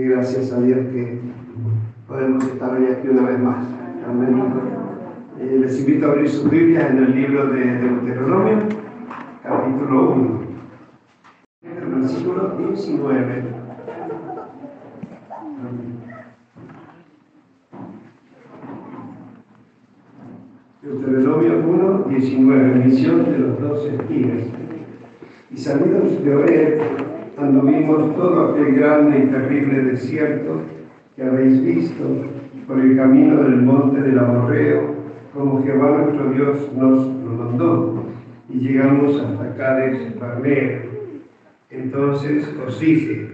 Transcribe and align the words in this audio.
gracias 0.00 0.52
a 0.52 0.60
Dios 0.60 0.78
que 0.92 1.20
podemos 2.08 2.44
estar 2.44 2.72
hoy 2.74 2.86
aquí 2.86 3.08
una 3.08 3.28
vez 3.28 3.38
más. 3.38 3.66
Amén. 4.08 4.42
Eh, 5.38 5.58
les 5.60 5.80
invito 5.80 6.06
a 6.06 6.12
abrir 6.12 6.28
sus 6.28 6.50
Biblias 6.50 6.90
en 6.90 6.98
el 6.98 7.14
libro 7.14 7.46
de 7.46 7.78
Deuteronomio, 7.78 8.58
capítulo 9.42 10.12
1, 10.12 10.40
el 11.62 11.94
versículo 11.94 12.56
19. 12.58 13.42
Deuteronomio 20.82 21.58
1, 21.66 22.04
19, 22.08 22.84
misión 22.84 23.24
de 23.24 23.38
los 23.38 23.60
dos 23.60 23.86
espías. 23.86 24.42
Y 25.50 25.56
salidos 25.56 26.24
de 26.24 26.34
Oreb, 26.34 26.80
anduvimos 27.42 28.14
todo 28.16 28.52
aquel 28.52 28.74
grande 28.74 29.18
y 29.18 29.26
terrible 29.26 29.82
desierto 29.82 30.62
que 31.16 31.22
habéis 31.22 31.62
visto 31.64 32.04
por 32.66 32.78
el 32.78 32.96
camino 32.96 33.42
del 33.42 33.62
monte 33.62 34.00
del 34.00 34.18
Amorreo, 34.18 34.94
como 35.34 35.62
Jehová 35.64 35.98
nuestro 35.98 36.30
Dios 36.32 36.72
nos 36.74 37.06
lo 37.06 37.30
mandó, 37.30 38.04
y 38.48 38.58
llegamos 38.58 39.20
hasta 39.20 39.56
Cádiz 39.56 40.18
Barnea. 40.18 40.82
Entonces 41.70 42.48
os 42.66 42.78
dije, 42.80 43.30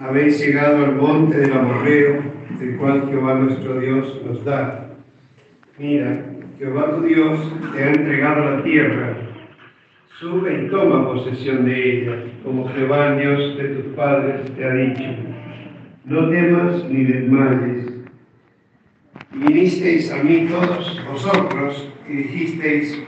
habéis 0.00 0.44
llegado 0.44 0.84
al 0.84 0.96
monte 0.96 1.38
del 1.38 1.52
Amorreo, 1.52 2.22
del 2.58 2.76
cual 2.76 3.08
Jehová 3.08 3.34
nuestro 3.34 3.80
Dios 3.80 4.22
nos 4.26 4.44
da. 4.44 4.90
Mira, 5.78 6.24
Jehová 6.58 6.96
tu 6.96 7.02
Dios 7.02 7.52
te 7.74 7.82
ha 7.82 7.92
entregado 7.92 8.56
la 8.56 8.62
tierra. 8.62 9.16
Sube 10.18 10.64
y 10.64 10.68
toma 10.68 11.06
posesión 11.06 11.66
de 11.66 11.92
ella, 11.92 12.16
como 12.46 12.68
Jehová 12.68 13.16
Dios 13.16 13.58
de 13.58 13.64
tus 13.70 13.94
padres 13.96 14.40
te 14.54 14.64
ha 14.64 14.72
dicho. 14.72 15.02
No 16.04 16.28
temas 16.28 16.84
ni 16.88 17.04
desmayes. 17.04 17.86
Vinisteis 19.32 20.12
a 20.12 20.22
mí 20.22 20.46
todos 20.48 21.02
vosotros 21.10 21.88
y 22.08 22.12
dijisteis, 22.12 23.02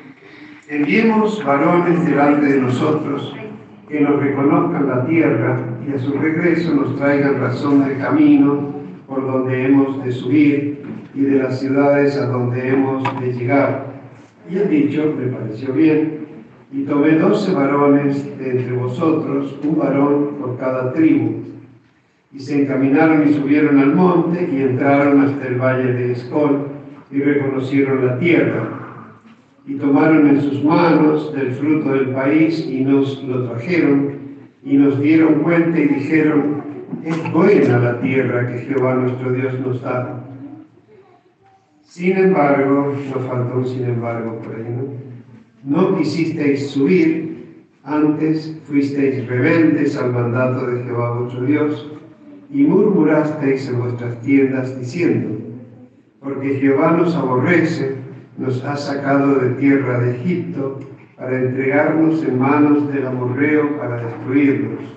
enviemos 0.68 1.42
varones 1.44 2.04
delante 2.04 2.46
de 2.46 2.60
nosotros 2.62 3.32
que 3.88 4.00
nos 4.00 4.20
reconozcan 4.20 4.88
la 4.88 5.06
tierra 5.06 5.60
y 5.88 5.94
a 5.94 5.98
su 6.00 6.14
regreso 6.14 6.74
nos 6.74 6.96
traigan 6.96 7.40
razón 7.40 7.86
del 7.86 7.96
camino 7.98 8.74
por 9.06 9.24
donde 9.24 9.66
hemos 9.66 10.04
de 10.04 10.10
subir 10.10 10.82
y 11.14 11.20
de 11.20 11.38
las 11.38 11.60
ciudades 11.60 12.16
a 12.16 12.26
donde 12.26 12.70
hemos 12.70 13.04
de 13.20 13.32
llegar. 13.32 13.86
Y 14.50 14.56
el 14.56 14.68
dicho 14.68 15.14
me 15.16 15.28
pareció 15.28 15.72
bien, 15.72 16.17
y 16.70 16.82
tomé 16.82 17.12
doce 17.12 17.52
varones 17.52 18.38
de 18.38 18.50
entre 18.50 18.72
vosotros, 18.72 19.58
un 19.62 19.78
varón 19.78 20.36
por 20.40 20.58
cada 20.58 20.92
tribu. 20.92 21.42
Y 22.32 22.40
se 22.40 22.62
encaminaron 22.62 23.28
y 23.28 23.32
subieron 23.32 23.78
al 23.78 23.94
monte 23.94 24.48
y 24.52 24.62
entraron 24.62 25.22
hasta 25.22 25.46
el 25.46 25.60
valle 25.60 25.92
de 25.94 26.12
Escol 26.12 26.68
y 27.10 27.20
reconocieron 27.20 28.06
la 28.06 28.18
tierra. 28.18 28.68
Y 29.66 29.74
tomaron 29.74 30.28
en 30.28 30.40
sus 30.40 30.62
manos 30.62 31.34
del 31.34 31.52
fruto 31.52 31.92
del 31.92 32.10
país 32.10 32.66
y 32.66 32.84
nos 32.84 33.22
lo 33.24 33.50
trajeron 33.50 34.18
y 34.62 34.76
nos 34.76 35.00
dieron 35.00 35.42
cuenta 35.42 35.78
y 35.78 35.88
dijeron, 35.88 36.62
es 37.04 37.32
buena 37.32 37.78
la 37.78 38.00
tierra 38.00 38.46
que 38.46 38.58
Jehová 38.60 38.94
nuestro 38.94 39.32
Dios 39.32 39.58
nos 39.60 39.80
da 39.82 40.24
sin 41.88 42.18
embargo, 42.18 42.94
nos 42.94 43.26
faltó 43.26 43.56
un 43.56 43.66
sin 43.66 43.84
embargo 43.84 44.38
por 44.40 44.54
ahí, 44.54 44.62
¿no? 44.68 45.07
No 45.64 45.96
quisisteis 45.96 46.70
subir, 46.70 47.66
antes 47.82 48.56
fuisteis 48.64 49.26
rebeldes 49.26 49.96
al 49.96 50.12
mandato 50.12 50.66
de 50.66 50.84
Jehová 50.84 51.18
vuestro 51.18 51.44
Dios, 51.44 51.90
y 52.50 52.62
murmurasteis 52.62 53.68
en 53.68 53.80
vuestras 53.80 54.20
tiendas 54.22 54.78
diciendo, 54.78 55.36
porque 56.20 56.60
Jehová 56.60 56.92
nos 56.92 57.14
aborrece, 57.14 57.96
nos 58.36 58.62
ha 58.64 58.76
sacado 58.76 59.34
de 59.40 59.50
tierra 59.54 60.00
de 60.00 60.16
Egipto 60.16 60.78
para 61.16 61.36
entregarnos 61.36 62.22
en 62.22 62.38
manos 62.38 62.92
del 62.92 63.06
amorreo 63.06 63.76
para 63.78 64.04
destruirnos. 64.04 64.96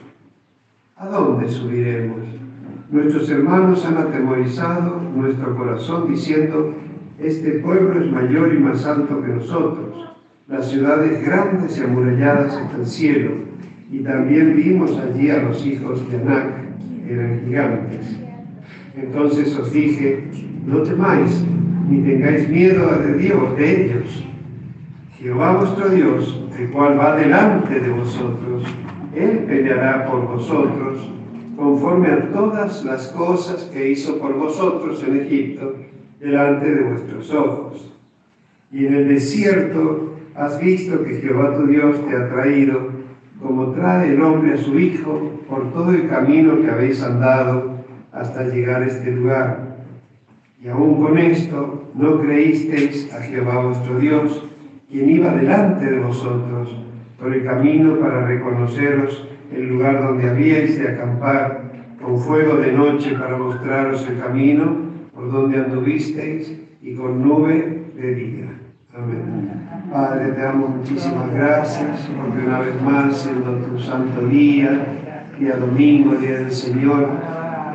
¿A 0.96 1.08
dónde 1.08 1.50
subiremos? 1.50 2.20
Nuestros 2.92 3.30
hermanos 3.32 3.84
han 3.86 3.98
atemorizado 3.98 5.02
nuestro 5.16 5.56
corazón 5.56 6.12
diciendo, 6.12 6.76
este 7.18 7.60
pueblo 7.60 8.00
es 8.00 8.12
mayor 8.12 8.54
y 8.54 8.60
más 8.60 8.86
alto 8.86 9.22
que 9.24 9.30
nosotros. 9.30 10.11
Las 10.48 10.70
ciudades 10.70 11.26
grandes 11.26 11.78
y 11.78 11.84
amuralladas 11.84 12.56
hasta 12.56 12.78
el 12.78 12.86
cielo. 12.86 13.32
Y 13.92 14.00
también 14.00 14.56
vimos 14.56 14.98
allí 14.98 15.30
a 15.30 15.44
los 15.44 15.66
hijos 15.66 16.10
de 16.10 16.18
Anac, 16.18 16.48
eran 17.10 17.42
gigantes. 17.46 18.18
Entonces 18.96 19.58
os 19.58 19.72
dije, 19.72 20.24
no 20.66 20.82
temáis, 20.84 21.44
ni 21.90 22.02
tengáis 22.02 22.48
miedo 22.50 22.90
de 23.00 23.18
Dios, 23.18 23.58
de 23.58 23.86
ellos. 23.86 24.26
Jehová 25.18 25.58
vuestro 25.58 25.90
Dios, 25.90 26.42
el 26.58 26.70
cual 26.72 27.00
va 27.00 27.16
delante 27.16 27.80
de 27.80 27.90
vosotros, 27.90 28.64
Él 29.16 29.46
peleará 29.48 30.06
por 30.08 30.28
vosotros 30.28 31.12
conforme 31.56 32.08
a 32.08 32.32
todas 32.32 32.84
las 32.84 33.08
cosas 33.10 33.66
que 33.66 33.92
hizo 33.92 34.18
por 34.18 34.34
vosotros 34.34 35.04
en 35.08 35.22
Egipto, 35.22 35.76
delante 36.20 36.74
de 36.74 36.82
vuestros 36.84 37.32
ojos. 37.32 37.94
Y 38.72 38.88
en 38.88 38.96
el 38.96 39.08
desierto 39.10 40.11
has 40.36 40.60
visto 40.60 41.04
que 41.04 41.16
Jehová 41.16 41.56
tu 41.56 41.68
Dios 41.68 41.96
te 42.08 42.16
ha 42.16 42.30
traído, 42.30 42.90
como 43.42 43.72
trae 43.72 44.14
el 44.14 44.22
hombre 44.22 44.54
a 44.54 44.58
su 44.58 44.80
hijo, 44.80 45.40
por 45.50 45.72
todo 45.74 45.92
el 45.92 46.08
camino 46.08 46.62
que 46.62 46.70
habéis 46.70 47.02
andado 47.02 47.72
hasta 48.12 48.44
llegar 48.44 48.84
a 48.84 48.88
este 48.88 49.12
lugar. 49.12 49.78
Y 50.64 50.68
aún 50.68 51.02
con 51.02 51.18
esto 51.18 51.84
no 51.96 52.22
creísteis 52.22 53.12
a 53.14 53.22
Jehová 53.22 53.66
vuestro 53.66 54.00
Dios, 54.00 54.46
quien 54.90 55.10
iba 55.10 55.34
delante 55.34 55.90
de 55.90 56.00
vosotros 56.00 56.76
por 57.20 57.34
el 57.34 57.44
camino 57.44 57.98
para 58.00 58.26
reconoceros 58.26 59.28
el 59.52 59.70
lugar 59.70 60.02
donde 60.02 60.30
habíais 60.30 60.80
de 60.80 60.90
acampar, 60.90 61.72
con 62.02 62.20
fuego 62.20 62.58
de 62.58 62.72
noche 62.72 63.14
para 63.14 63.38
mostraros 63.38 64.08
el 64.10 64.20
camino 64.20 64.76
por 65.14 65.32
donde 65.32 65.58
anduvisteis 65.58 66.52
y 66.82 66.96
con 66.96 67.22
nube 67.22 67.84
de 67.96 68.16
día. 68.16 68.51
Amén. 68.94 69.70
Padre, 69.90 70.34
te 70.34 70.42
damos 70.42 70.70
muchísimas 70.72 71.34
gracias 71.34 72.10
porque 72.18 72.46
una 72.46 72.60
vez 72.60 72.82
más, 72.82 73.18
siendo 73.22 73.54
tu 73.66 73.80
santo 73.80 74.28
día, 74.28 74.86
día 75.40 75.56
domingo, 75.56 76.16
día 76.16 76.40
del 76.40 76.52
Señor, 76.52 77.08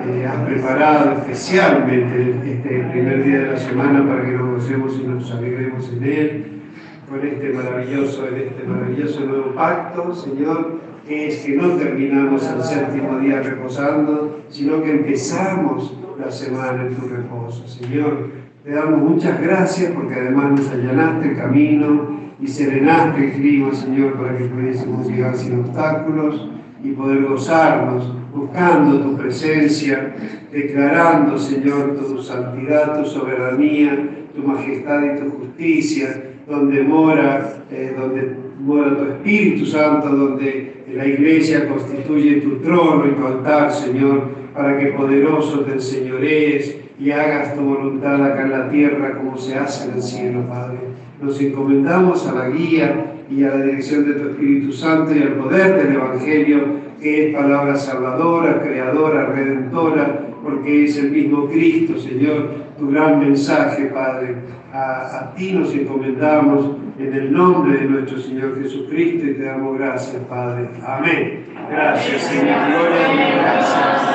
eh, 0.07 0.27
has 0.27 0.37
preparado 0.45 1.13
especialmente 1.13 2.37
este 2.45 2.85
primer 2.93 3.25
día 3.25 3.39
de 3.39 3.53
la 3.53 3.59
semana 3.59 4.07
para 4.07 4.27
que 4.27 4.33
nos 4.33 4.57
gocemos 4.57 5.01
y 5.03 5.07
nos 5.07 5.31
alegremos 5.33 5.91
en 5.91 6.05
él, 6.05 6.63
con 7.09 7.27
este 7.27 7.51
maravilloso, 7.51 8.27
este 8.29 8.65
maravilloso 8.65 9.21
nuevo 9.21 9.55
pacto, 9.55 10.15
Señor 10.15 10.81
es 11.09 11.45
que 11.45 11.55
no 11.55 11.69
terminamos 11.77 12.45
el 12.51 12.63
séptimo 12.63 13.19
día 13.21 13.41
reposando, 13.41 14.41
sino 14.49 14.83
que 14.83 14.91
empezamos 14.91 15.97
la 16.19 16.31
semana 16.31 16.87
en 16.87 16.97
tu 16.97 17.07
reposo. 17.07 17.67
Señor, 17.69 18.31
te 18.67 18.73
damos 18.73 19.11
muchas 19.11 19.41
gracias 19.41 19.93
porque 19.93 20.17
además 20.17 20.59
nos 20.59 20.69
allanaste 20.73 21.29
el 21.29 21.37
camino 21.37 22.19
y 22.41 22.49
serenaste 22.49 23.27
el 23.27 23.33
clima, 23.35 23.73
Señor, 23.73 24.15
para 24.15 24.37
que 24.37 24.47
pudiésemos 24.47 25.07
llegar 25.07 25.37
sin 25.37 25.61
obstáculos 25.61 26.51
y 26.83 26.91
poder 26.91 27.23
gozarnos 27.27 28.13
buscando 28.35 28.99
tu 29.03 29.17
presencia, 29.17 30.17
declarando, 30.51 31.39
Señor, 31.39 31.97
tu 31.97 32.21
santidad, 32.21 33.01
tu 33.01 33.09
soberanía, 33.09 34.27
tu 34.35 34.43
majestad 34.43 35.15
y 35.15 35.21
tu 35.21 35.31
justicia, 35.31 36.25
donde 36.49 36.83
mora, 36.83 37.65
eh, 37.71 37.95
donde 37.97 38.35
mora 38.59 38.97
tu 38.97 39.05
Espíritu 39.05 39.65
Santo, 39.65 40.09
donde 40.09 40.83
la 40.93 41.07
iglesia 41.07 41.69
constituye 41.69 42.41
tu 42.41 42.57
trono 42.57 43.07
y 43.07 43.13
tu 43.13 43.27
altar, 43.29 43.73
Señor, 43.73 44.29
para 44.53 44.77
que 44.77 44.87
poderoso 44.87 45.61
te 45.61 45.75
enseñorees 45.75 46.86
y 46.99 47.11
hagas 47.11 47.55
tu 47.55 47.63
voluntad 47.63 48.25
acá 48.25 48.43
en 48.43 48.51
la 48.51 48.69
tierra 48.69 49.19
como 49.19 49.37
se 49.37 49.57
hace 49.57 49.89
en 49.89 49.97
el 49.97 50.03
cielo, 50.03 50.41
Padre. 50.49 50.79
Nos 51.21 51.41
encomendamos 51.41 52.27
a 52.27 52.35
la 52.35 52.49
guía 52.49 53.17
y 53.31 53.45
a 53.45 53.49
la 53.49 53.65
dirección 53.65 54.07
de 54.07 54.15
tu 54.15 54.29
Espíritu 54.31 54.73
Santo 54.73 55.15
y 55.15 55.23
al 55.23 55.35
poder 55.35 55.83
del 55.83 55.97
Evangelio, 55.97 56.65
que 57.01 57.29
es 57.29 57.35
palabra 57.35 57.77
salvadora, 57.77 58.63
creadora, 58.63 59.27
redentora, 59.27 60.21
porque 60.43 60.85
es 60.85 60.97
el 60.99 61.11
mismo 61.11 61.49
Cristo, 61.49 61.99
Señor, 61.99 62.51
tu 62.79 62.91
gran 62.91 63.21
mensaje, 63.21 63.87
Padre. 63.87 64.37
A, 64.73 65.33
ti 65.35 65.53
nos 65.53 65.75
encomendamos 65.75 66.77
en 66.99 67.15
el 67.15 67.33
nombre 67.33 67.79
de 67.79 67.87
nuestro 67.87 68.19
Señor 68.19 68.61
Jesucristo 68.61 69.27
y 69.27 69.35
te 69.35 69.45
damos 69.45 69.79
gracias, 69.79 70.23
Padre. 70.29 70.69
Amén. 70.87 71.47
Gracias, 71.71 72.23
Señor. 72.23 72.57
Gloria 72.69 73.37
gracias. 73.37 74.06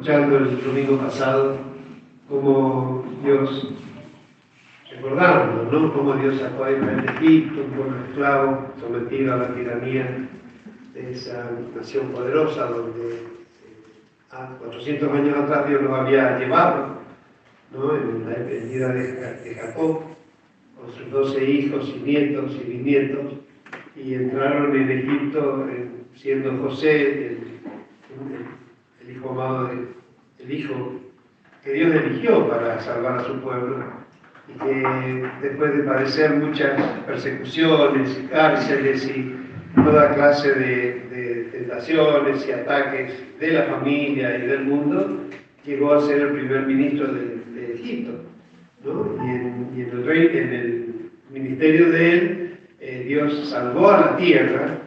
Escuchando 0.00 0.38
el 0.38 0.64
domingo 0.64 0.96
pasado 0.96 1.58
cómo 2.26 3.04
Dios, 3.22 3.70
recordando, 4.90 5.70
¿no? 5.70 5.92
Cómo 5.92 6.14
Dios 6.14 6.40
sacó 6.40 6.64
a 6.64 6.72
Israel 6.72 7.04
de 7.04 7.12
Egipto, 7.12 7.60
un 7.60 7.70
pueblo 7.72 7.96
esclavo, 8.08 8.72
sometido 8.80 9.34
a 9.34 9.36
la 9.36 9.54
tiranía 9.54 10.26
de 10.94 11.10
esa 11.10 11.50
nación 11.76 12.12
poderosa 12.12 12.64
donde 12.64 13.12
eh, 13.12 14.30
a 14.30 14.46
400 14.58 15.12
años 15.12 15.36
atrás 15.36 15.68
Dios 15.68 15.82
los 15.82 15.92
había 15.92 16.38
llevado, 16.38 16.96
¿no? 17.70 17.94
en 17.94 18.26
la 18.26 18.38
venida 18.38 18.88
de, 18.94 19.54
Jacob, 19.54 20.00
con 20.80 20.92
sus 20.92 21.10
12 21.10 21.44
hijos 21.44 21.94
y 21.94 22.00
nietos 22.00 22.52
y 22.54 22.70
bisnietos, 22.70 23.34
y 23.94 24.14
entraron 24.14 24.74
en 24.74 24.90
Egipto 24.90 25.66
siendo 26.14 26.56
José 26.56 27.26
el, 27.26 27.60
hijo 29.12 29.30
amado, 29.30 29.70
el 30.38 30.52
hijo 30.52 31.00
que 31.64 31.72
Dios 31.72 31.94
eligió 31.94 32.48
para 32.48 32.80
salvar 32.80 33.18
a 33.18 33.24
su 33.24 33.40
pueblo 33.40 33.84
y 34.48 34.58
que 34.58 35.28
después 35.42 35.76
de 35.76 35.82
padecer 35.84 36.34
muchas 36.36 36.80
persecuciones 37.06 38.18
y 38.18 38.26
cárceles 38.28 39.06
y 39.08 39.34
toda 39.74 40.14
clase 40.14 40.52
de, 40.54 41.48
tentaciones 41.52 42.46
y 42.48 42.52
ataques 42.52 43.12
de 43.38 43.50
la 43.52 43.62
familia 43.64 44.38
y 44.38 44.46
del 44.46 44.64
mundo, 44.64 45.20
llegó 45.64 45.94
a 45.94 46.00
ser 46.02 46.20
el 46.20 46.32
primer 46.32 46.66
ministro 46.66 47.12
de, 47.12 47.40
Egipto. 47.74 48.10
Y, 48.84 48.90
en, 49.30 50.52
el 50.52 51.10
ministerio 51.30 51.90
de 51.90 52.12
él, 52.12 52.58
eh, 52.80 53.04
Dios 53.06 53.48
salvó 53.48 53.90
a 53.90 54.00
la 54.00 54.16
tierra 54.16 54.78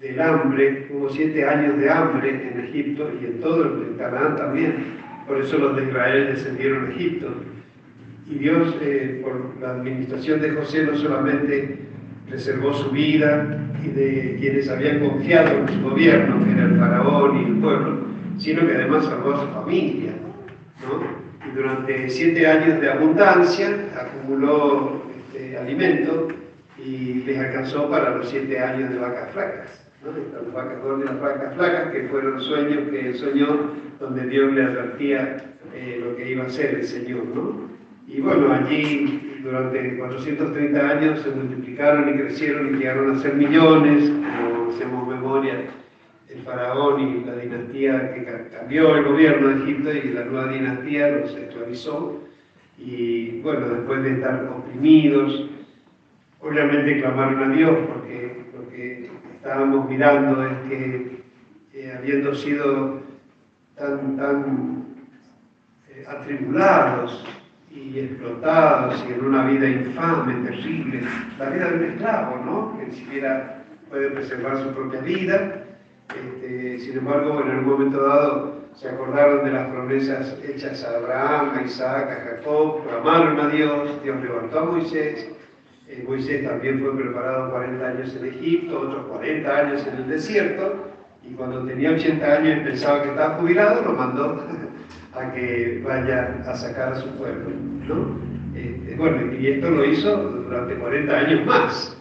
del 0.00 0.20
hambre, 0.20 0.88
hubo 0.90 1.10
siete 1.10 1.44
años 1.44 1.78
de 1.78 1.90
hambre 1.90 2.30
en 2.30 2.60
Egipto 2.60 3.10
y 3.20 3.26
en 3.26 3.40
todo 3.40 3.64
el 3.64 3.96
Canaán 3.98 4.36
también, 4.36 4.74
por 5.26 5.38
eso 5.38 5.58
los 5.58 5.76
de 5.76 5.84
Israel 5.84 6.28
descendieron 6.32 6.86
a 6.86 6.90
Egipto. 6.90 7.28
Y 8.28 8.36
Dios, 8.36 8.76
eh, 8.80 9.20
por 9.22 9.60
la 9.60 9.72
administración 9.72 10.40
de 10.40 10.52
José, 10.52 10.84
no 10.84 10.96
solamente 10.96 11.78
preservó 12.28 12.72
su 12.72 12.90
vida 12.90 13.58
y 13.84 13.88
de 13.88 14.36
quienes 14.40 14.68
habían 14.70 15.00
confiado 15.00 15.58
en 15.58 15.68
su 15.68 15.82
gobierno, 15.82 16.44
que 16.44 16.52
era 16.52 16.64
el 16.64 16.78
faraón 16.78 17.36
y 17.36 17.44
el 17.44 17.56
pueblo, 17.56 17.98
sino 18.38 18.66
que 18.66 18.74
además 18.74 19.04
salvó 19.04 19.34
a 19.34 19.40
su 19.40 19.52
familia. 19.52 20.12
Y 21.46 21.56
durante 21.56 22.08
siete 22.08 22.46
años 22.46 22.80
de 22.80 22.90
abundancia 22.90 23.68
acumuló 23.98 25.02
este, 25.26 25.58
alimento 25.58 26.28
y 26.78 27.22
les 27.26 27.38
alcanzó 27.38 27.90
para 27.90 28.16
los 28.16 28.30
siete 28.30 28.58
años 28.58 28.90
de 28.90 28.98
vacas 28.98 29.30
flacas. 29.32 29.89
¿No? 30.04 30.52
Vacas 30.52 30.82
gordas 30.82 31.04
las 31.04 31.20
vacas 31.20 31.54
flacas, 31.54 31.92
que 31.92 32.08
fueron 32.08 32.40
sueños 32.40 32.88
que 32.90 33.14
soñó, 33.14 33.72
donde 33.98 34.26
Dios 34.26 34.52
le 34.52 34.62
advertía 34.62 35.44
eh, 35.74 36.00
lo 36.02 36.16
que 36.16 36.30
iba 36.30 36.44
a 36.44 36.46
hacer 36.46 36.74
el 36.76 36.84
Señor. 36.84 37.24
¿no? 37.34 37.68
Y 38.06 38.20
bueno, 38.20 38.52
allí 38.52 39.40
durante 39.42 39.96
430 39.98 40.88
años 40.88 41.20
se 41.20 41.30
multiplicaron 41.30 42.08
y 42.08 42.18
crecieron 42.18 42.74
y 42.74 42.78
llegaron 42.78 43.12
a 43.12 43.18
ser 43.20 43.34
millones, 43.34 44.10
como 44.10 44.70
hacemos 44.70 45.08
memoria, 45.08 45.54
el 46.28 46.42
faraón 46.42 47.00
y 47.00 47.24
la 47.24 47.36
dinastía 47.36 48.14
que 48.14 48.24
cambió 48.56 48.96
el 48.96 49.04
gobierno 49.04 49.48
de 49.48 49.64
Egipto 49.64 49.92
y 49.92 50.10
la 50.10 50.24
nueva 50.24 50.52
dinastía 50.52 51.10
los 51.10 51.34
esclavizó. 51.36 52.20
Y 52.78 53.40
bueno, 53.40 53.68
después 53.68 54.02
de 54.02 54.12
estar 54.12 54.44
oprimidos, 54.44 55.50
obviamente 56.40 57.00
clamaron 57.00 57.42
a 57.42 57.54
Dios 57.54 57.76
porque 57.92 58.44
lo 58.56 58.68
que 58.70 59.10
estábamos 59.40 59.88
mirando 59.88 60.46
es 60.46 60.52
que 60.68 61.22
eh, 61.72 61.94
habiendo 61.96 62.34
sido 62.34 63.00
tan, 63.74 64.16
tan 64.18 64.84
eh, 65.88 66.04
atribulados 66.06 67.24
y 67.70 68.00
explotados 68.00 69.02
y 69.08 69.12
en 69.14 69.24
una 69.24 69.46
vida 69.46 69.66
infame, 69.66 70.34
terrible, 70.46 71.02
la 71.38 71.48
vida 71.48 71.70
de 71.70 71.76
un 71.76 71.84
esclavo, 71.84 72.44
¿no? 72.44 72.78
Que 72.78 72.86
ni 72.86 72.92
siquiera 72.92 73.62
puede 73.88 74.10
preservar 74.10 74.62
su 74.62 74.74
propia 74.74 75.00
vida. 75.00 75.64
Este, 76.14 76.80
sin 76.80 76.98
embargo, 76.98 77.40
en 77.40 77.50
algún 77.50 77.72
momento 77.72 78.02
dado 78.02 78.60
se 78.74 78.90
acordaron 78.90 79.44
de 79.46 79.52
las 79.52 79.70
promesas 79.70 80.36
hechas 80.46 80.84
a 80.84 80.96
Abraham, 80.96 81.52
a 81.56 81.62
Isaac, 81.62 82.10
a 82.10 82.36
Jacob, 82.36 82.86
clamaron 82.86 83.40
a 83.40 83.48
Dios, 83.48 84.02
Dios 84.02 84.20
levantó 84.22 84.58
a 84.58 84.64
Moisés. 84.66 85.30
Moisés 86.06 86.44
también 86.44 86.80
fue 86.80 86.96
preparado 86.96 87.50
40 87.50 87.86
años 87.86 88.16
en 88.16 88.26
Egipto, 88.26 88.80
otros 88.80 89.06
40 89.06 89.56
años 89.56 89.86
en 89.86 89.94
el 89.98 90.08
desierto, 90.08 90.90
y 91.22 91.34
cuando 91.34 91.64
tenía 91.64 91.92
80 91.92 92.26
años 92.26 92.58
y 92.58 92.64
pensaba 92.64 93.02
que 93.02 93.08
estaba 93.10 93.34
jubilado, 93.36 93.82
lo 93.82 93.92
mandó 93.92 94.44
a 95.14 95.32
que 95.32 95.80
vaya 95.84 96.42
a 96.46 96.54
sacar 96.56 96.92
a 96.92 96.96
su 96.96 97.08
pueblo. 97.16 97.50
¿no? 97.86 98.16
Este, 98.54 98.94
bueno, 98.96 99.32
y 99.32 99.46
esto 99.46 99.70
lo 99.70 99.84
hizo 99.84 100.16
durante 100.16 100.74
40 100.74 101.16
años 101.16 101.46
más. 101.46 101.96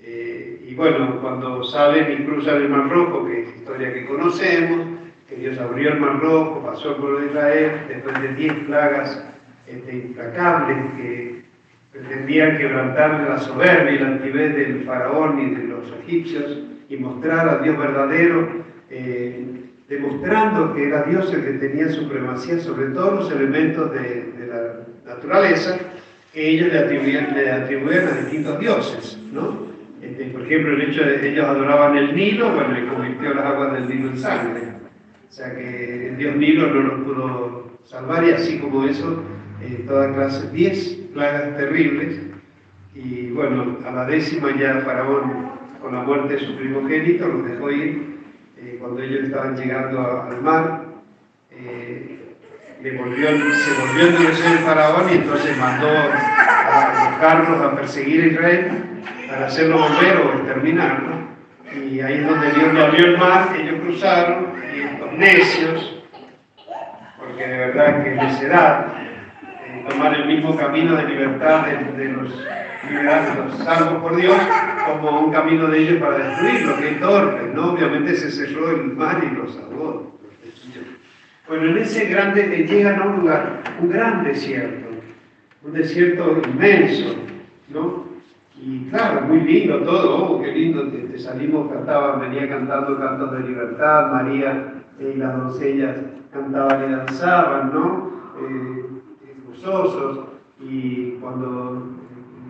Eh, 0.00 0.64
y 0.68 0.74
bueno, 0.74 1.20
cuando 1.20 1.64
salen 1.64 2.12
y 2.12 2.24
cruzan 2.24 2.62
el 2.62 2.68
Mar 2.68 2.88
Rojo, 2.88 3.26
que 3.26 3.42
es 3.42 3.56
historia 3.56 3.92
que 3.92 4.06
conocemos, 4.06 4.86
que 5.28 5.36
Dios 5.36 5.58
abrió 5.58 5.92
el 5.92 6.00
Mar 6.00 6.20
Rojo, 6.20 6.62
pasó 6.64 6.94
de 6.94 7.26
Israel, 7.26 7.72
después 7.88 8.22
de 8.22 8.34
10 8.34 8.54
plagas 8.66 9.24
este, 9.66 9.96
implacables 9.96 10.78
que 10.96 11.35
pretendían 11.98 12.58
quebrantar 12.58 13.26
la 13.28 13.38
soberbia 13.38 13.92
y 13.92 13.98
la 13.98 14.08
altivez 14.08 14.54
del 14.54 14.84
faraón 14.84 15.40
y 15.40 15.54
de 15.54 15.64
los 15.64 15.92
egipcios 16.04 16.58
y 16.88 16.96
mostrar 16.96 17.48
a 17.48 17.58
Dios 17.58 17.78
verdadero. 17.78 18.64
Eh, 18.90 19.56
demostrando 19.88 20.74
que 20.74 20.88
era 20.88 21.04
Dios 21.04 21.32
el 21.32 21.44
que 21.44 21.52
tenía 21.52 21.88
supremacía 21.88 22.58
sobre 22.58 22.86
todos 22.86 23.14
los 23.14 23.32
elementos 23.32 23.92
de, 23.92 24.32
la 24.48 25.14
naturaleza 25.14 25.78
que 26.32 26.50
ellos 26.50 26.72
le 26.72 26.78
atribuían, 26.80 27.34
le 27.34 27.50
atribuían 27.50 28.08
a 28.08 28.20
distintos 28.20 28.58
dioses, 28.58 29.18
¿no? 29.32 29.66
Este, 30.02 30.26
por 30.26 30.42
ejemplo, 30.42 30.74
el 30.74 30.82
hecho 30.82 31.04
de 31.04 31.20
que 31.20 31.28
ellos 31.30 31.46
adoraban 31.46 31.96
el 31.96 32.14
Nilo, 32.14 32.52
bueno, 32.52 32.74
le 32.74 32.86
convirtió 32.86 33.34
las 33.34 33.44
aguas 33.44 33.72
del 33.72 33.88
Nilo 33.88 34.10
en 34.10 34.18
sangre. 34.18 34.60
O 35.28 35.32
sea 35.32 35.54
que 35.54 36.08
el 36.08 36.16
dios 36.16 36.36
Nilo 36.36 36.68
no 36.68 36.80
los 36.82 37.00
pudo 37.00 37.78
salvar 37.84 38.24
y 38.24 38.32
así 38.32 38.58
como 38.58 38.84
eso, 38.84 39.22
eh, 39.66 39.84
toda 39.86 40.12
clase, 40.14 40.50
diez 40.52 40.98
plagas 41.12 41.56
terribles. 41.56 42.20
Y 42.94 43.30
bueno, 43.30 43.78
a 43.86 43.90
la 43.90 44.04
décima 44.06 44.56
ya 44.56 44.80
Faraón, 44.80 45.50
con 45.82 45.94
la 45.94 46.02
muerte 46.02 46.34
de 46.34 46.40
su 46.40 46.56
primogénito, 46.56 47.26
los 47.26 47.48
dejó 47.48 47.70
ir 47.70 48.16
eh, 48.58 48.76
cuando 48.80 49.02
ellos 49.02 49.24
estaban 49.24 49.56
llegando 49.56 50.22
al 50.22 50.40
mar, 50.40 50.84
eh, 51.50 52.16
se 52.82 52.90
volvió 52.92 53.28
a 53.28 53.32
endurecer 53.32 54.52
el 54.52 54.58
faraón 54.58 55.10
y 55.10 55.14
entonces 55.14 55.56
mandó 55.58 55.88
a 55.88 57.10
buscarlos, 57.10 57.60
a 57.60 57.76
perseguir 57.76 58.22
a 58.22 58.26
Israel 58.26 58.70
para 59.28 59.46
hacerlo 59.46 59.78
volver 59.78 60.16
o 60.18 60.32
exterminarlo. 60.34 61.16
Y 61.74 62.00
ahí 62.00 62.18
es 62.18 62.26
donde 62.26 62.50
Dios 62.52 62.72
le 62.72 62.84
abrió 62.84 63.06
el 63.06 63.18
mar, 63.18 63.56
ellos 63.58 63.80
cruzaron 63.82 64.52
y 64.74 64.80
estos 64.80 65.12
necios, 65.14 66.02
porque 67.18 67.46
de 67.46 67.58
verdad 67.58 68.04
que 68.04 68.10
necedad, 68.14 68.86
tomar 69.88 70.14
el 70.14 70.26
mismo 70.26 70.56
camino 70.56 70.96
de 70.96 71.08
libertad 71.08 71.66
de, 71.66 72.04
de 72.04 72.12
los 72.12 72.32
los 72.90 73.58
salvos 73.58 74.02
por 74.02 74.16
Dios 74.16 74.36
como 74.86 75.20
un 75.20 75.32
camino 75.32 75.66
de 75.66 75.78
ellos 75.78 76.00
para 76.00 76.18
destruirlo, 76.18 76.76
que 76.76 76.88
es 76.90 77.00
torpe, 77.00 77.50
¿no? 77.54 77.72
Obviamente 77.72 78.14
se 78.14 78.30
cerró 78.30 78.70
el 78.70 78.92
mar 78.94 79.22
y 79.24 79.34
los 79.34 79.54
salvó. 79.54 80.16
Bueno, 81.48 81.70
en 81.70 81.78
ese 81.78 82.06
grande 82.06 82.66
llegan 82.66 83.00
a 83.00 83.06
un 83.06 83.20
lugar, 83.20 83.62
un 83.80 83.88
gran 83.88 84.24
desierto, 84.24 84.86
un 85.62 85.72
desierto 85.72 86.40
inmenso, 86.48 87.14
¿no? 87.68 88.06
Y 88.60 88.88
claro, 88.88 89.22
muy 89.22 89.40
lindo 89.40 89.80
todo, 89.80 90.16
oh, 90.16 90.42
qué 90.42 90.50
lindo, 90.50 90.88
te, 90.88 91.18
salimos, 91.18 91.70
cantaban, 91.70 92.20
venía 92.20 92.48
cantando 92.48 92.98
cantos 92.98 93.32
de 93.32 93.40
libertad, 93.40 94.12
María 94.12 94.72
y 94.98 95.18
las 95.18 95.36
doncellas 95.36 95.96
cantaban 96.32 96.88
y 96.88 96.92
danzaban, 96.92 97.72
¿no? 97.72 98.12
Eh, 98.40 98.85
y 100.60 101.18
cuando 101.20 101.82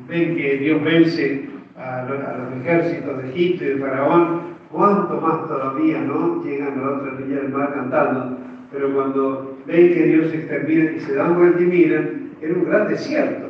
ven 0.07 0.37
que 0.37 0.59
Dios 0.59 0.85
vence 0.85 1.49
a 1.79 2.05
los, 2.05 2.61
ejércitos 2.61 3.23
de 3.23 3.31
Egipto 3.31 3.65
y 3.65 3.69
de 3.69 3.77
Faraón, 3.79 4.41
cuánto 4.71 5.21
más 5.21 5.49
todavía, 5.49 6.01
¿no? 6.03 6.43
Llegan 6.45 6.79
a 6.79 6.83
la 6.83 6.91
otra 6.97 7.15
orilla 7.15 7.41
del 7.41 7.53
mar 7.53 7.75
cantando. 7.75 8.37
Pero 8.71 8.95
cuando 8.95 9.57
ven 9.67 9.95
que 9.95 10.05
Dios 10.05 10.33
extermina 10.35 10.93
y 10.93 11.01
se 11.01 11.15
dan 11.15 11.37
vuelta 11.37 11.63
y 11.63 11.67
miran, 11.67 12.31
era 12.43 12.55
un 12.55 12.65
gran 12.65 12.89
desierto. 12.89 13.47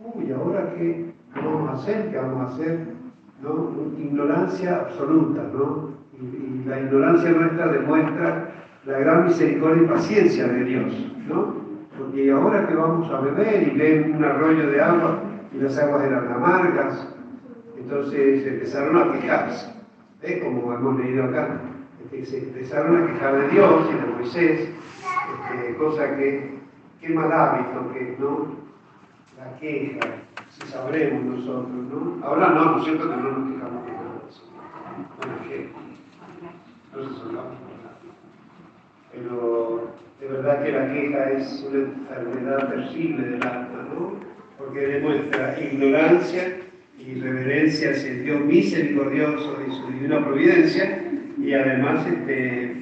Uy, 0.00 0.32
¿ahora 0.32 0.74
qué, 0.76 1.12
vamos 1.36 1.70
a 1.70 1.72
hacer? 1.74 2.10
¿Qué 2.10 2.16
vamos 2.16 2.40
a 2.40 2.54
hacer? 2.54 2.78
¿No? 3.42 3.70
Ignorancia 3.96 4.80
absoluta, 4.80 5.42
¿no? 5.56 5.90
Y, 6.20 6.24
y 6.24 6.64
la 6.66 6.80
ignorancia 6.80 7.30
nuestra 7.30 7.68
demuestra 7.68 8.50
la 8.86 8.98
gran 8.98 9.26
misericordia 9.26 9.82
y 9.84 9.86
paciencia 9.86 10.48
de 10.48 10.64
Dios, 10.64 11.12
¿no? 11.28 11.63
Porque 11.98 12.30
ahora 12.30 12.66
que 12.66 12.74
vamos 12.74 13.10
a 13.10 13.20
beber 13.20 13.68
y 13.68 13.78
ven 13.78 14.16
un 14.16 14.24
arroyo 14.24 14.70
de 14.70 14.80
agua, 14.80 15.20
y 15.52 15.58
las 15.58 15.78
aguas 15.78 16.04
eran 16.04 16.32
amargas. 16.32 17.08
Entonces 17.76 18.46
empezaron 18.46 18.96
a 18.96 19.12
quejarse, 19.12 19.72
¿eh? 20.22 20.40
como 20.42 20.72
hemos 20.72 20.98
leído 20.98 21.24
acá, 21.24 21.60
se 22.22 22.38
empezaron 22.38 23.02
a 23.02 23.06
quejar 23.06 23.40
de 23.40 23.48
Dios 23.48 23.90
y 23.90 23.94
de 23.94 24.14
Moisés, 24.14 24.68
este, 25.50 25.76
cosa 25.76 26.16
que, 26.16 26.58
qué 27.00 27.08
mal 27.10 27.32
hábito 27.32 27.92
que 27.92 28.16
no 28.18 28.46
la 29.36 29.58
queja, 29.58 30.00
si 30.50 30.66
sabremos 30.68 31.24
nosotros, 31.24 31.68
¿no? 31.68 32.24
Ahora 32.24 32.50
no, 32.50 32.64
¿no 32.66 32.78
es 32.78 32.84
cierto 32.84 33.10
que 33.10 33.16
no 33.16 33.22
nos 33.22 33.52
quejamos 33.52 33.86
de 33.86 33.92
nada? 33.92 34.04
Bueno, 35.18 35.34
¿qué? 35.48 35.70
Solapa. 36.92 37.63
Pero 39.14 39.94
de 40.20 40.26
verdad 40.28 40.64
que 40.64 40.72
la 40.72 40.92
queja 40.92 41.30
es 41.30 41.66
una 41.68 41.78
enfermedad 41.80 42.68
terrible 42.68 43.28
del 43.28 43.42
alma, 43.42 43.88
¿no? 43.94 44.14
Porque 44.58 44.80
demuestra 44.80 45.56
ignorancia 45.60 46.56
y 46.98 47.20
reverencia 47.20 47.90
hacia 47.90 48.10
el 48.10 48.24
Dios 48.24 48.40
misericordioso 48.40 49.58
y 49.66 49.72
su 49.72 49.86
divina 49.88 50.24
providencia 50.24 51.04
y 51.38 51.52
además 51.52 52.06
este, 52.06 52.72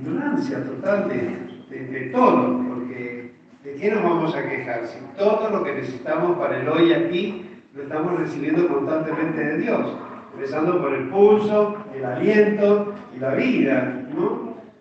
ignorancia 0.00 0.64
total 0.64 1.08
de, 1.08 1.76
de, 1.76 2.00
todo, 2.10 2.64
porque 2.68 3.32
¿de 3.64 3.74
qué 3.74 3.90
nos 3.90 4.02
vamos 4.02 4.34
a 4.34 4.48
quejar? 4.48 4.86
Si 4.86 4.98
todo 5.18 5.50
lo 5.50 5.64
que 5.64 5.74
necesitamos 5.74 6.38
para 6.38 6.60
el 6.60 6.68
hoy 6.68 6.92
aquí 6.92 7.44
lo 7.74 7.82
estamos 7.82 8.18
recibiendo 8.18 8.66
constantemente 8.68 9.44
de 9.44 9.58
Dios, 9.58 9.92
empezando 10.34 10.80
por 10.80 10.94
el 10.94 11.08
pulso, 11.08 11.76
el 11.94 12.04
aliento 12.04 12.94
y 13.14 13.20
la 13.20 13.34
vida. 13.34 13.95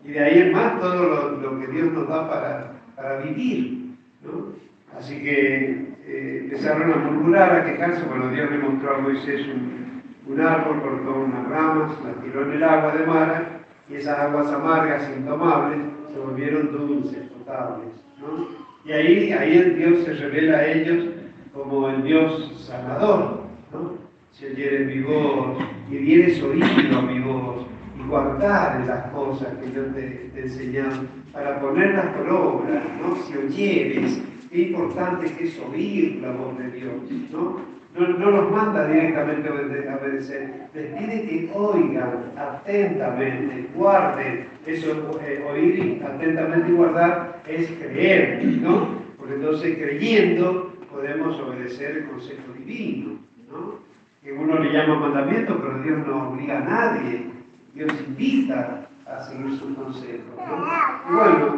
Y 0.05 0.11
de 0.11 0.19
ahí 0.19 0.39
en 0.39 0.51
más 0.51 0.79
todo 0.79 1.39
lo, 1.41 1.59
que 1.59 1.67
Dios 1.67 1.91
nos 1.91 2.07
da 2.07 2.29
para, 2.29 2.73
para 2.95 3.17
vivir, 3.21 3.95
¿no? 4.23 4.53
Así 4.97 5.21
que 5.21 5.95
eh, 6.05 6.41
empezaron 6.43 6.93
a 6.93 6.97
murmurar, 6.97 7.55
a 7.55 7.65
quejarse, 7.65 8.03
bueno, 8.05 8.29
Dios 8.29 8.51
le 8.51 8.59
mostró 8.59 8.95
a 8.95 8.99
Moisés 8.99 9.47
un, 9.47 10.03
un 10.27 10.41
árbol, 10.41 10.81
cortó 10.81 11.19
unas 11.21 11.49
ramas, 11.49 11.91
las 12.05 12.23
tiró 12.23 12.43
en 12.43 12.51
el 12.51 12.63
agua 12.63 12.95
de 12.95 13.05
Mara, 13.07 13.61
y 13.89 13.95
esas 13.95 14.19
aguas 14.19 14.51
amargas, 14.51 15.09
intomables, 15.17 15.79
se 16.13 16.19
volvieron 16.19 16.71
dulces, 16.71 17.23
potables, 17.29 17.89
¿no? 18.19 18.47
Y 18.85 18.91
ahí, 18.91 19.31
ahí 19.31 19.73
Dios 19.75 20.05
se 20.05 20.13
revela 20.13 20.59
a 20.59 20.67
ellos 20.67 21.05
como 21.51 21.89
el 21.89 22.03
Dios 22.03 22.63
sanador, 22.67 23.41
¿no? 23.73 23.93
Si 24.31 24.45
oyeres 24.45 24.87
mi 24.87 25.01
voz 25.01 25.57
y 25.89 25.97
dieres 25.97 26.43
oído 26.43 26.99
a 26.99 27.01
mi 27.01 27.19
voz 27.21 27.65
guardar 28.07 28.85
las 28.85 29.07
cosas 29.11 29.49
que 29.57 29.71
yo 29.71 29.83
te, 29.93 30.01
te 30.33 30.39
he 30.39 30.43
enseñado 30.43 31.03
para 31.33 31.59
ponerlas 31.59 32.07
por 32.15 32.29
obra, 32.29 32.81
¿no? 33.01 33.15
Si 33.23 33.37
oyeres, 33.37 34.21
qué 34.51 34.61
importante 34.69 35.31
que 35.33 35.45
es 35.45 35.59
oír 35.59 36.19
la 36.21 36.31
voz 36.31 36.57
de 36.57 36.71
Dios, 36.71 36.93
¿no? 37.31 37.75
No, 37.95 38.07
no 38.07 38.31
los 38.31 38.51
manda 38.51 38.87
directamente 38.87 39.47
a 39.47 39.95
obedecer, 39.95 40.67
les 40.73 40.85
pide 40.87 41.21
que 41.27 41.51
oigan 41.53 42.33
atentamente, 42.37 43.69
guarden. 43.73 44.47
Eso, 44.65 45.17
eh, 45.25 45.45
oír 45.49 46.03
atentamente 46.03 46.71
y 46.71 46.73
guardar 46.73 47.41
es 47.47 47.69
creer, 47.71 48.43
¿no? 48.61 48.89
Porque 49.17 49.35
entonces 49.35 49.77
creyendo 49.77 50.73
podemos 50.91 51.39
obedecer 51.39 51.97
el 51.97 52.05
consejo 52.05 52.51
divino, 52.57 53.17
¿no? 53.49 53.75
Que 54.21 54.33
uno 54.33 54.59
le 54.59 54.73
llama 54.73 54.99
mandamiento, 54.99 55.57
pero 55.61 55.81
Dios 55.81 56.05
no 56.05 56.29
obliga 56.29 56.57
a 56.57 56.65
nadie. 56.65 57.34
Dios 57.75 57.91
invita 58.07 58.87
a 59.05 59.19
seguir 59.19 59.51
sus 59.57 59.75
consejos. 59.75 60.33
¿no? 60.37 61.11
Y 61.11 61.15
bueno, 61.15 61.55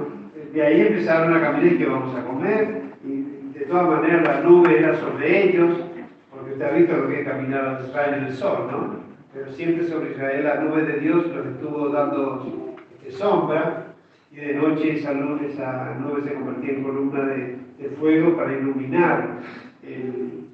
de 0.52 0.62
ahí 0.62 0.82
empezaron 0.82 1.36
a 1.36 1.42
caminar 1.42 1.74
y 1.74 1.78
que 1.78 1.86
vamos 1.86 2.16
a 2.16 2.26
comer. 2.26 2.82
Y 3.06 3.58
de 3.58 3.66
todas 3.66 3.88
maneras 3.88 4.24
la 4.24 4.42
nube 4.42 4.80
era 4.80 4.96
sobre 5.00 5.44
ellos, 5.44 5.78
porque 6.32 6.54
usted 6.54 6.66
ha 6.66 6.72
visto 6.72 6.98
lo 6.98 7.08
que 7.08 7.22
es 7.22 7.28
caminar 7.28 7.68
a 7.68 7.88
Israel 7.88 8.14
en 8.16 8.24
el 8.26 8.34
sol, 8.34 8.68
¿no? 8.70 9.08
Pero 9.34 9.52
siempre 9.52 9.88
sobre 9.88 10.12
Israel 10.12 10.44
la 10.44 10.62
nube 10.62 10.84
de 10.84 11.00
Dios 11.00 11.28
los 11.28 11.46
estuvo 11.46 11.90
dando 11.90 12.76
este, 13.08 13.12
sombra 13.12 13.94
y 14.32 14.38
de 14.38 14.54
noche 14.56 14.98
esa 14.98 15.14
nube, 15.14 15.52
esa 15.52 15.96
nube 15.96 16.24
se 16.24 16.34
convertía 16.34 16.72
en 16.72 16.84
columna 16.84 17.22
de, 17.26 17.58
fuego 18.00 18.36
para 18.36 18.54
iluminar 18.54 19.40
el, 19.84 20.48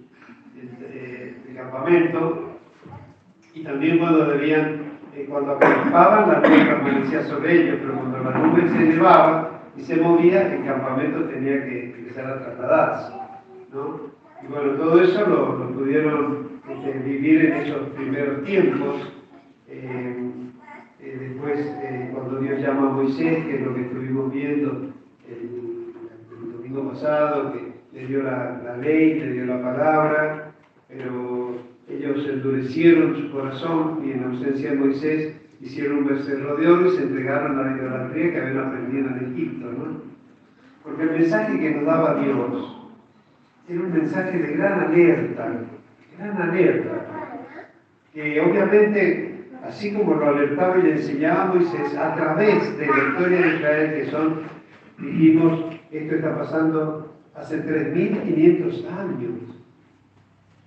el, 0.60 1.56
campamento 1.56 2.58
y 3.54 3.64
también 3.64 4.00
cuando 4.00 4.26
debían, 4.26 4.83
eh, 5.16 5.26
cuando 5.30 5.54
acampaban 5.54 6.30
la 6.30 6.40
nube 6.40 6.66
permanecía 6.66 7.24
sobre 7.24 7.62
ellos, 7.62 7.78
pero 7.82 7.94
cuando 7.94 8.18
la 8.20 8.38
nube 8.38 8.68
se 8.70 8.78
elevaba 8.78 9.62
y 9.76 9.82
se 9.82 9.98
movía, 9.98 10.54
el 10.54 10.66
campamento 10.66 11.24
tenía 11.26 11.64
que 11.66 11.94
empezar 11.96 12.26
a 12.26 12.40
trasladarse. 12.40 13.14
¿no? 13.74 14.14
Y 14.44 14.48
bueno, 14.48 14.74
todo 14.74 15.02
eso 15.02 15.28
lo, 15.28 15.58
lo 15.58 15.70
pudieron 15.72 16.44
este, 16.70 17.00
vivir 17.00 17.46
en 17.46 17.54
esos 17.54 17.90
primeros 17.90 18.44
tiempos. 18.44 19.14
Eh, 19.68 20.32
eh, 21.00 21.18
después, 21.20 21.60
eh, 21.60 22.10
cuando 22.14 22.40
Dios 22.40 22.62
llama 22.62 22.90
a 22.90 22.94
Moisés, 22.94 23.46
que 23.46 23.56
es 23.56 23.62
lo 23.62 23.74
que 23.74 23.82
estuvimos 23.82 24.32
viendo 24.32 24.94
el, 25.28 25.94
domingo 26.54 26.92
pasado, 26.92 27.54
que 27.54 27.74
le 27.94 28.08
dio 28.08 28.24
la, 28.24 28.62
la, 28.64 28.78
ley, 28.78 29.20
le 29.20 29.34
dio 29.34 29.46
la 29.46 29.62
palabra, 29.62 30.52
pero 30.88 31.56
ellos 31.90 32.28
endurecieron 32.28 33.16
su 33.16 33.32
corazón 33.32 34.02
y 34.06 34.12
en 34.12 34.24
ausencia 34.24 34.72
de 34.72 34.78
Moisés 34.78 35.36
hicieron 35.62 36.00
un 36.00 36.08
becerro 36.08 36.56
de 36.56 36.68
oro 36.68 36.88
y 36.88 36.96
se 36.96 37.04
entregaron 37.04 37.60
a 37.60 37.64
la 37.64 37.78
idolatría 37.78 38.32
que 38.32 38.42
habían 38.42 38.60
aprendido 38.60 39.08
en 39.10 39.34
Egipto. 39.34 39.72
¿no? 39.72 40.02
Porque 40.84 41.04
el 41.04 41.12
mensaje 41.12 41.60
que 41.60 41.72
nos 41.72 41.86
daba 41.86 42.22
Dios 42.22 42.78
era 43.70 43.80
un 43.80 43.94
mensaje 43.94 44.38
de 44.38 44.54
gran 44.56 44.80
alerta, 44.80 45.52
gran 46.18 46.42
alerta, 46.42 47.40
que 48.14 48.42
obviamente 48.42 49.34
así 49.64 49.94
como 49.94 50.16
lo 50.16 50.28
alertaba 50.28 50.78
y 50.78 50.84
le 50.84 50.92
enseñaba 50.94 51.54
Moisés 51.54 51.96
a 51.96 52.16
través 52.16 52.78
de 52.78 52.86
la 52.86 52.98
historia 52.98 53.42
de 53.42 53.56
Israel, 53.56 53.94
que 53.96 54.12
son, 54.12 54.42
dijimos, 55.00 55.66
esto 55.92 56.16
está 56.16 56.38
pasando 56.38 57.14
hace 57.36 57.64
3.500 57.64 58.88
años, 58.92 59.64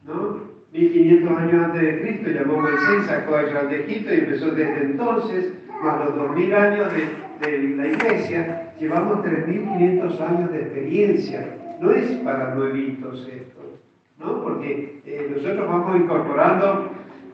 ¿no? 0.06 0.45
1500 0.76 1.38
años 1.38 1.64
antes 1.64 1.82
de 1.82 2.00
Cristo 2.00 2.30
llamó 2.30 2.60
Moisés, 2.60 3.06
sacó 3.06 3.36
a 3.36 3.44
Israel 3.44 3.68
de 3.70 3.80
Egipto 3.80 4.14
y 4.14 4.18
empezó 4.18 4.50
desde 4.50 4.82
entonces, 4.82 5.52
más 5.82 6.04
los 6.04 6.16
2000 6.16 6.54
años 6.54 6.92
de, 6.92 7.76
la 7.76 7.86
iglesia, 7.86 8.72
llevamos 8.78 9.22
3500 9.22 10.20
años 10.20 10.52
de 10.52 10.62
experiencia. 10.62 11.46
No 11.80 11.90
es 11.90 12.10
para 12.24 12.54
nuevitos 12.54 13.28
esto, 13.30 13.60
¿no? 14.18 14.42
Porque 14.42 15.00
eh, 15.04 15.32
nosotros 15.34 15.68
vamos 15.68 15.96
incorporando 15.96 16.90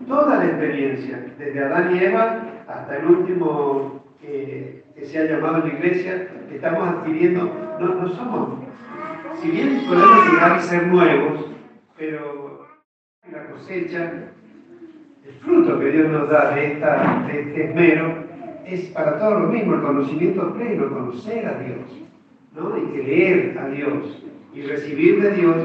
toda 0.08 0.38
la 0.38 0.44
experiencia, 0.44 1.24
desde 1.38 1.64
Adán 1.64 1.94
y 1.94 1.98
Eva 2.00 2.42
hasta 2.66 2.96
el 2.96 3.06
último 3.06 4.04
que 4.20 4.82
se 5.02 5.18
ha 5.18 5.24
llamado 5.24 5.66
la 5.66 5.72
iglesia, 5.72 6.28
estamos 6.52 6.88
adquiriendo, 6.88 7.50
no, 7.80 7.94
no 7.94 8.08
somos, 8.08 8.50
si 9.40 9.50
bien 9.50 9.82
podemos 9.88 10.32
llegar 10.32 10.52
a 10.52 10.60
ser 10.60 10.86
nuevos, 10.86 11.46
pero 11.96 12.51
la 13.30 13.44
cosecha, 13.46 14.12
el 15.24 15.34
fruto 15.44 15.78
que 15.78 15.92
Dios 15.92 16.10
nos 16.10 16.28
da 16.28 16.54
de, 16.54 16.72
este 16.72 17.64
esmero, 17.64 18.24
es 18.66 18.80
para 18.88 19.18
todos 19.18 19.42
lo 19.42 19.48
mismo, 19.48 19.74
el 19.74 19.82
conocimiento 19.82 20.52
pleno, 20.54 20.90
conocer 20.90 21.46
a 21.46 21.58
Dios, 21.60 21.78
¿no? 22.54 22.76
y 22.76 23.00
creer 23.00 23.58
a 23.58 23.68
Dios, 23.68 24.22
y 24.52 24.62
recibir 24.62 25.22
de 25.22 25.32
Dios 25.32 25.56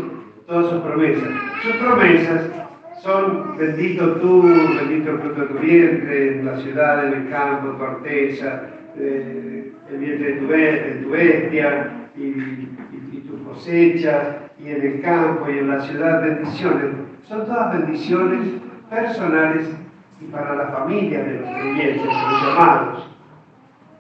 todas 0.46 0.70
sus 0.70 0.82
promesas. 0.82 1.30
Sus 1.64 1.76
promesas 1.78 2.50
son 3.02 3.58
bendito 3.58 4.14
tú, 4.18 4.44
bendito 4.44 5.12
el 5.12 5.20
fruto 5.20 5.42
de 5.42 5.48
tu 5.48 5.60
vientre, 5.60 6.38
en 6.38 6.46
la 6.46 6.58
ciudad, 6.60 7.08
en 7.08 7.22
el 7.22 7.30
campo, 7.30 7.70
tu 7.70 7.84
arteza, 7.84 8.70
eh, 8.98 9.72
el 9.92 9.98
vientre 9.98 10.34
de 10.34 10.40
tu, 10.40 10.48
de 10.48 11.00
tu 11.04 11.10
bestia 11.10 11.92
y, 12.16 12.22
y, 12.22 13.24
tu 13.28 13.44
cosecha, 13.44 14.47
en 14.72 14.86
el 14.86 15.02
campo 15.02 15.50
y 15.50 15.60
en 15.60 15.70
la 15.70 15.82
ciudad, 15.82 16.22
bendiciones. 16.22 16.96
Son 17.28 17.46
todas 17.46 17.78
bendiciones 17.78 18.48
personales 18.90 19.70
y 20.22 20.26
para 20.26 20.56
la 20.56 20.68
familia 20.68 21.24
de 21.24 21.40
los 21.40 21.50
creyentes, 21.50 22.06
los 22.06 22.44
llamados. 22.44 23.10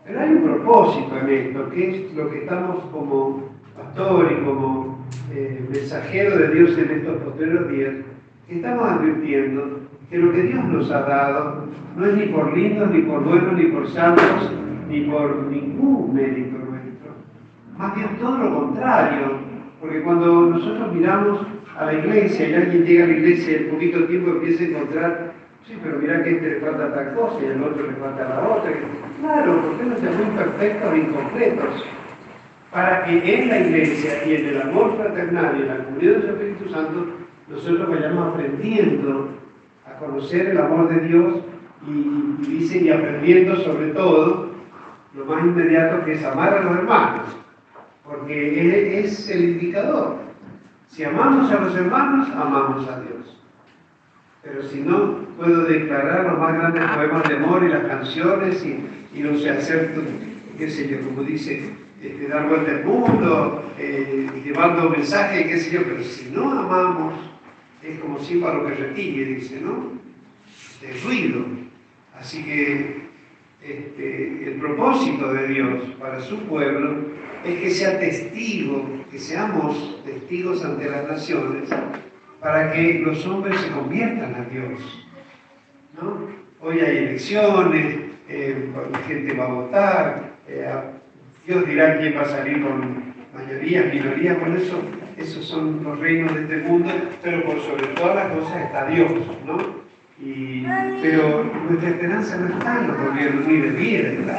Pero 0.05 0.19
hay 0.19 0.29
un 0.29 0.43
propósito 0.43 1.17
en 1.19 1.29
esto, 1.29 1.69
que 1.69 1.89
es 1.89 2.13
lo 2.13 2.29
que 2.29 2.39
estamos 2.39 2.83
como 2.91 3.43
pastor 3.75 4.31
y 4.31 4.45
como 4.45 5.05
eh, 5.33 5.65
mensajero 5.69 6.37
de 6.37 6.47
Dios 6.53 6.77
en 6.77 6.91
estos 6.91 7.21
posteriores 7.23 7.69
días, 7.69 7.93
estamos 8.47 8.89
advirtiendo 8.89 9.79
que 10.09 10.17
lo 10.17 10.31
que 10.31 10.41
Dios 10.43 10.63
nos 10.63 10.91
ha 10.91 11.01
dado 11.01 11.65
no 11.95 12.05
es 12.05 12.15
ni 12.15 12.27
por 12.27 12.55
lindos, 12.55 12.89
ni 12.91 13.01
por 13.01 13.23
buenos, 13.23 13.53
ni 13.53 13.65
por 13.65 13.87
santos, 13.89 14.51
ni 14.87 15.01
por 15.01 15.43
ningún 15.47 16.13
mérito 16.13 16.57
nuestro. 16.57 17.11
Más 17.77 17.95
bien 17.95 18.07
todo 18.19 18.37
lo 18.37 18.55
contrario, 18.55 19.39
porque 19.79 20.01
cuando 20.01 20.47
nosotros 20.47 20.93
miramos 20.93 21.41
a 21.77 21.85
la 21.85 21.93
iglesia 21.93 22.49
y 22.49 22.53
alguien 22.55 22.85
llega 22.85 23.03
a 23.03 23.07
la 23.07 23.13
iglesia 23.13 23.51
y 23.51 23.55
en 23.63 23.69
poquito 23.69 24.03
tiempo 24.05 24.31
empieza 24.31 24.63
a 24.63 24.67
encontrar, 24.67 25.31
sí, 25.67 25.77
pero 25.83 25.99
mira 25.99 26.23
que 26.23 26.31
este 26.31 26.49
le 26.49 26.59
falta 26.59 26.93
tal 26.93 27.13
cosa 27.13 27.37
y 27.43 27.51
al 27.51 27.63
otro 27.63 27.85
le 27.85 27.93
falta 27.93 28.27
la 28.27 28.49
otra. 28.49 28.71
Claro, 29.21 29.61
porque 29.61 29.83
no 29.83 29.97
somos 29.97 30.27
imperfectos 30.27 30.93
e 30.93 30.97
incompletos. 30.97 31.85
Para 32.71 33.05
que 33.05 33.35
en 33.35 33.49
la 33.49 33.59
iglesia 33.59 34.25
y 34.25 34.35
en 34.35 34.45
el 34.47 34.61
amor 34.61 34.97
fraternal 34.97 35.55
y 35.57 35.61
en 35.61 35.67
la 35.67 35.83
comunidad 35.85 36.15
del 36.17 36.29
Espíritu 36.31 36.69
Santo 36.69 37.05
nosotros 37.47 37.89
vayamos 37.89 38.33
aprendiendo 38.33 39.29
a 39.85 39.99
conocer 39.99 40.47
el 40.47 40.57
amor 40.57 40.89
de 40.89 41.07
Dios 41.07 41.35
y, 41.87 42.45
dice, 42.45 42.79
y 42.79 42.89
aprendiendo 42.89 43.55
sobre 43.57 43.87
todo 43.91 44.49
lo 45.15 45.25
más 45.25 45.45
inmediato 45.45 46.03
que 46.03 46.13
es 46.13 46.25
amar 46.25 46.53
a 46.55 46.63
los 46.63 46.77
hermanos, 46.77 47.37
porque 48.07 48.61
Él 48.61 48.73
es 49.05 49.29
el 49.29 49.43
indicador. 49.43 50.17
Si 50.87 51.03
amamos 51.03 51.51
a 51.51 51.59
los 51.59 51.75
hermanos, 51.75 52.29
amamos 52.29 52.87
a 52.87 53.01
Dios. 53.01 53.41
Pero 54.41 54.63
si 54.63 54.79
no, 54.79 55.25
puedo 55.35 55.65
declarar 55.65 56.25
los 56.25 56.39
más 56.39 56.53
grandes 56.53 56.83
poemas 56.91 57.27
de 57.27 57.35
amor 57.35 57.63
y 57.63 57.69
las 57.69 57.83
canciones 57.83 58.65
y, 58.65 59.19
no 59.19 59.37
sé, 59.37 59.49
hacer, 59.49 59.93
qué 60.57 60.69
sé 60.69 60.87
yo, 60.87 61.01
como 61.01 61.23
dice, 61.23 61.73
este, 62.01 62.27
dar 62.27 62.47
vuelta 62.47 62.71
al 62.71 62.85
mundo, 62.85 63.73
eh, 63.77 64.29
llevando 64.45 64.89
mensajes, 64.89 65.47
qué 65.47 65.59
sé 65.59 65.71
yo, 65.71 65.83
pero 65.83 66.01
si 66.03 66.29
no 66.29 66.51
amamos, 66.51 67.13
es 67.83 67.99
como 67.99 68.19
si 68.19 68.37
para 68.37 68.55
lo 68.55 68.67
que 68.67 68.75
retire, 68.75 69.25
dice, 69.25 69.59
¿no? 69.59 69.91
De 70.81 70.97
ruido. 71.03 71.45
Así 72.17 72.43
que 72.43 73.06
este, 73.67 74.47
el 74.47 74.59
propósito 74.59 75.33
de 75.33 75.47
Dios 75.47 75.83
para 75.99 76.21
su 76.21 76.37
pueblo 76.43 76.95
es 77.43 77.59
que 77.59 77.69
sea 77.69 77.99
testigo, 77.99 78.85
que 79.11 79.19
seamos 79.19 80.01
testigos 80.05 80.63
ante 80.63 80.89
las 80.89 81.05
naciones, 81.07 81.69
para 82.39 82.71
que 82.71 82.99
los 82.99 83.25
hombres 83.25 83.59
se 83.59 83.69
conviertan 83.71 84.35
a 84.35 84.45
Dios. 84.45 85.05
Hoy 86.61 86.79
hay 86.79 86.97
elecciones, 86.97 87.97
eh, 88.29 88.69
la 88.91 88.99
gente 88.99 89.33
va 89.33 89.45
a 89.45 89.53
votar, 89.53 90.31
eh, 90.47 90.69
Dios 91.45 91.65
dirá 91.67 91.97
quién 91.97 92.15
va 92.15 92.21
a 92.21 92.25
salir 92.25 92.61
con 92.61 93.13
mayoría, 93.33 93.83
minoría, 93.83 94.39
por 94.39 94.49
eso 94.49 94.81
esos 95.17 95.45
son 95.45 95.83
los 95.83 95.99
reinos 95.99 96.33
de 96.35 96.41
este 96.41 96.57
mundo, 96.57 96.89
pero 97.21 97.43
por 97.43 97.59
sobre 97.61 97.87
todas 97.87 98.15
las 98.15 98.27
cosas 98.33 98.61
está 98.63 98.85
Dios, 98.87 99.11
¿no? 99.45 99.86
Pero 100.19 101.43
nuestra 101.69 101.89
esperanza 101.89 102.37
no 102.37 102.47
está 102.47 102.79
en 102.79 102.87
los 102.87 102.97
gobiernos 102.97 103.47
ni 103.47 103.57
de 103.57 103.71
tierra, 103.71 104.37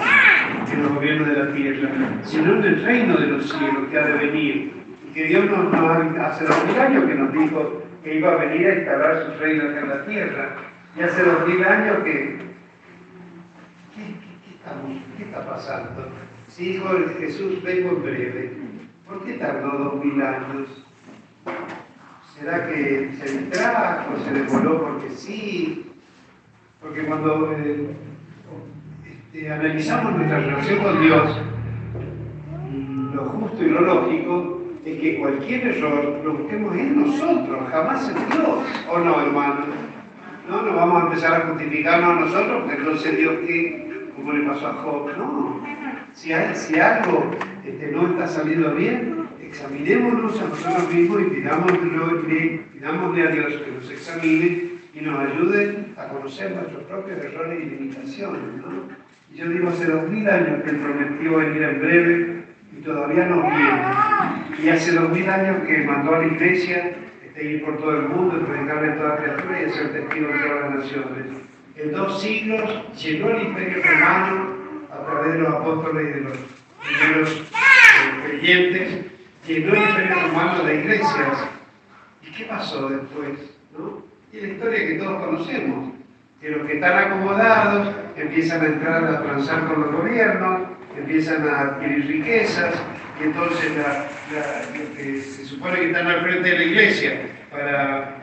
en 0.73 0.83
los 0.83 0.95
gobiernos 0.95 1.29
de 1.29 1.37
la 1.37 1.53
tierra, 1.53 1.89
sino 2.25 2.57
en 2.57 2.65
el 2.65 2.85
reino 2.85 3.17
de 3.17 3.27
los 3.29 3.49
cielos 3.49 3.89
que 3.89 3.99
ha 3.99 4.07
de 4.07 4.27
venir. 4.27 4.73
Y 5.09 5.15
que 5.15 5.25
Dios 5.25 5.45
nos, 5.47 5.73
hace 6.19 6.45
dos 6.45 6.67
mil 6.67 6.79
años 6.81 7.05
que 7.05 7.15
nos 7.15 7.33
dijo 7.33 7.83
que 8.03 8.17
iba 8.17 8.33
a 8.33 8.37
venir 8.37 8.67
a 8.67 8.75
instalar 8.75 9.25
su 9.25 9.41
reino 9.41 9.71
acá 9.71 9.81
en 9.81 9.89
la 9.89 10.07
tierra. 10.07 10.57
Y 10.97 11.03
hace 11.03 11.23
dos 11.23 11.47
mil 11.47 11.65
años 11.65 11.99
que... 12.03 12.39
¿Qué, 15.17 15.25
está 15.25 15.47
pasando? 15.47 16.09
Si 16.49 16.73
dijo 16.73 16.89
Jesús, 17.21 17.63
vengo 17.63 17.91
en 17.91 18.03
breve. 18.03 18.53
¿Por 19.07 19.25
qué 19.25 19.35
tardó 19.35 19.79
dos 19.79 20.05
mil 20.05 20.21
años? 20.21 20.85
¿Será 22.39 22.69
que 22.69 23.11
se 23.19 23.39
distrajo, 23.39 24.17
se 24.25 24.33
demoró 24.33 24.81
porque 24.83 25.11
sí? 25.11 25.87
Porque 26.81 27.03
cuando 27.03 27.53
eh, 27.53 27.89
este, 29.05 29.53
analizamos 29.53 30.15
nuestra 30.15 30.39
relación 30.39 30.79
con 30.79 31.03
Dios, 31.03 31.37
lo 33.13 33.25
justo 33.25 33.65
y 33.65 33.71
lo 33.71 33.81
lógico 33.81 34.63
es 34.85 35.01
que 35.01 35.19
cualquier 35.19 35.67
error 35.67 36.21
lo 36.25 36.35
busquemos 36.35 36.77
en 36.77 37.07
nosotros, 37.07 37.59
jamás 37.73 38.09
en 38.09 38.15
Dios. 38.15 38.59
¿O 38.89 38.99
no, 39.01 39.21
hermano? 39.21 39.65
No, 40.49 40.63
no 40.63 40.77
vamos 40.77 41.03
a 41.03 41.07
empezar 41.07 41.35
a 41.35 41.47
justificarnos 41.49 42.11
a 42.11 42.21
nosotros, 42.21 42.63
porque 42.63 42.77
entonces 42.77 43.19
Dios 43.19 43.35
que, 43.47 44.13
como 44.15 44.33
le 44.33 44.49
pasó 44.49 44.69
a 44.69 44.75
Job, 44.75 45.11
no. 45.19 45.48
Si, 46.19 46.33
si 46.55 46.81
algo 46.81 47.31
este, 47.65 47.93
no 47.93 48.09
está 48.09 48.27
saliendo 48.27 48.75
bien, 48.75 49.29
examinémonos 49.41 50.41
a 50.41 50.49
nosotros 50.49 50.93
mismos 50.93 51.21
y 51.23 51.25
pidámosle, 51.27 52.61
pidámosle 52.73 53.23
a 53.23 53.31
Dios 53.31 53.63
que 53.63 53.71
nos 53.71 53.89
examine 53.89 54.63
y 54.95 55.01
nos 55.01 55.17
ayude 55.17 55.77
a 55.97 56.09
conocer 56.09 56.57
nuestros 56.57 56.83
propios 56.83 57.25
errores 57.25 57.61
y 57.63 57.67
limitaciones. 57.67 58.41
¿no? 58.57 58.89
Yo 59.33 59.49
digo, 59.49 59.69
hace 59.69 59.85
dos 59.85 60.11
mil 60.11 60.29
años 60.29 60.65
que 60.65 60.71
Él 60.71 60.77
prometió 60.79 61.37
venir 61.37 61.63
en 61.63 61.79
breve 61.79 62.43
y 62.77 62.83
todavía 62.83 63.27
no 63.27 63.43
viene. 63.43 64.61
Y 64.61 64.69
hace 64.71 64.95
dos 64.97 65.11
mil 65.13 65.31
años 65.31 65.59
que 65.69 65.85
mandó 65.85 66.17
a 66.17 66.19
la 66.19 66.27
iglesia 66.27 66.97
este, 67.25 67.45
ir 67.45 67.65
por 67.65 67.79
todo 67.79 67.97
el 67.97 68.09
mundo, 68.09 68.45
predicarle 68.45 68.91
a 68.91 68.97
toda 68.97 69.17
criatura 69.19 69.63
y 69.63 69.71
ser 69.71 69.93
testigo 69.93 70.27
de 70.27 70.39
todas 70.41 70.61
las 70.63 70.75
naciones. 70.81 71.27
En 71.77 71.93
dos 71.93 72.21
siglos 72.21 72.93
llenó 73.01 73.31
el 73.31 73.47
imperio 73.47 73.85
romano 73.85 74.48
través 75.11 75.33
de 75.35 75.39
los 75.41 75.55
apóstoles 75.55 76.09
y 76.09 76.13
de 76.13 76.21
los 76.21 76.39
primeros 76.87 77.31
eh, 77.31 78.27
creyentes 78.27 79.07
que 79.47 79.61
no 79.61 79.73
hay 79.73 79.89
imperio 79.89 80.23
romano 80.23 80.65
de 80.65 80.75
iglesias. 80.75 81.39
¿Y 82.23 82.33
qué 82.33 82.45
pasó 82.45 82.89
después? 82.89 83.39
¿no? 83.77 84.03
Y 84.33 84.41
la 84.41 84.49
historia 84.49 84.87
que 84.87 84.95
todos 84.95 85.25
conocemos, 85.25 85.95
que 86.41 86.51
los 86.51 86.67
que 86.67 86.75
están 86.75 86.99
acomodados 86.99 87.95
empiezan 88.17 88.63
a 88.63 88.67
entrar 88.67 89.05
a 89.05 89.23
transar 89.23 89.67
con 89.67 89.81
los 89.81 89.93
gobiernos, 89.93 90.69
empiezan 90.97 91.49
a 91.49 91.61
adquirir 91.61 92.07
riquezas, 92.07 92.75
y 93.21 93.25
entonces 93.25 93.73
los 93.77 94.97
que 94.97 95.21
se 95.23 95.45
supone 95.45 95.77
que 95.77 95.87
están 95.87 96.07
al 96.07 96.23
frente 96.23 96.51
de 96.51 96.59
la 96.59 96.65
iglesia 96.65 97.21
para 97.51 98.17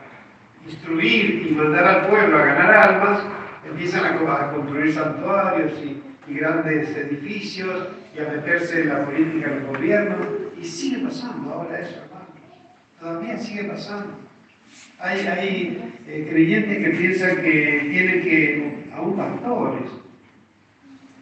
instruir 0.64 1.46
y 1.48 1.54
mandar 1.54 1.84
al 1.84 2.06
pueblo 2.08 2.38
a 2.38 2.46
ganar 2.46 2.74
almas, 2.74 3.20
empiezan 3.68 4.04
a, 4.04 4.52
construir 4.52 4.94
santuarios 4.94 5.72
y, 5.82 6.02
y 6.28 6.34
grandes 6.34 6.96
edificios 6.96 7.88
y 8.14 8.20
a 8.20 8.28
meterse 8.28 8.82
en 8.82 8.88
la 8.88 9.04
política 9.04 9.50
del 9.50 9.66
gobierno 9.66 10.16
y 10.60 10.64
sigue 10.64 10.98
pasando 11.04 11.52
ahora 11.52 11.80
eso, 11.80 11.96
hermanos. 11.96 12.28
Todavía 12.98 13.38
sigue 13.38 13.64
pasando. 13.64 14.14
Hay, 14.98 15.20
hay 15.26 15.92
eh, 16.06 16.26
creyentes 16.28 16.78
que 16.78 16.90
piensan 16.90 17.36
que 17.36 17.86
tienen 17.90 18.22
que, 18.22 18.84
aún 18.94 19.16
pastores, 19.16 19.90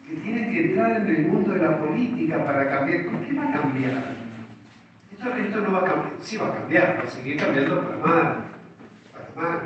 que 0.07 0.15
tienen 0.15 0.51
que 0.51 0.65
entrar 0.65 1.01
en 1.01 1.07
el 1.07 1.27
mundo 1.27 1.53
de 1.53 1.59
la 1.59 1.79
política 1.79 2.45
para 2.45 2.69
cambiar. 2.69 3.05
¿Por 3.05 3.25
qué 3.25 3.33
va 3.33 3.49
a 3.49 3.61
cambiar? 3.61 4.15
Esto, 5.11 5.35
esto 5.35 5.61
no 5.61 5.71
va 5.73 5.79
a 5.79 5.85
cambiar, 5.85 6.13
sí 6.21 6.37
va 6.37 6.47
a 6.47 6.55
cambiar, 6.59 6.97
va 6.99 7.07
a 7.07 7.11
seguir 7.11 7.37
cambiando 7.37 7.81
para 7.81 7.97
mal, 7.97 8.45
para 9.11 9.49
mal. 9.49 9.59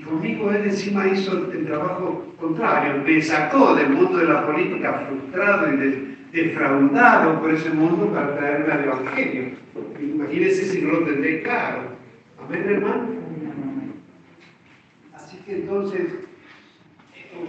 Y 0.00 0.02
conmigo 0.02 0.50
él 0.50 0.64
encima 0.64 1.06
hizo 1.08 1.52
el 1.52 1.66
trabajo 1.66 2.24
contrario, 2.40 3.02
me 3.04 3.20
sacó 3.20 3.74
del 3.74 3.90
mundo 3.90 4.16
de 4.16 4.24
la 4.24 4.46
política 4.46 5.06
frustrado 5.06 5.74
y 5.74 6.16
defraudado 6.32 7.38
por 7.38 7.50
ese 7.50 7.68
mundo 7.68 8.10
para 8.10 8.34
traerme 8.34 8.72
al 8.72 8.84
Evangelio. 8.84 9.56
Imagínense 10.00 10.64
si 10.64 10.80
no 10.80 10.92
lo 10.92 11.04
tendré 11.04 11.42
claro. 11.42 11.82
Amén, 12.42 12.64
hermano. 12.66 13.08
Así 15.14 15.36
que 15.44 15.56
entonces, 15.56 16.06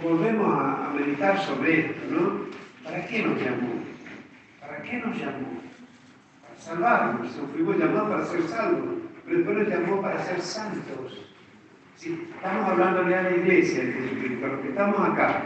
volvemos 0.02 0.54
a, 0.54 0.92
meditar 0.94 1.38
sobre 1.40 1.86
esto, 1.86 2.00
¿no? 2.10 2.32
¿Para 2.84 3.06
qué 3.06 3.22
nos 3.22 3.40
llamó? 3.40 3.80
¿Para 4.60 4.82
qué 4.82 4.98
nos 4.98 5.16
llamó? 5.18 5.62
Para 6.42 6.60
salvarnos. 6.60 7.28
Fuimos 7.54 7.78
llamados 7.78 8.10
para 8.10 8.24
ser 8.26 8.42
salvos, 8.42 8.94
pero 9.24 9.38
después 9.38 9.56
nos 9.56 9.68
llamó 9.68 10.02
para 10.02 10.22
ser 10.22 10.38
santos. 10.42 11.31
Si 12.02 12.18
estamos 12.34 12.68
hablando 12.68 13.04
de 13.04 13.10
la 13.10 13.30
iglesia 13.30 13.84
de 13.84 13.92
Jesucristo, 13.92 14.60
que 14.60 14.70
estamos 14.70 15.08
acá, 15.08 15.44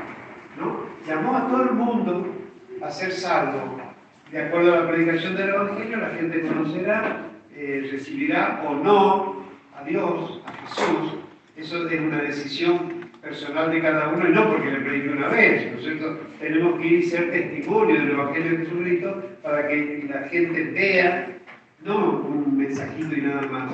¿no? 0.58 0.86
Llamó 1.06 1.36
a 1.36 1.48
todo 1.48 1.64
el 1.64 1.72
mundo 1.72 2.34
a 2.80 2.90
ser 2.90 3.12
salvo. 3.12 3.78
De 4.32 4.40
acuerdo 4.40 4.72
a 4.72 4.80
la 4.80 4.88
predicación 4.88 5.36
del 5.36 5.50
Evangelio, 5.50 5.98
la 5.98 6.08
gente 6.14 6.40
conocerá, 6.46 7.26
eh, 7.54 7.90
recibirá 7.92 8.62
o 8.66 8.74
no 8.74 9.44
a 9.78 9.84
Dios, 9.84 10.42
a 10.46 10.52
Jesús. 10.66 11.16
Eso 11.58 11.90
es 11.90 12.00
una 12.00 12.22
decisión 12.22 13.10
personal 13.20 13.70
de 13.70 13.82
cada 13.82 14.08
uno 14.08 14.26
y 14.26 14.32
no 14.32 14.48
porque 14.48 14.70
le 14.70 14.80
predique 14.80 15.10
una 15.10 15.28
vez, 15.28 15.70
¿no 15.74 15.78
es? 15.78 16.40
Tenemos 16.40 16.80
que 16.80 16.86
ir 16.86 17.04
a 17.04 17.10
ser 17.10 17.32
testimonio 17.32 17.96
del 17.96 18.12
Evangelio 18.12 18.50
de 18.52 18.56
Jesucristo 18.64 19.22
para 19.42 19.68
que 19.68 20.08
la 20.08 20.22
gente 20.30 20.64
vea, 20.70 21.28
no 21.84 22.12
un 22.20 22.56
mensajito 22.56 23.14
y 23.14 23.20
nada 23.20 23.42
más, 23.42 23.72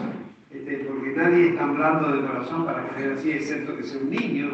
este, 0.54 0.84
porque 0.84 1.10
nadie 1.16 1.48
está 1.48 1.64
hablando 1.64 2.12
de 2.12 2.26
corazón 2.26 2.66
para 2.66 2.88
creer 2.88 3.12
así, 3.12 3.30
excepto 3.32 3.76
que 3.76 3.84
sea 3.84 4.00
un 4.00 4.10
niño, 4.10 4.50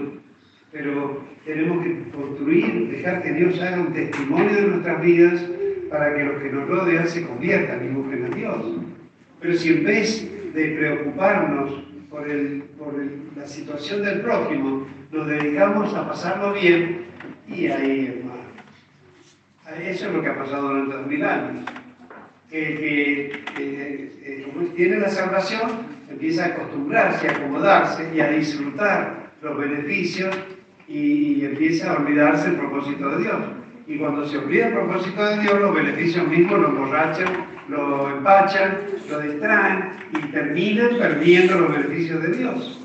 pero 0.70 1.24
tenemos 1.44 1.84
que 1.84 2.10
construir, 2.10 2.90
dejar 2.90 3.22
que 3.22 3.32
Dios 3.32 3.60
haga 3.60 3.80
un 3.80 3.92
testimonio 3.92 4.54
de 4.54 4.66
nuestras 4.68 5.02
vidas 5.02 5.44
para 5.90 6.14
que 6.14 6.24
los 6.24 6.42
que 6.42 6.52
nos 6.52 6.68
rodean 6.68 7.08
se 7.08 7.26
conviertan 7.26 7.84
y 7.84 7.88
busquen 7.88 8.24
a 8.26 8.36
Dios. 8.36 8.64
Pero 9.40 9.54
si 9.54 9.68
en 9.70 9.84
vez 9.84 10.54
de 10.54 10.76
preocuparnos 10.76 11.84
por, 12.10 12.26
la 13.36 13.46
situación 13.46 14.04
del 14.04 14.20
prójimo, 14.20 14.86
nos 15.10 15.26
dedicamos 15.26 15.94
a 15.94 16.08
pasarlo 16.08 16.52
bien, 16.54 17.06
y 17.48 17.66
ahí, 17.66 18.18
hermano, 18.18 18.38
eso 19.82 20.08
es 20.08 20.14
lo 20.14 20.22
que 20.22 20.28
ha 20.28 20.38
pasado 20.38 20.68
durante 20.68 20.96
dos 20.96 21.06
mil 21.06 21.24
años. 21.24 21.64
Que, 22.50 23.42
que 23.56 24.42
como 24.44 24.68
tiene 24.68 24.98
la 24.98 25.10
salvación, 25.10 25.70
empieza 26.10 26.44
a 26.44 26.48
acostumbrarse, 26.48 27.28
a 27.28 27.32
acomodarse 27.32 28.08
y 28.14 28.20
a 28.20 28.30
disfrutar 28.30 29.30
los 29.42 29.58
beneficios 29.58 30.34
y 30.88 31.44
empieza 31.44 31.92
a 31.92 31.98
olvidarse 31.98 32.48
el 32.48 32.56
propósito 32.56 33.10
de 33.10 33.24
Dios. 33.24 33.36
Y 33.86 33.96
cuando 33.98 34.26
se 34.26 34.38
olvida 34.38 34.68
el 34.68 34.74
propósito 34.74 35.24
de 35.24 35.40
Dios, 35.40 35.60
los 35.60 35.74
beneficios 35.74 36.26
mismos 36.28 36.60
lo 36.60 36.68
emborrachan, 36.68 37.28
lo 37.68 38.10
empachan, 38.10 38.78
lo 39.10 39.20
distraen 39.20 39.92
y 40.12 40.18
terminan 40.28 40.98
perdiendo 40.98 41.60
los 41.60 41.72
beneficios 41.72 42.22
de 42.22 42.36
Dios. 42.36 42.80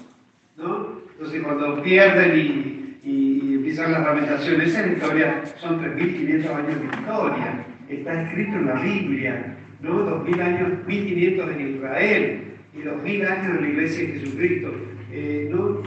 ¿no? 0.58 1.02
Entonces, 1.14 1.42
cuando 1.44 1.82
pierden 1.82 2.38
y, 2.38 3.10
y 3.10 3.54
empiezan 3.56 3.92
las 3.94 4.04
lamentaciones, 4.04 4.70
esa 4.70 4.88
historia 4.88 5.44
son 5.60 5.82
3.500 5.82 6.56
años 6.56 6.80
de 6.80 6.86
historia. 6.86 7.66
Está 8.00 8.24
escrito 8.24 8.58
en 8.58 8.66
la 8.66 8.74
Biblia, 8.76 9.58
¿no? 9.82 10.26
2.000 10.26 10.42
años, 10.42 10.70
1.500 10.88 11.52
en 11.54 11.76
Israel 11.76 12.44
y 12.74 12.78
2.000 12.80 13.28
años 13.28 13.46
en 13.58 13.62
la 13.62 13.68
iglesia 13.70 14.08
de 14.08 14.20
Jesucristo. 14.20 14.74
Eh, 15.12 15.50
¿no? 15.52 15.82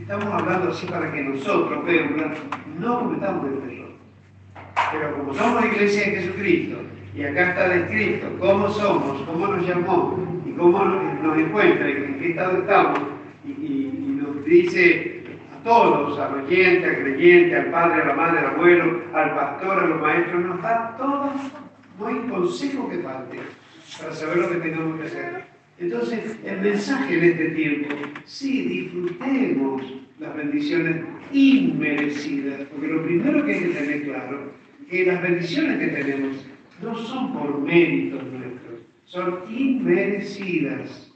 Estamos 0.00 0.26
hablando 0.26 0.70
así 0.70 0.86
para 0.86 1.10
que 1.10 1.22
nosotros, 1.22 1.84
Peula, 1.86 2.34
no 2.78 2.98
cometamos 3.00 3.46
el 3.46 3.72
error. 3.72 3.92
Pero 4.92 5.16
como 5.16 5.34
somos 5.34 5.64
iglesia 5.64 6.02
de 6.02 6.10
Jesucristo, 6.16 6.76
y 7.14 7.22
acá 7.24 7.50
está 7.50 7.68
descrito 7.68 8.26
cómo 8.38 8.68
somos, 8.68 9.22
cómo 9.22 9.46
nos 9.46 9.66
llamó 9.66 10.18
y 10.46 10.50
cómo 10.52 10.84
nos 10.84 11.38
encuentra 11.38 11.88
y 11.88 11.92
en 11.92 12.18
qué 12.18 12.30
estado 12.30 12.58
estamos, 12.58 13.00
y, 13.46 14.18
nos 14.22 14.44
dice 14.44 15.21
todos, 15.62 16.18
al 16.18 16.44
oyente, 16.44 16.86
al 16.86 17.02
creyente, 17.02 17.56
al 17.56 17.70
padre, 17.70 18.02
a 18.02 18.06
la 18.06 18.14
madre, 18.14 18.38
al 18.40 18.46
abuelo, 18.54 19.02
al 19.14 19.34
pastor, 19.34 19.78
a 19.78 19.86
los 19.86 20.00
maestros, 20.00 20.44
nos 20.44 20.62
da 20.62 20.96
todo, 20.96 21.32
no 21.98 22.06
hay 22.06 22.16
consejo 22.28 22.88
que 22.88 22.98
falte 22.98 23.38
para 23.98 24.12
saber 24.14 24.38
lo 24.38 24.50
que 24.50 24.56
tenemos 24.56 25.00
que 25.00 25.06
hacer. 25.06 25.44
Entonces, 25.78 26.36
el 26.44 26.60
mensaje 26.60 27.18
en 27.18 27.24
este 27.24 27.48
tiempo, 27.50 27.94
sí, 28.24 28.62
disfrutemos 28.62 29.82
las 30.18 30.36
bendiciones 30.36 31.04
inmerecidas, 31.32 32.60
porque 32.70 32.86
lo 32.86 33.02
primero 33.02 33.44
que 33.44 33.52
hay 33.52 33.60
que 33.60 33.68
tener 33.68 34.02
claro, 34.04 34.52
que 34.88 35.06
las 35.06 35.22
bendiciones 35.22 35.78
que 35.78 35.88
tenemos 35.88 36.36
no 36.82 36.96
son 36.96 37.32
por 37.32 37.60
méritos 37.60 38.22
nuestros, 38.24 38.80
son 39.06 39.40
inmerecidas, 39.50 41.10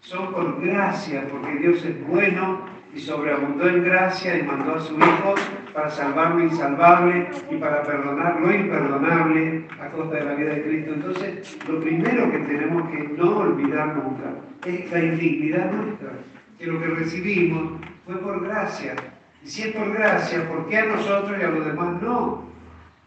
son 0.00 0.32
por 0.32 0.64
gracia, 0.64 1.26
porque 1.30 1.56
Dios 1.58 1.84
es 1.84 2.06
bueno 2.06 2.71
y 2.94 3.00
sobreabundó 3.00 3.68
en 3.68 3.84
gracia 3.84 4.38
y 4.38 4.42
mandó 4.42 4.74
a 4.74 4.80
su 4.80 4.94
Hijo 4.94 5.34
para 5.72 5.90
salvar 5.90 6.34
lo 6.34 6.44
insalvable 6.44 7.28
y 7.50 7.56
para 7.56 7.82
perdonar 7.82 8.40
lo 8.40 8.52
imperdonable 8.52 9.64
a 9.80 9.88
costa 9.88 10.16
de 10.16 10.24
la 10.24 10.34
vida 10.34 10.54
de 10.54 10.62
Cristo. 10.62 10.92
Entonces, 10.94 11.58
lo 11.68 11.80
primero 11.80 12.30
que 12.30 12.38
tenemos 12.40 12.90
que 12.90 13.08
no 13.16 13.38
olvidar 13.38 13.96
nunca 13.96 14.34
es 14.66 14.90
la 14.90 15.00
indignidad 15.00 15.72
nuestra, 15.72 16.10
que 16.58 16.66
lo 16.66 16.80
que 16.80 16.86
recibimos 16.86 17.80
fue 18.04 18.16
por 18.16 18.46
gracia. 18.46 18.94
Y 19.42 19.46
si 19.48 19.62
es 19.62 19.74
por 19.74 19.92
gracia, 19.92 20.46
¿por 20.48 20.68
qué 20.68 20.78
a 20.78 20.86
nosotros 20.86 21.36
y 21.40 21.42
a 21.42 21.50
los 21.50 21.64
demás 21.64 22.02
no? 22.02 22.51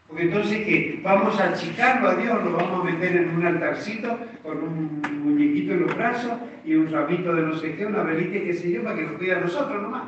Porque 0.08 0.22
entonces, 0.22 0.58
¿qué? 0.64 1.00
Vamos 1.02 1.38
a 1.40 1.50
achicarlo 1.50 2.08
a 2.08 2.14
Dios, 2.14 2.44
lo 2.44 2.52
vamos 2.52 2.80
a 2.80 2.90
meter 2.90 3.16
en 3.16 3.36
un 3.36 3.46
altarcito 3.46 4.18
con 4.42 4.58
un 4.58 5.02
muñequito 5.24 5.72
en 5.72 5.80
los 5.82 5.96
brazos 5.96 6.32
y 6.64 6.74
un 6.74 6.90
ramito 6.90 7.34
de 7.34 7.42
no 7.42 7.56
sé 7.56 7.74
qué, 7.74 7.86
una 7.86 8.04
velita, 8.04 8.44
qué 8.44 8.54
sé 8.54 8.70
yo, 8.70 8.84
para 8.84 8.96
que 8.96 9.02
nos 9.02 9.12
cuide 9.12 9.34
a 9.34 9.40
nosotros 9.40 9.82
nomás. 9.82 10.04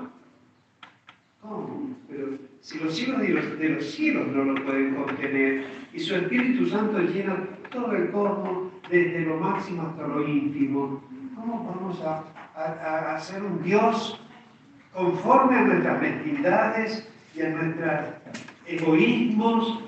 ¿Cómo? 1.42 1.96
Pero 2.08 2.28
si 2.60 2.78
los 2.78 2.94
cielos 2.94 3.20
de 3.20 3.68
los, 3.68 3.84
cielos 3.90 4.28
no 4.28 4.44
lo 4.44 4.64
pueden 4.64 4.94
contener 4.94 5.64
y 5.92 6.00
su 6.00 6.14
Espíritu 6.14 6.66
Santo 6.66 6.98
llena 7.00 7.36
todo 7.70 7.92
el 7.92 8.10
cosmos, 8.10 8.72
desde 8.88 9.20
lo 9.20 9.36
máximo 9.36 9.82
hasta 9.82 10.06
lo 10.06 10.26
íntimo, 10.26 11.02
¿cómo 11.34 11.64
vamos 11.64 12.00
a, 12.02 12.24
a, 12.56 13.16
hacer 13.16 13.42
un 13.42 13.62
Dios 13.62 14.20
conforme 14.94 15.56
a 15.56 15.62
nuestras 15.62 16.00
mezquindades 16.00 17.08
y 17.34 17.42
a 17.42 17.50
nuestros 17.50 18.04
egoísmos 18.68 19.82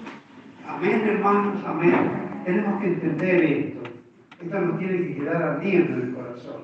Amén, 0.70 1.02
hermanos, 1.04 1.64
amén. 1.66 1.94
Tenemos 2.44 2.80
que 2.80 2.86
entender 2.86 3.42
esto. 3.42 3.80
Esto 4.40 4.60
nos 4.60 4.78
tiene 4.78 4.98
que 4.98 5.14
quedar 5.16 5.42
ardiendo 5.42 5.94
en 5.94 6.08
el 6.08 6.14
corazón. 6.14 6.62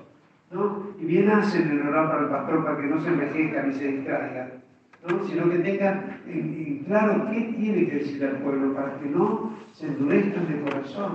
¿no? 0.52 0.87
Y 0.98 1.05
bien 1.07 1.29
hacen 1.29 1.70
en 1.70 1.88
orar 1.88 2.09
para 2.09 2.22
el 2.22 2.29
pastor 2.29 2.64
para 2.64 2.81
que 2.81 2.87
no 2.87 3.00
se 3.00 3.09
envejezca 3.09 3.62
ni 3.64 3.74
se 3.74 3.88
distraiga, 3.88 4.52
¿no? 5.07 5.24
sino 5.24 5.50
que 5.50 5.59
tengan 5.59 6.20
en, 6.29 6.85
claro 6.87 7.29
qué 7.31 7.55
tiene 7.59 7.88
que 7.88 7.96
decir 7.96 8.24
al 8.24 8.37
pueblo 8.37 8.74
para 8.74 8.96
que 9.00 9.09
no 9.09 9.52
se 9.72 9.88
endurezcan 9.88 10.46
de 10.48 10.61
corazón. 10.61 11.12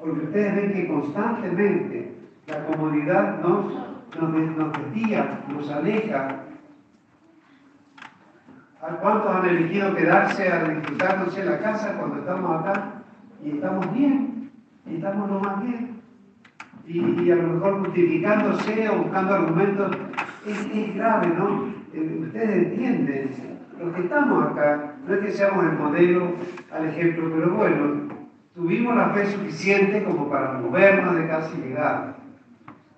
Porque 0.00 0.24
ustedes 0.24 0.56
ven 0.56 0.72
que 0.72 0.88
constantemente 0.88 2.12
la 2.46 2.64
comodidad 2.64 3.40
nos, 3.42 3.74
nos, 4.18 4.56
nos 4.56 4.72
desvía, 4.72 5.44
nos 5.52 5.70
aleja 5.70 6.44
¿Cuántos 8.80 9.36
han 9.36 9.46
elegido 9.46 9.94
quedarse 9.94 10.50
a 10.50 10.64
disfrutarse 10.64 11.40
en 11.42 11.50
la 11.50 11.58
casa 11.58 11.98
cuando 11.98 12.20
estamos 12.20 12.60
acá? 12.60 13.02
Y 13.44 13.50
estamos 13.50 13.92
bien, 13.92 14.50
y 14.86 14.94
estamos 14.96 15.30
lo 15.30 15.38
más 15.38 15.62
bien. 15.62 16.00
Y, 16.86 17.30
a 17.30 17.36
lo 17.36 17.42
mejor 17.48 17.80
justificándose 17.80 18.88
o 18.88 19.02
buscando 19.02 19.34
argumentos, 19.34 19.96
es, 20.46 20.94
grave, 20.94 21.26
¿no? 21.28 21.66
Eh, 21.92 22.20
ustedes 22.22 22.50
entienden, 22.50 23.30
los 23.78 23.94
que 23.94 24.00
estamos 24.00 24.46
acá, 24.46 24.94
no 25.06 25.14
es 25.14 25.20
que 25.20 25.32
seamos 25.32 25.64
el 25.64 25.72
modelo 25.72 26.32
al 26.72 26.88
ejemplo, 26.88 27.30
pero 27.34 27.54
bueno, 27.54 28.08
tuvimos 28.54 28.96
la 28.96 29.10
fe 29.10 29.26
suficiente 29.26 30.02
como 30.04 30.30
para 30.30 30.54
movernos 30.54 31.16
de 31.16 31.28
casa 31.28 31.50
y 31.56 31.68
llegar. 31.68 32.16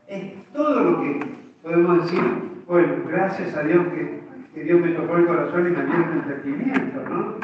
Es 0.06 0.44
todo 0.52 0.80
lo 0.80 1.00
que 1.02 1.20
podemos 1.62 2.04
decir, 2.04 2.22
bueno, 2.68 2.94
gracias 3.08 3.56
a 3.56 3.64
Dios 3.64 3.84
que 3.88 4.21
que 4.54 4.64
Dios 4.64 4.80
me 4.80 4.90
tocó 4.90 5.16
el 5.16 5.26
corazón 5.26 5.68
y 5.68 5.70
me 5.70 5.84
dio 5.84 6.12
entendimiento, 6.12 7.08
¿no? 7.08 7.34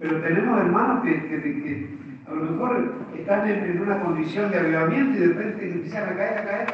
Pero 0.00 0.20
tenemos 0.20 0.60
hermanos 0.60 1.04
que, 1.04 1.96
a 2.26 2.34
lo 2.34 2.42
mejor 2.42 2.92
están 3.16 3.48
en, 3.48 3.80
una 3.80 4.00
condición 4.00 4.50
de 4.50 4.58
avivamiento 4.58 5.16
y 5.16 5.20
de 5.20 5.28
repente 5.28 5.72
empiezan 5.72 6.08
a 6.08 6.16
caer, 6.16 6.38
a 6.38 6.44
caer. 6.44 6.66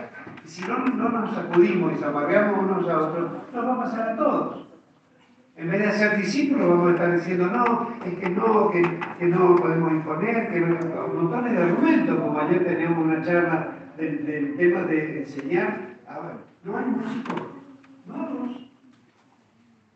Y 0.44 0.48
si 0.48 0.66
no, 0.66 0.78
no 0.78 1.08
nos 1.08 1.34
sacudimos 1.34 1.92
y 1.92 1.96
zamarreamos 1.96 2.58
unos 2.58 2.88
a 2.88 2.98
otros, 2.98 3.30
nos 3.52 3.66
va 3.66 3.74
a 3.74 3.78
pasar 3.80 4.08
a 4.08 4.16
todos. 4.16 4.68
En 5.56 5.70
vez 5.70 5.82
de 5.82 5.92
ser 5.92 6.16
discípulos, 6.16 6.68
vamos 6.68 6.88
a 6.88 6.92
estar 6.94 7.14
diciendo, 7.14 7.46
no, 7.46 7.90
es 8.06 8.14
que 8.14 8.30
no, 8.30 8.70
que, 8.70 8.82
que 9.18 9.26
no 9.26 9.56
podemos 9.56 9.92
imponer, 9.92 10.50
que 10.50 10.60
montones 10.60 11.52
de 11.52 11.62
argumentos, 11.62 12.18
como 12.18 12.38
ayer 12.40 12.64
teníamos 12.64 13.04
una 13.04 13.22
charla 13.22 13.68
del, 13.98 14.56
tema 14.56 14.82
de 14.84 15.18
enseñar. 15.18 15.78
A 16.08 16.20
ver, 16.20 16.36
no 16.64 16.78
hay 16.78 16.84
músicos, 16.86 17.42
no, 18.06 18.71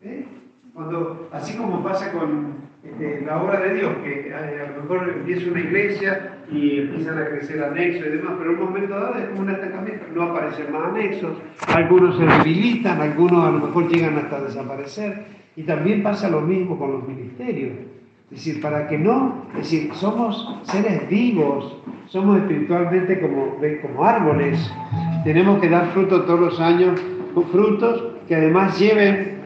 ¿Eh? 0.01 0.25
Cuando, 0.73 1.27
así 1.31 1.57
como 1.57 1.83
pasa 1.83 2.11
con 2.11 2.67
este, 2.83 3.21
la 3.25 3.41
obra 3.41 3.59
de 3.61 3.73
Dios, 3.73 3.91
que 4.03 4.31
a, 4.33 4.71
lo 4.71 4.83
mejor 4.83 5.09
empieza 5.09 5.49
una 5.49 5.59
iglesia 5.59 6.37
y 6.51 6.79
empiezan 6.81 7.17
a 7.17 7.25
crecer 7.25 7.63
anexos 7.63 8.05
y 8.05 8.09
demás, 8.09 8.35
pero 8.37 8.51
en 8.51 8.59
un 8.59 8.65
momento 8.65 8.93
dado 8.93 9.15
es 9.15 9.25
como 9.29 9.41
un 9.41 9.49
atacamiento, 9.49 10.05
no 10.13 10.23
aparecen 10.23 10.71
más 10.71 10.89
anexos, 10.89 11.37
algunos 11.73 12.17
se 12.17 12.25
debilitan, 12.25 13.01
algunos 13.01 13.43
a 13.43 13.51
lo 13.51 13.59
mejor 13.65 13.87
llegan 13.89 14.17
hasta 14.17 14.43
desaparecer, 14.43 15.25
y 15.55 15.63
también 15.63 16.03
pasa 16.03 16.29
lo 16.29 16.41
mismo 16.41 16.77
con 16.77 16.91
los 16.91 17.07
ministerios. 17.07 17.73
Es 18.29 18.45
decir, 18.45 18.61
para 18.61 18.87
que 18.87 18.99
no, 18.99 19.45
es 19.53 19.71
decir, 19.71 19.93
somos 19.95 20.59
seres 20.63 21.09
vivos, 21.09 21.81
somos 22.05 22.37
espiritualmente 22.37 23.19
como, 23.19 23.57
como 23.81 24.05
árboles, 24.05 24.71
tenemos 25.23 25.59
que 25.59 25.69
dar 25.69 25.87
fruto 25.87 26.21
todos 26.23 26.39
los 26.39 26.59
años, 26.59 27.01
frutos 27.51 28.03
que 28.27 28.35
además 28.35 28.77
lleven 28.79 29.36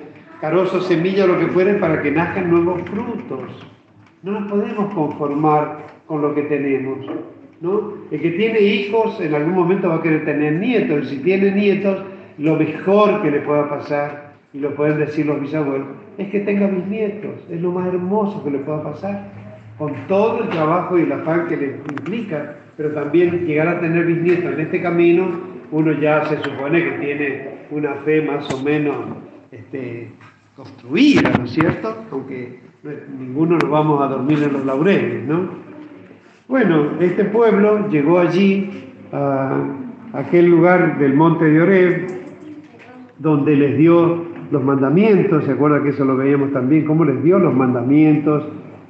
carozo, 0.42 0.82
semilla, 0.82 1.28
lo 1.28 1.40
que 1.40 1.48
fuere, 1.48 1.76
para 1.76 2.02
que 2.02 2.12
nazcan 2.12 2.50
nuevos 2.50 2.82
frutos. 2.90 3.44
No 4.24 4.40
nos 4.40 4.52
podemos 4.52 4.94
conformar 4.94 5.86
con 6.08 6.24
lo 6.24 6.34
que 6.34 6.42
tenemos. 6.42 6.98
¿no? 7.62 7.94
El 8.10 8.20
que 8.20 8.32
tiene 8.32 8.60
hijos 8.60 9.22
en 9.22 9.36
algún 9.36 9.54
momento 9.54 9.88
va 9.88 9.98
a 9.98 10.02
querer 10.02 10.26
tener 10.26 10.54
nietos. 10.54 11.06
Y 11.06 11.16
si 11.16 11.18
tiene 11.22 11.52
nietos, 11.52 12.04
lo 12.40 12.56
mejor 12.56 13.22
que 13.22 13.30
le 13.30 13.42
pueda 13.42 13.70
pasar, 13.70 14.32
y 14.52 14.60
lo 14.60 14.76
pueden 14.76 14.98
decir 14.98 15.28
los 15.28 15.40
bisabuelos, 15.40 15.88
es 16.18 16.28
que 16.30 16.40
tenga 16.40 16.68
mis 16.68 16.88
nietos. 16.88 17.36
Es 17.50 17.62
lo 17.62 17.72
más 17.72 17.88
hermoso 17.88 18.44
que 18.44 18.50
le 18.50 18.60
pueda 18.60 18.84
pasar. 18.84 19.32
Con 19.78 19.94
todo 20.08 20.44
el 20.44 20.50
trabajo 20.50 20.98
y 20.98 21.04
el 21.04 21.12
afán 21.12 21.48
que 21.48 21.58
le 21.58 21.68
implica, 21.68 22.56
pero 22.78 22.92
también 22.92 23.46
llegar 23.46 23.68
a 23.68 23.80
tener 23.80 24.06
bisnietos 24.06 24.54
en 24.54 24.60
este 24.60 24.82
camino, 24.82 25.30
uno 25.72 25.92
ya 25.94 26.26
se 26.26 26.38
supone 26.38 26.84
que 26.84 26.92
tiene 27.00 27.48
una 27.70 27.94
fe 28.04 28.22
más 28.22 28.52
o 28.54 28.62
menos 28.62 28.96
este, 29.52 30.10
construida, 30.62 31.32
¿no 31.40 31.46
es 31.46 31.52
cierto? 31.52 31.96
Aunque 32.12 32.60
ninguno 33.20 33.58
nos 33.58 33.70
vamos 33.70 34.02
a 34.02 34.08
dormir 34.08 34.44
en 34.44 34.54
los 34.54 34.64
laureles, 34.64 35.28
¿no? 35.28 35.50
Bueno, 36.48 37.00
este 37.00 37.26
pueblo 37.26 37.90
llegó 37.90 38.20
allí 38.20 38.70
a 39.12 39.58
aquel 40.14 40.52
lugar 40.52 41.00
del 41.00 41.16
monte 41.16 41.46
de 41.46 41.62
Oreb, 41.62 42.08
donde 43.18 43.56
les 43.56 43.78
dio 43.78 44.24
los 44.52 44.64
mandamientos, 44.64 45.46
¿se 45.46 45.52
acuerda 45.52 45.82
que 45.82 45.90
eso 45.90 46.06
lo 46.06 46.16
veíamos 46.18 46.52
también? 46.52 46.86
Cómo 46.86 47.06
les 47.06 47.24
dio 47.24 47.40
los 47.40 47.56
mandamientos, 47.56 48.44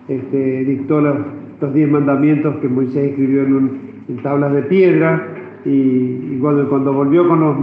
este, 0.09 0.65
dictó 0.65 0.99
los, 0.99 1.73
diez 1.73 1.89
mandamientos 1.89 2.55
que 2.57 2.67
Moisés 2.67 3.11
escribió 3.11 3.43
en, 3.43 3.91
tablas 4.23 4.51
de 4.51 4.63
piedra, 4.63 5.27
y, 5.63 6.37
cuando, 6.39 6.67
cuando 6.67 6.91
volvió 6.91 7.27
con 7.29 7.39
los 7.39 7.55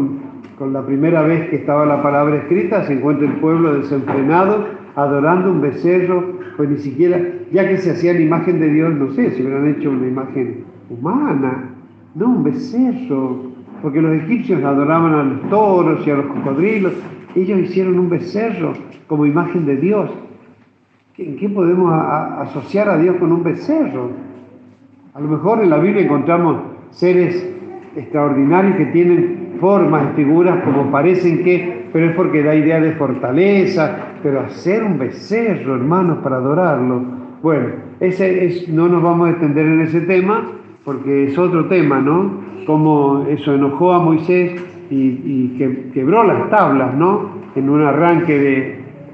con 0.59 0.73
la 0.73 0.85
primera 0.85 1.23
vez 1.23 1.49
que 1.51 1.57
estaba 1.57 1.87
la 1.87 2.03
palabra 2.03 2.37
escrita, 2.37 2.85
se 2.85 2.95
encuentra 2.95 3.27
el 3.27 3.35
pueblo 3.35 3.75
desenfrenado, 3.75 4.67
adorando 4.97 5.53
un 5.53 5.61
becerro, 5.61 6.25
pues 6.57 6.69
ni 6.69 6.79
siquiera, 6.79 7.21
ya 7.53 7.69
que 7.69 7.79
se 7.79 7.93
hacían 7.93 8.21
imagen 8.21 8.61
de 8.61 8.69
Dios, 8.69 8.93
no 8.95 9.11
sé, 9.13 9.31
si 9.31 9.43
hubieran 9.43 9.69
hecho 9.69 9.91
una 9.91 10.07
imagen 10.07 10.65
humana, 10.91 11.71
no 12.15 12.29
un 12.29 12.45
becerro, 12.45 13.53
porque 13.81 14.03
los 14.03 14.17
egipcios 14.23 14.63
adoraban 14.65 15.15
a 15.15 15.23
los 15.23 15.49
toros 15.51 16.07
y 16.07 16.11
a 16.11 16.17
los 16.17 16.27
cocodrilos, 16.27 16.93
ellos 17.35 17.61
hicieron 17.61 17.99
un 17.99 18.11
becerro 18.11 18.73
como 19.07 19.27
imagen 19.27 19.67
de 19.67 19.77
Dios. 19.77 20.11
¿En 21.17 21.37
qué 21.37 21.49
podemos 21.49 21.93
asociar 21.93 22.89
a 22.89 22.99
Dios 22.99 23.17
con 23.17 23.33
un 23.33 23.43
becerro? 23.43 24.11
A 25.15 25.21
lo 25.21 25.29
mejor 25.29 25.63
en 25.63 25.71
la 25.71 25.79
Biblia 25.79 26.05
encontramos 26.05 26.59
seres 26.91 27.49
extraordinarios 27.97 28.77
que 28.77 28.87
tienen 28.87 29.48
formas, 29.61 30.15
figuras 30.17 30.65
como 30.65 30.91
parecen 30.91 31.45
que, 31.45 31.89
pero 31.93 32.07
es 32.07 32.17
porque 32.17 32.43
da 32.43 32.55
idea 32.55 32.81
de 32.81 32.93
fortaleza, 32.93 33.97
pero 34.23 34.41
hacer 34.41 34.83
un 34.83 34.99
becerro, 34.99 35.77
hermanos, 35.77 36.19
para 36.19 36.37
adorarlo. 36.37 37.03
Bueno, 37.43 37.67
ese 38.01 38.47
es, 38.47 38.69
no 38.69 38.89
nos 38.89 39.03
vamos 39.03 39.29
a 39.29 39.31
extender 39.31 39.67
en 39.67 39.81
ese 39.83 40.01
tema, 40.03 40.43
porque 40.85 41.25
es 41.25 41.39
otro 41.39 41.67
tema, 41.67 42.01
¿no? 42.01 42.31
Como 42.67 43.27
eso 43.29 43.55
enojó 43.55 43.93
a 43.93 44.03
Moisés 44.03 44.65
y, 44.91 45.49
que, 45.59 45.91
quebró 45.93 46.25
las 46.25 46.51
tablas, 46.51 46.95
¿no? 46.95 47.31
En 47.55 47.69
un 47.69 47.83
arranque 47.83 48.39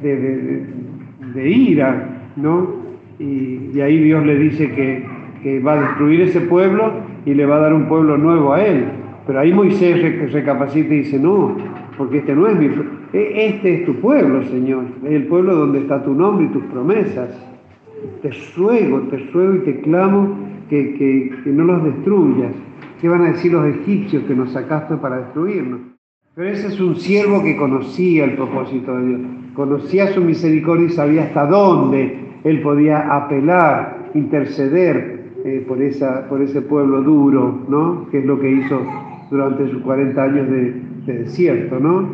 de, 0.02 0.66
de, 1.35 1.50
ira, 1.50 2.30
¿no? 2.37 2.85
Y, 3.18 3.80
ahí 3.80 3.98
Dios 3.98 4.24
le 4.24 4.38
dice 4.38 4.72
que, 4.72 5.04
que 5.42 5.61
va 5.61 5.72
a 5.74 5.80
destruir 5.80 6.22
ese 6.22 6.40
pueblo 6.42 6.92
y 7.26 7.35
le 7.35 7.46
va 7.46 7.57
a 7.57 7.61
dar 7.61 7.74
un 7.74 7.87
pueblo 7.87 8.16
nuevo 8.16 8.52
a 8.52 8.64
él. 8.64 8.85
Pero 9.27 9.41
ahí 9.41 9.53
Moisés 9.53 10.33
recapacita 10.33 10.93
y 10.95 10.99
dice, 10.99 11.19
no, 11.19 11.57
porque 11.97 12.19
este 12.19 12.35
no 12.35 12.47
es 12.47 12.59
mi... 12.59 12.67
E, 13.13 13.47
este 13.47 13.75
es 13.75 13.87
tu 13.87 13.95
pueblo, 14.01 14.43
Señor, 14.45 14.85
es 15.05 15.13
el 15.13 15.27
pueblo 15.27 15.55
donde 15.55 15.81
está 15.81 16.03
tu 16.03 16.13
nombre 16.13 16.47
y 16.47 16.49
tus 16.49 16.65
promesas. 16.65 17.31
Te 18.21 18.31
ruego, 18.57 19.01
te 19.03 19.17
ruego 19.33 19.55
y 19.55 19.59
te 19.61 19.81
clamo 19.81 20.37
que, 20.69 20.95
que, 20.95 21.51
no 21.51 21.65
los 21.65 21.85
destruyas. 21.85 22.53
¿Qué 23.01 23.09
van 23.09 23.23
a 23.23 23.33
decir 23.33 23.53
los 23.53 23.67
egipcios 23.67 24.25
que 24.25 24.35
nos 24.35 24.51
sacaste 24.53 24.97
para 24.97 25.19
destruirnos? 25.19 25.81
Pero 26.35 26.49
ese 26.49 26.67
es 26.67 26.81
un 26.81 26.97
siervo 26.97 27.43
que 27.43 27.57
conocía 27.57 28.25
el 28.25 28.33
propósito 28.33 28.97
de 28.99 29.07
Dios, 29.07 29.21
conocía 29.55 30.09
su 30.09 30.21
misericordia 30.21 30.87
y 30.87 30.91
sabía 30.91 31.23
hasta 31.25 31.47
dónde 31.47 32.19
él 32.43 32.61
podía 32.61 33.15
apelar, 33.15 34.11
interceder 34.15 35.31
eh, 35.45 35.65
por, 35.67 35.81
esa, 35.81 36.29
por 36.29 36.43
ese 36.43 36.61
pueblo 36.61 37.03
duro, 37.03 37.67
¿no? 37.69 38.09
Que 38.11 38.19
es 38.19 38.25
lo 38.25 38.41
que 38.41 38.51
hizo 38.51 38.81
durante 39.31 39.71
sus 39.71 39.83
40 39.83 40.23
años 40.23 40.49
de, 40.49 40.75
desierto, 41.07 41.79
¿no? 41.79 42.09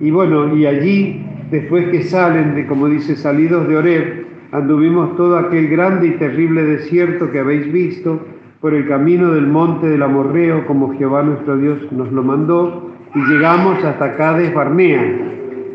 Y 0.00 0.10
bueno, 0.10 0.56
y 0.56 0.66
allí, 0.66 1.24
después 1.50 1.88
que 1.88 2.02
salen 2.02 2.54
de, 2.54 2.66
como 2.66 2.88
dice, 2.88 3.16
salidos 3.16 3.68
de 3.68 3.76
Oreb, 3.76 4.26
anduvimos 4.52 5.16
todo 5.16 5.36
aquel 5.38 5.68
grande 5.68 6.08
y 6.08 6.10
terrible 6.12 6.64
desierto 6.64 7.30
que 7.30 7.38
habéis 7.38 7.70
visto 7.72 8.20
por 8.60 8.74
el 8.74 8.86
camino 8.86 9.32
del 9.32 9.46
monte 9.46 9.88
del 9.88 10.02
Amorreo, 10.02 10.66
como 10.66 10.96
Jehová 10.96 11.22
nuestro 11.22 11.56
Dios 11.56 11.90
nos 11.92 12.12
lo 12.12 12.22
mandó, 12.22 12.90
y 13.14 13.18
llegamos 13.32 13.82
hasta 13.84 14.16
Cades 14.16 14.54
Barnea, 14.54 15.02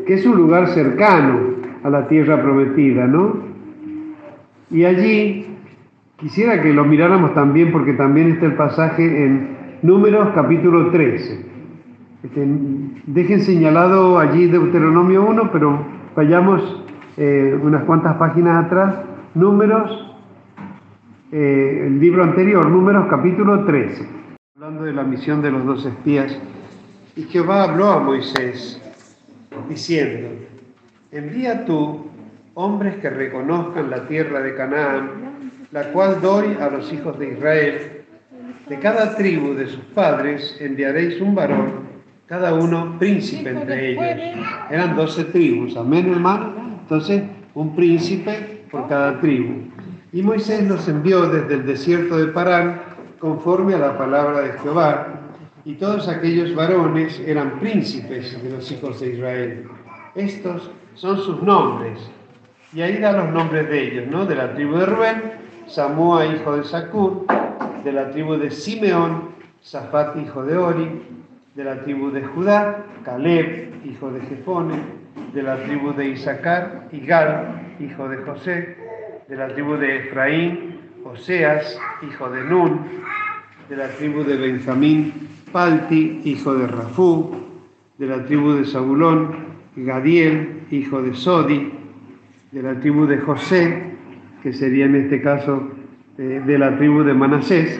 que 0.06 0.14
es 0.14 0.24
un 0.24 0.36
lugar 0.36 0.68
cercano 0.68 1.56
a 1.82 1.90
la 1.90 2.08
tierra 2.08 2.40
prometida, 2.42 3.06
¿no? 3.06 3.36
Y 4.70 4.84
allí 4.84 5.46
quisiera 6.16 6.62
que 6.62 6.72
lo 6.72 6.84
miráramos 6.84 7.34
también, 7.34 7.72
porque 7.72 7.92
también 7.92 8.32
está 8.32 8.46
el 8.46 8.54
pasaje 8.54 9.24
en 9.24 9.55
Números 9.86 10.30
capítulo 10.34 10.90
13. 10.90 11.46
Este, 12.24 12.46
dejen 13.06 13.40
señalado 13.40 14.18
allí 14.18 14.48
Deuteronomio 14.48 15.24
1, 15.24 15.52
pero 15.52 15.78
vayamos 16.16 16.82
eh, 17.16 17.56
unas 17.62 17.84
cuantas 17.84 18.16
páginas 18.16 18.66
atrás. 18.66 18.96
Números, 19.34 20.12
eh, 21.30 21.84
el 21.86 22.00
libro 22.00 22.24
anterior, 22.24 22.68
Números 22.68 23.06
capítulo 23.08 23.64
13. 23.64 24.08
Hablando 24.56 24.82
de 24.82 24.92
la 24.92 25.04
misión 25.04 25.40
de 25.40 25.52
los 25.52 25.64
dos 25.64 25.86
espías. 25.86 26.36
Y 27.14 27.22
Jehová 27.22 27.62
habló 27.62 27.92
a 27.92 28.00
Moisés 28.00 28.82
diciendo, 29.68 30.30
envía 31.12 31.64
tú 31.64 32.06
hombres 32.54 32.96
que 32.96 33.08
reconozcan 33.08 33.88
la 33.88 34.08
tierra 34.08 34.40
de 34.40 34.52
Canaán, 34.56 35.10
la 35.70 35.92
cual 35.92 36.20
doy 36.20 36.56
a 36.60 36.70
los 36.70 36.92
hijos 36.92 37.16
de 37.20 37.34
Israel 37.34 37.95
de 38.68 38.78
cada 38.80 39.14
tribu 39.14 39.54
de 39.54 39.68
sus 39.68 39.84
padres 39.94 40.56
enviaréis 40.60 41.20
un 41.20 41.34
varón, 41.34 41.86
cada 42.26 42.54
uno 42.54 42.96
príncipe 42.98 43.50
entre 43.50 43.92
ellos. 43.92 44.04
Eran 44.70 44.96
doce 44.96 45.24
tribus, 45.24 45.76
amén 45.76 46.10
hermano. 46.10 46.78
Entonces, 46.82 47.22
un 47.54 47.74
príncipe 47.76 48.64
por 48.70 48.88
cada 48.88 49.20
tribu. 49.20 49.70
Y 50.12 50.22
Moisés 50.22 50.66
los 50.66 50.88
envió 50.88 51.28
desde 51.28 51.54
el 51.54 51.66
desierto 51.66 52.16
de 52.16 52.26
Parán 52.28 52.80
conforme 53.20 53.74
a 53.74 53.78
la 53.78 53.98
palabra 53.98 54.40
de 54.40 54.58
Jehová. 54.58 55.08
Y 55.64 55.74
todos 55.74 56.08
aquellos 56.08 56.54
varones 56.54 57.20
eran 57.26 57.58
príncipes 57.58 58.40
de 58.42 58.50
los 58.50 58.70
hijos 58.70 59.00
de 59.00 59.12
Israel. 59.14 59.68
Estos 60.14 60.70
son 60.94 61.18
sus 61.18 61.42
nombres. 61.42 61.98
Y 62.72 62.82
ahí 62.82 62.98
da 62.98 63.12
los 63.12 63.30
nombres 63.30 63.68
de 63.68 63.88
ellos, 63.88 64.06
¿no? 64.08 64.26
De 64.26 64.34
la 64.34 64.54
tribu 64.54 64.76
de 64.76 64.86
Rubén, 64.86 65.22
Samúa, 65.66 66.26
hijo 66.26 66.56
de 66.56 66.64
Sacur, 66.64 67.26
de 67.86 67.92
la 67.92 68.10
tribu 68.10 68.34
de 68.34 68.50
Simeón, 68.50 69.28
Zafat, 69.62 70.16
hijo 70.16 70.44
de 70.44 70.56
Ori, 70.58 70.90
de 71.54 71.62
la 71.62 71.84
tribu 71.84 72.10
de 72.10 72.24
Judá, 72.24 72.84
Caleb, 73.04 73.74
hijo 73.84 74.10
de 74.10 74.20
Jefone, 74.22 74.74
de 75.32 75.42
la 75.44 75.62
tribu 75.62 75.92
de 75.92 76.08
Isaacar, 76.08 76.88
Igal, 76.90 77.76
hijo 77.78 78.08
de 78.08 78.16
José, 78.16 78.76
de 79.28 79.36
la 79.36 79.46
tribu 79.54 79.76
de 79.76 79.98
Efraín, 79.98 80.80
Oseas, 81.04 81.78
hijo 82.02 82.28
de 82.28 82.42
Nun, 82.42 82.80
de 83.68 83.76
la 83.76 83.88
tribu 83.90 84.24
de 84.24 84.36
Benjamín, 84.36 85.12
Palti, 85.52 86.22
hijo 86.24 86.56
de 86.56 86.66
Rafú, 86.66 87.36
de 87.98 88.06
la 88.08 88.24
tribu 88.24 88.54
de 88.54 88.64
Zabulón, 88.64 89.46
Gadiel, 89.76 90.62
hijo 90.72 91.02
de 91.02 91.14
Sodi, 91.14 91.72
de 92.50 92.62
la 92.62 92.80
tribu 92.80 93.06
de 93.06 93.18
José, 93.18 93.92
que 94.42 94.52
sería 94.52 94.86
en 94.86 94.96
este 94.96 95.22
caso 95.22 95.75
eh, 96.18 96.42
de 96.46 96.58
la 96.58 96.76
tribu 96.78 97.02
de 97.02 97.12
Manasés, 97.12 97.78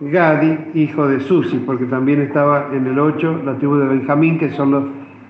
Gadi, 0.00 0.58
hijo 0.74 1.06
de 1.06 1.20
Susi, 1.20 1.58
porque 1.64 1.84
también 1.86 2.20
estaba 2.20 2.70
en 2.72 2.86
el 2.86 2.98
8 2.98 3.42
la 3.44 3.56
tribu 3.56 3.76
de 3.76 3.86
Benjamín, 3.86 4.38
que 4.38 4.50
son 4.50 4.70
los... 4.72 4.84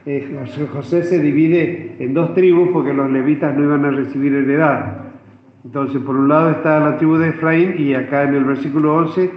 Eh, 0.06 0.34
José 0.72 1.02
se 1.02 1.20
divide 1.20 1.96
en 1.98 2.14
dos 2.14 2.32
tribus 2.34 2.70
porque 2.72 2.94
los 2.94 3.10
levitas 3.10 3.54
no 3.56 3.64
iban 3.64 3.84
a 3.84 3.90
recibir 3.90 4.32
heredad. 4.32 5.06
Entonces, 5.64 6.00
por 6.00 6.16
un 6.16 6.28
lado 6.28 6.50
está 6.50 6.80
la 6.80 6.96
tribu 6.96 7.16
de 7.16 7.28
Efraín 7.28 7.74
y 7.76 7.94
acá 7.94 8.22
en 8.22 8.34
el 8.34 8.44
versículo 8.44 8.96
11, 8.96 9.30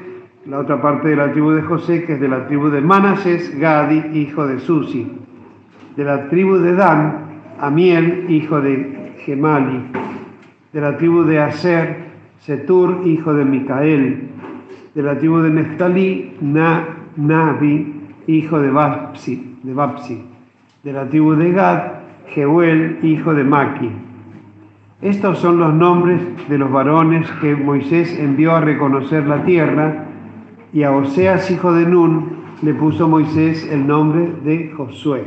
la 0.45 0.60
otra 0.60 0.82
parte 0.82 1.10
de 1.10 1.15
la 1.15 1.32
tribu 1.32 1.51
de 1.51 1.63
José, 1.63 2.05
que 2.05 2.13
es 2.13 2.19
de 2.21 2.27
la 2.27 2.47
tribu 2.47 2.69
de 2.69 2.82
Manasés, 2.82 3.60
Gadi, 3.60 4.17
hijo 4.17 4.47
de 4.47 4.60
Susi. 4.60 5.12
De 5.97 6.03
la 6.03 6.29
tribu 6.29 6.55
de 6.58 6.73
Dan, 6.73 7.25
Amiel, 7.60 8.25
hijo 8.29 8.62
de 8.62 9.13
Gemali. 9.25 9.84
De 10.71 10.82
la 10.82 10.97
tribu 10.97 11.23
de 11.23 11.39
Aser, 11.39 12.09
Setur, 12.39 13.02
hijo 13.06 13.34
de 13.34 13.45
Micael, 13.45 14.30
de 14.95 15.04
la 15.04 15.17
tribu 15.17 15.39
de 15.39 15.49
Neftalí, 15.49 16.34
Na, 16.41 16.86
Nabi, 17.15 17.93
hijo 18.28 18.60
de 18.60 18.71
Bapsi, 18.71 19.58
de 19.63 19.73
Bapsi, 19.73 20.21
de 20.84 20.93
la 20.93 21.08
tribu 21.10 21.36
de 21.36 21.52
Gad, 21.52 21.82
Jehuel, 22.28 22.99
hijo 23.04 23.34
de 23.34 23.43
Maki. 23.43 23.89
Estos 25.02 25.39
son 25.39 25.60
los 25.60 25.73
nombres 25.73 26.21
de 26.47 26.58
los 26.58 26.71
varones 26.71 27.30
que 27.41 27.56
Moisés 27.56 28.17
envió 28.19 28.56
a 28.56 28.62
reconocer 28.62 29.25
la 29.28 29.43
tierra, 29.43 30.06
y 30.71 30.84
a 30.84 30.91
Oseas, 30.91 31.49
hijo 31.49 31.73
de 31.73 31.86
Nun, 31.86 32.39
le 32.62 32.73
puso 32.73 33.08
Moisés 33.08 33.67
el 33.71 33.88
nombre 33.88 34.34
de 34.43 34.71
Josué. 34.75 35.23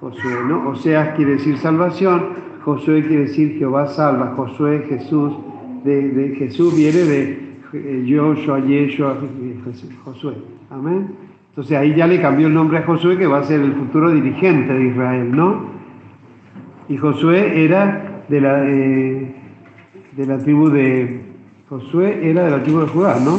Josué, 0.00 0.32
¿no? 0.48 0.70
Oseas 0.70 1.14
quiere 1.14 1.32
decir 1.32 1.58
salvación, 1.58 2.24
Josué 2.64 3.02
quiere 3.06 3.24
decir 3.24 3.58
Jehová 3.58 3.86
salva, 3.86 4.32
Josué, 4.34 4.86
Jesús, 4.88 5.34
de, 5.84 6.34
Jesús 6.38 6.76
viene 6.76 6.98
de 6.98 7.50
Joshua, 8.08 8.58
eh, 8.58 8.66
Yeshua, 8.66 9.18
Josué. 10.04 10.34
Amén. 10.70 11.08
Entonces 11.50 11.76
ahí 11.76 11.94
ya 11.94 12.06
le 12.06 12.20
cambió 12.20 12.46
el 12.46 12.54
nombre 12.54 12.78
a 12.78 12.82
Josué, 12.82 13.16
que 13.18 13.26
va 13.26 13.38
a 13.38 13.44
ser 13.44 13.60
el 13.60 13.72
futuro 13.72 14.10
dirigente 14.12 14.72
de 14.72 14.86
Israel, 14.86 15.30
¿no? 15.32 15.64
Y 16.88 16.96
Josué 16.96 17.64
era 17.64 18.24
de 18.28 18.40
la, 18.40 18.68
eh, 18.68 19.34
de 20.16 20.26
la 20.26 20.38
tribu 20.38 20.68
de... 20.70 21.20
Josué 21.68 22.28
era 22.28 22.44
de 22.44 22.50
la 22.50 22.62
tribu 22.62 22.80
de 22.80 22.86
Judá, 22.86 23.20
¿no? 23.20 23.38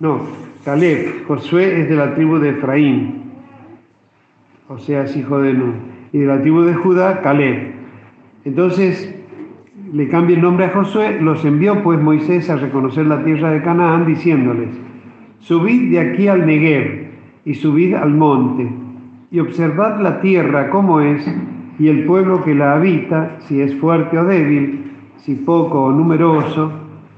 No, 0.00 0.20
Caleb. 0.64 1.26
Josué 1.26 1.82
es 1.82 1.88
de 1.88 1.96
la 1.96 2.14
tribu 2.14 2.38
de 2.38 2.50
Efraín, 2.50 3.22
o 4.68 4.78
sea, 4.78 5.04
es 5.04 5.16
hijo 5.16 5.40
de 5.40 5.52
Nun. 5.52 5.74
Y 6.12 6.18
de 6.18 6.26
la 6.26 6.40
tribu 6.40 6.62
de 6.62 6.74
Judá, 6.74 7.20
Caleb. 7.22 7.72
Entonces, 8.44 9.19
le 9.92 10.08
cambia 10.08 10.36
el 10.36 10.42
nombre 10.42 10.66
a 10.66 10.70
Josué, 10.70 11.20
los 11.20 11.44
envió 11.44 11.82
pues 11.82 12.00
Moisés 12.00 12.48
a 12.48 12.56
reconocer 12.56 13.06
la 13.06 13.24
tierra 13.24 13.50
de 13.50 13.62
Canaán, 13.62 14.06
diciéndoles, 14.06 14.68
subid 15.40 15.90
de 15.90 16.00
aquí 16.00 16.28
al 16.28 16.46
Negev 16.46 17.10
y 17.44 17.54
subid 17.54 17.94
al 17.94 18.14
monte, 18.14 18.70
y 19.30 19.40
observad 19.40 20.00
la 20.00 20.20
tierra 20.20 20.70
como 20.70 21.00
es, 21.00 21.26
y 21.78 21.88
el 21.88 22.04
pueblo 22.04 22.44
que 22.44 22.54
la 22.54 22.74
habita, 22.74 23.38
si 23.40 23.60
es 23.60 23.74
fuerte 23.76 24.18
o 24.18 24.24
débil, 24.24 24.92
si 25.16 25.34
poco 25.34 25.84
o 25.84 25.92
numeroso, 25.92 26.70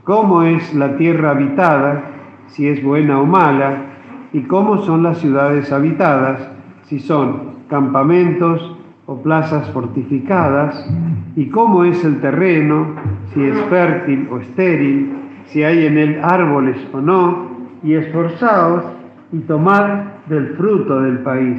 cómo 0.04 0.42
es 0.42 0.72
la 0.74 0.96
tierra 0.96 1.30
habitada, 1.30 2.04
si 2.46 2.68
es 2.68 2.82
buena 2.82 3.20
o 3.20 3.26
mala, 3.26 3.87
y 4.32 4.42
cómo 4.42 4.78
son 4.78 5.02
las 5.02 5.18
ciudades 5.18 5.72
habitadas, 5.72 6.48
si 6.85 7.00
son 7.00 7.52
campamentos 7.68 8.76
o 9.12 9.22
plazas 9.22 9.68
fortificadas, 9.72 10.88
y 11.37 11.46
cómo 11.51 11.85
es 11.85 12.03
el 12.03 12.20
terreno, 12.20 12.94
si 13.33 13.42
es 13.42 13.59
fértil 13.64 14.27
o 14.31 14.38
estéril, 14.38 15.12
si 15.46 15.62
hay 15.62 15.87
en 15.87 15.98
él 15.98 16.20
árboles 16.22 16.79
o 16.92 17.01
no, 17.01 17.51
y 17.83 17.92
esforzaos 17.92 18.85
y 19.33 19.40
tomar 19.40 20.22
del 20.29 20.55
fruto 20.57 21.03
del 21.03 21.18
país. 21.18 21.59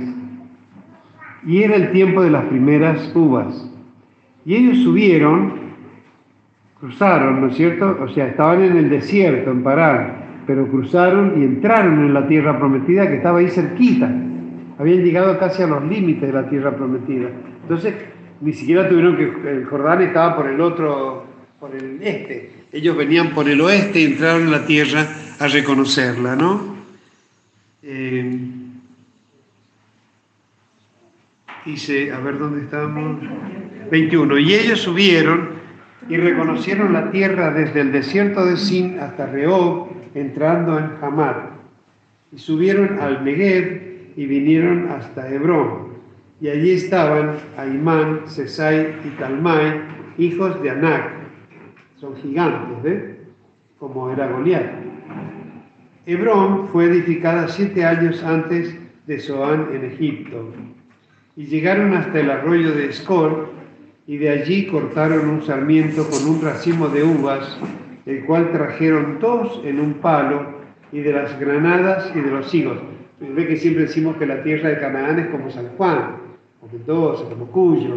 Y 1.45 1.61
era 1.61 1.75
el 1.75 1.91
tiempo 1.91 2.23
de 2.23 2.31
las 2.31 2.45
primeras 2.45 3.15
uvas. 3.15 3.69
Y 4.45 4.55
ellos 4.55 4.79
subieron, 4.79 5.53
cruzaron, 6.79 7.41
¿no 7.41 7.47
es 7.47 7.55
cierto? 7.55 7.99
O 8.01 8.07
sea, 8.07 8.27
estaban 8.27 8.63
en 8.63 8.77
el 8.77 8.89
desierto, 8.89 9.51
en 9.51 9.61
Parán, 9.61 10.13
pero 10.47 10.67
cruzaron 10.67 11.33
y 11.37 11.43
entraron 11.43 11.99
en 11.99 12.13
la 12.15 12.27
tierra 12.27 12.57
prometida 12.57 13.07
que 13.07 13.17
estaba 13.17 13.39
ahí 13.39 13.49
cerquita. 13.49 14.09
Habían 14.83 15.05
llegado 15.05 15.39
casi 15.39 15.63
a 15.63 15.67
los 15.67 15.81
límites 15.85 16.23
de 16.23 16.33
la 16.33 16.49
tierra 16.49 16.75
prometida. 16.75 17.29
Entonces, 17.61 17.95
ni 18.41 18.51
siquiera 18.51 18.89
tuvieron 18.89 19.15
que, 19.15 19.49
el 19.49 19.63
Jordán 19.63 20.01
estaba 20.01 20.35
por 20.35 20.45
el 20.45 20.59
otro, 20.59 21.25
por 21.57 21.73
el 21.73 22.01
este. 22.01 22.51
Ellos 22.69 22.97
venían 22.97 23.29
por 23.29 23.47
el 23.47 23.61
oeste 23.61 24.01
y 24.01 24.05
entraron 24.07 24.41
en 24.41 24.51
la 24.51 24.65
tierra 24.65 25.07
a 25.39 25.47
reconocerla, 25.47 26.35
¿no? 26.35 26.75
Eh, 27.81 28.39
dice, 31.65 32.11
a 32.11 32.19
ver 32.19 32.37
dónde 32.37 32.63
estamos. 32.63 33.21
21. 33.89 34.37
Y 34.37 34.53
ellos 34.53 34.81
subieron 34.81 35.51
y 36.09 36.17
reconocieron 36.17 36.91
la 36.91 37.09
tierra 37.09 37.53
desde 37.53 37.79
el 37.79 37.93
desierto 37.93 38.45
de 38.45 38.57
Sin 38.57 38.99
hasta 38.99 39.27
Rehob, 39.27 39.91
entrando 40.13 40.77
en 40.77 40.91
Hamad. 41.01 41.35
Y 42.33 42.37
subieron 42.37 42.99
al 42.99 43.23
Negev 43.23 43.92
y 44.15 44.25
vinieron 44.25 44.89
hasta 44.89 45.29
Hebrón. 45.29 45.93
Y 46.41 46.49
allí 46.49 46.71
estaban 46.71 47.37
Aimán, 47.57 48.21
Sesai 48.25 48.95
y 49.05 49.09
Talmai, 49.19 49.81
hijos 50.17 50.61
de 50.61 50.69
Anac. 50.71 51.11
Son 51.95 52.15
gigantes, 52.17 52.83
¿ves? 52.83 53.03
Como 53.79 54.11
era 54.11 54.27
Goliat. 54.27 54.83
Hebrón 56.05 56.67
fue 56.67 56.85
edificada 56.85 57.47
siete 57.47 57.85
años 57.85 58.21
antes 58.23 58.77
de 59.07 59.19
Zoán 59.19 59.69
en 59.73 59.85
Egipto. 59.85 60.53
Y 61.35 61.45
llegaron 61.45 61.93
hasta 61.93 62.19
el 62.19 62.29
arroyo 62.29 62.73
de 62.73 62.89
Escol, 62.89 63.47
y 64.05 64.17
de 64.17 64.29
allí 64.29 64.67
cortaron 64.67 65.29
un 65.29 65.43
sarmiento 65.43 66.05
con 66.09 66.27
un 66.27 66.41
racimo 66.41 66.89
de 66.89 67.03
uvas, 67.03 67.57
el 68.05 68.25
cual 68.25 68.51
trajeron 68.51 69.19
dos 69.19 69.61
en 69.63 69.79
un 69.79 69.93
palo, 69.95 70.61
y 70.91 70.99
de 70.99 71.13
las 71.13 71.39
granadas 71.39 72.11
y 72.13 72.19
de 72.19 72.31
los 72.31 72.53
higos. 72.53 72.77
Ve 73.31 73.47
que 73.47 73.55
siempre 73.55 73.83
decimos 73.83 74.17
que 74.17 74.25
la 74.25 74.43
tierra 74.43 74.69
de 74.69 74.79
Canaán 74.79 75.17
es 75.17 75.27
como 75.27 75.49
San 75.49 75.69
Juan, 75.77 76.17
como 76.59 76.73
Mendoza, 76.73 77.23
como 77.29 77.47
Cuyo, 77.47 77.95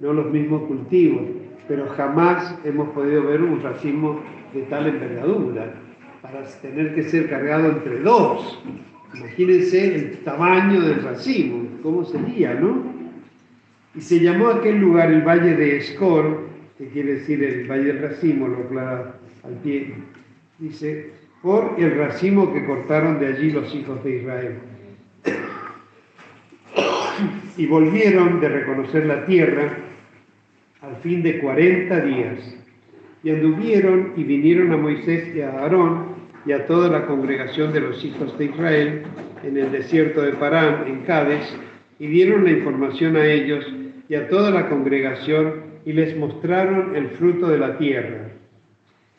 no 0.00 0.12
los 0.12 0.30
mismos 0.32 0.62
cultivos, 0.64 1.22
pero 1.68 1.88
jamás 1.90 2.58
hemos 2.64 2.88
podido 2.90 3.24
ver 3.24 3.40
un 3.40 3.62
racimo 3.62 4.20
de 4.52 4.62
tal 4.62 4.88
envergadura 4.88 5.74
para 6.20 6.42
tener 6.60 6.94
que 6.94 7.04
ser 7.04 7.30
cargado 7.30 7.70
entre 7.70 8.00
dos. 8.00 8.62
Imagínense 9.14 9.94
el 9.94 10.18
tamaño 10.18 10.80
del 10.80 11.02
racimo, 11.02 11.68
cómo 11.82 12.04
sería, 12.04 12.54
¿no? 12.54 12.82
Y 13.94 14.00
se 14.00 14.18
llamó 14.18 14.48
aquel 14.48 14.78
lugar 14.78 15.12
el 15.12 15.22
Valle 15.22 15.54
de 15.54 15.76
Escor, 15.76 16.48
que 16.76 16.88
quiere 16.88 17.14
decir 17.14 17.44
el 17.44 17.70
Valle 17.70 17.92
del 17.92 18.02
Racimo, 18.02 18.48
lo 18.48 18.58
aclara 18.58 19.14
al 19.44 19.54
pie. 19.62 19.94
Dice, 20.58 21.12
por 21.44 21.74
el 21.76 21.94
racimo 21.98 22.54
que 22.54 22.64
cortaron 22.64 23.20
de 23.20 23.26
allí 23.26 23.50
los 23.50 23.72
hijos 23.74 24.02
de 24.02 24.16
Israel. 24.16 24.54
Y 27.56 27.66
volvieron 27.66 28.40
de 28.40 28.48
reconocer 28.48 29.06
la 29.06 29.26
tierra 29.26 29.76
al 30.80 30.96
fin 30.96 31.22
de 31.22 31.38
cuarenta 31.38 32.00
días. 32.00 32.56
Y 33.22 33.30
anduvieron 33.30 34.14
y 34.16 34.24
vinieron 34.24 34.72
a 34.72 34.76
Moisés 34.76 35.32
y 35.36 35.40
a 35.40 35.50
Aarón 35.50 36.16
y 36.46 36.52
a 36.52 36.66
toda 36.66 36.88
la 36.88 37.06
congregación 37.06 37.72
de 37.72 37.80
los 37.80 38.04
hijos 38.04 38.36
de 38.36 38.46
Israel 38.46 39.02
en 39.44 39.56
el 39.56 39.70
desierto 39.70 40.22
de 40.22 40.32
Parán, 40.32 40.88
en 40.88 41.02
Cádiz, 41.02 41.56
y 42.00 42.08
dieron 42.08 42.42
la 42.42 42.50
información 42.50 43.16
a 43.16 43.24
ellos 43.24 43.64
y 44.08 44.16
a 44.16 44.28
toda 44.28 44.50
la 44.50 44.68
congregación 44.68 45.62
y 45.84 45.92
les 45.92 46.16
mostraron 46.16 46.96
el 46.96 47.10
fruto 47.10 47.46
de 47.48 47.58
la 47.58 47.78
tierra. 47.78 48.30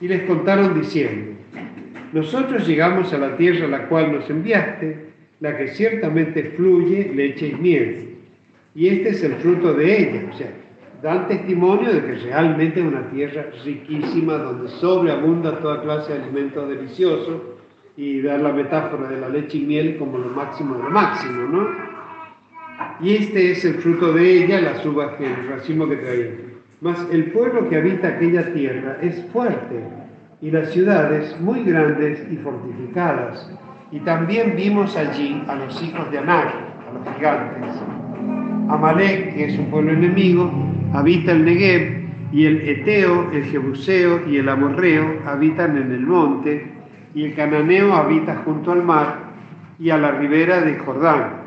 Y 0.01 0.09
les 0.09 0.23
contaron 0.23 0.77
diciendo, 0.77 1.35
nosotros 2.15 2.65
llegamos 2.65 3.11
a 3.11 3.17
la 3.17 3.35
tierra 3.35 3.65
a 3.65 3.67
la 3.67 3.87
cual 3.89 4.13
nos 4.13 4.29
enviaste, 4.29 5.07
la 5.41 5.57
que 5.57 5.67
ciertamente 5.67 6.45
fluye 6.55 7.11
leche 7.13 7.49
y 7.49 7.55
miel, 7.55 8.15
y 8.73 8.87
este 8.87 9.09
es 9.09 9.23
el 9.25 9.33
fruto 9.33 9.73
de 9.73 9.99
ella. 9.99 10.29
O 10.31 10.37
sea, 10.37 10.47
dan 11.03 11.27
testimonio 11.27 11.93
de 11.93 12.05
que 12.05 12.13
realmente 12.13 12.79
es 12.79 12.85
una 12.85 13.09
tierra 13.09 13.47
riquísima 13.65 14.35
donde 14.37 14.69
sobreabunda 14.69 15.59
toda 15.59 15.81
clase 15.81 16.13
de 16.13 16.23
alimentos 16.23 16.69
deliciosos 16.69 17.41
y 17.97 18.21
dar 18.21 18.39
la 18.39 18.53
metáfora 18.53 19.09
de 19.09 19.19
la 19.19 19.27
leche 19.27 19.57
y 19.57 19.65
miel 19.65 19.97
como 19.97 20.17
lo 20.17 20.29
máximo 20.29 20.75
de 20.75 20.83
lo 20.83 20.91
máximo, 20.91 21.49
¿no? 21.49 21.67
Y 23.01 23.15
este 23.17 23.51
es 23.51 23.65
el 23.65 23.73
fruto 23.75 24.13
de 24.13 24.45
ella, 24.45 24.61
las 24.61 24.85
uvas 24.85 25.17
que 25.17 25.25
el 25.25 25.49
racimo 25.49 25.89
que 25.89 25.97
traía. 25.97 26.31
Mas 26.79 26.97
el 27.11 27.25
pueblo 27.33 27.67
que 27.67 27.75
habita 27.75 28.07
aquella 28.07 28.53
tierra 28.53 28.99
es 29.01 29.21
fuerte 29.33 30.04
y 30.45 30.51
las 30.51 30.69
ciudades 30.69 31.35
muy 31.41 31.63
grandes 31.63 32.19
y 32.31 32.37
fortificadas. 32.37 33.49
Y 33.91 33.99
también 34.01 34.53
vimos 34.55 34.95
allí 34.95 35.43
a 35.47 35.55
los 35.55 35.81
hijos 35.81 36.11
de 36.11 36.19
Anak, 36.19 36.53
a 36.87 36.93
los 36.93 37.15
gigantes. 37.15 37.81
Amalek, 38.69 39.33
que 39.33 39.45
es 39.45 39.57
un 39.57 39.71
pueblo 39.71 39.93
enemigo, 39.93 40.51
habita 40.93 41.31
el 41.31 41.45
Negev, 41.45 42.05
y 42.31 42.45
el 42.45 42.61
Eteo, 42.61 43.31
el 43.31 43.45
Jebuseo 43.45 44.29
y 44.29 44.37
el 44.37 44.47
Amorreo 44.47 45.19
habitan 45.25 45.77
en 45.77 45.91
el 45.91 46.01
monte, 46.01 46.71
y 47.15 47.23
el 47.23 47.33
Cananeo 47.33 47.95
habita 47.95 48.43
junto 48.45 48.71
al 48.71 48.83
mar 48.83 49.21
y 49.79 49.89
a 49.89 49.97
la 49.97 50.11
ribera 50.11 50.61
de 50.61 50.77
Jordán. 50.77 51.41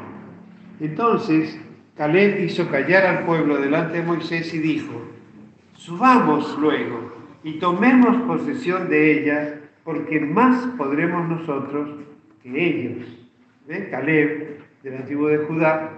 Entonces 0.81 1.57
Caleb 1.97 2.43
hizo 2.43 2.69
callar 2.69 3.07
al 3.07 3.21
pueblo 3.21 3.59
delante 3.59 3.99
de 3.99 4.05
Moisés 4.05 4.53
y 4.55 4.59
dijo, 4.59 5.05
subamos 5.77 6.59
luego 6.59 7.18
y 7.43 7.59
tomemos 7.59 8.17
posesión 8.23 8.89
de 8.89 9.21
ella, 9.21 9.61
porque 9.85 10.21
más 10.21 10.67
podremos 10.77 11.29
nosotros 11.29 11.91
que 12.43 12.67
ellos. 12.67 13.07
Caleb, 13.91 14.61
de 14.83 14.91
la 14.91 15.05
tribu 15.05 15.27
de 15.27 15.39
Judá, 15.39 15.91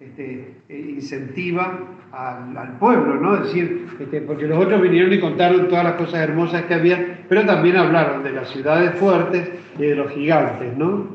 este, 0.00 0.54
eh, 0.68 0.86
incentiva 0.96 1.78
al, 2.10 2.76
pueblo, 2.78 3.14
¿no? 3.20 3.36
Es 3.36 3.44
decir, 3.44 3.86
este, 4.00 4.20
porque 4.22 4.48
los 4.48 4.58
otros 4.58 4.82
vinieron 4.82 5.12
y 5.12 5.20
contaron 5.20 5.68
todas 5.68 5.84
las 5.84 5.94
cosas 5.94 6.20
hermosas 6.20 6.62
que 6.64 6.74
había, 6.74 7.24
pero 7.28 7.46
también 7.46 7.76
hablaron 7.76 8.24
de 8.24 8.32
las 8.32 8.50
ciudades 8.50 8.96
fuertes 8.96 9.48
y 9.78 9.82
de 9.82 9.94
los 9.94 10.10
gigantes, 10.10 10.76
¿no? 10.76 11.06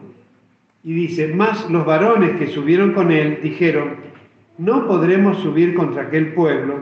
Y 0.84 0.94
dice, 0.94 1.34
más 1.34 1.70
los 1.70 1.86
varones 1.86 2.38
que 2.38 2.48
subieron 2.48 2.94
con 2.94 3.12
él 3.12 3.40
dijeron, 3.44 3.96
no 4.58 4.88
podremos 4.88 5.38
subir 5.40 5.76
contra 5.76 6.04
aquel 6.04 6.34
pueblo, 6.34 6.80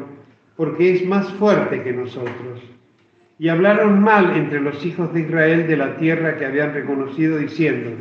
porque 0.55 0.93
es 0.93 1.07
más 1.07 1.33
fuerte 1.33 1.81
que 1.81 1.91
nosotros. 1.91 2.74
Y 3.37 3.49
hablaron 3.49 4.01
mal 4.01 4.35
entre 4.37 4.61
los 4.61 4.85
hijos 4.85 5.13
de 5.13 5.21
Israel 5.21 5.67
de 5.67 5.75
la 5.75 5.97
tierra 5.97 6.37
que 6.37 6.45
habían 6.45 6.73
reconocido, 6.73 7.37
diciendo, 7.37 7.91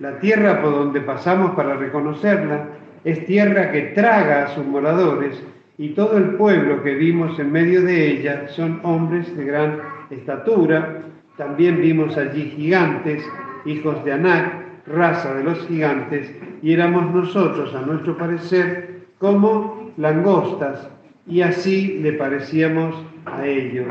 la 0.00 0.18
tierra 0.18 0.60
por 0.60 0.72
donde 0.72 1.00
pasamos 1.00 1.54
para 1.54 1.76
reconocerla, 1.76 2.66
es 3.04 3.24
tierra 3.26 3.70
que 3.70 3.92
traga 3.94 4.44
a 4.44 4.48
sus 4.48 4.66
moradores, 4.66 5.40
y 5.78 5.90
todo 5.90 6.16
el 6.16 6.30
pueblo 6.36 6.82
que 6.82 6.94
vimos 6.94 7.38
en 7.38 7.52
medio 7.52 7.82
de 7.82 8.10
ella 8.10 8.48
son 8.48 8.80
hombres 8.82 9.36
de 9.36 9.44
gran 9.44 9.80
estatura. 10.10 11.02
También 11.36 11.80
vimos 11.80 12.16
allí 12.16 12.52
gigantes, 12.56 13.24
hijos 13.64 14.04
de 14.04 14.12
Anac, 14.12 14.86
raza 14.86 15.34
de 15.34 15.44
los 15.44 15.66
gigantes, 15.68 16.30
y 16.62 16.72
éramos 16.72 17.14
nosotros, 17.14 17.74
a 17.74 17.82
nuestro 17.82 18.16
parecer, 18.16 19.06
como 19.18 19.92
langostas, 19.96 20.88
y 21.26 21.42
así 21.42 22.00
le 22.02 22.14
parecíamos 22.14 22.94
a 23.26 23.46
ellos. 23.46 23.86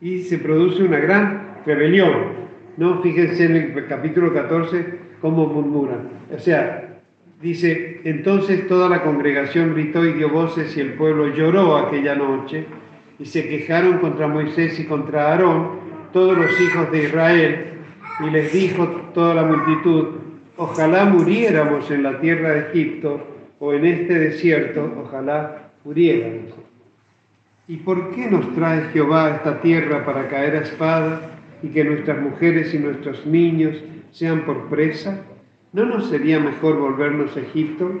Y 0.00 0.22
se 0.22 0.38
produce 0.38 0.82
una 0.82 0.98
gran 0.98 1.56
rebelión. 1.66 2.40
¿no? 2.76 3.02
Fíjense 3.02 3.44
en 3.44 3.56
el 3.56 3.86
capítulo 3.86 4.32
14 4.32 4.98
cómo 5.20 5.46
murmuran. 5.46 6.08
O 6.34 6.38
sea, 6.38 6.90
Dice, 7.40 8.02
entonces 8.04 8.68
toda 8.68 8.90
la 8.90 9.02
congregación 9.02 9.72
gritó 9.72 10.04
y 10.04 10.12
dio 10.12 10.28
voces 10.28 10.76
y 10.76 10.80
el 10.80 10.92
pueblo 10.92 11.28
lloró 11.28 11.78
aquella 11.78 12.14
noche 12.14 12.66
y 13.18 13.24
se 13.24 13.48
quejaron 13.48 13.96
contra 13.98 14.28
Moisés 14.28 14.78
y 14.78 14.84
contra 14.84 15.30
Aarón, 15.30 15.80
todos 16.12 16.36
los 16.36 16.60
hijos 16.60 16.92
de 16.92 17.04
Israel, 17.04 17.64
y 18.26 18.30
les 18.30 18.52
dijo 18.52 18.86
toda 19.14 19.34
la 19.34 19.44
multitud, 19.44 20.08
ojalá 20.58 21.06
muriéramos 21.06 21.90
en 21.90 22.02
la 22.02 22.20
tierra 22.20 22.50
de 22.50 22.60
Egipto 22.70 23.26
o 23.58 23.72
en 23.72 23.86
este 23.86 24.18
desierto, 24.18 24.92
ojalá 25.02 25.70
muriéramos. 25.84 26.52
¿Y 27.70 27.76
por 27.76 28.10
qué 28.10 28.28
nos 28.28 28.52
trae 28.56 28.88
Jehová 28.92 29.26
a 29.26 29.36
esta 29.36 29.60
tierra 29.60 30.04
para 30.04 30.26
caer 30.26 30.56
a 30.56 30.62
espada 30.62 31.20
y 31.62 31.68
que 31.68 31.84
nuestras 31.84 32.20
mujeres 32.20 32.74
y 32.74 32.80
nuestros 32.80 33.24
niños 33.24 33.76
sean 34.10 34.40
por 34.40 34.68
presa? 34.68 35.22
¿no 35.72 35.84
nos 35.84 36.08
sería 36.08 36.40
mejor 36.40 36.80
volvernos 36.80 37.36
a 37.36 37.40
Egipto? 37.42 37.92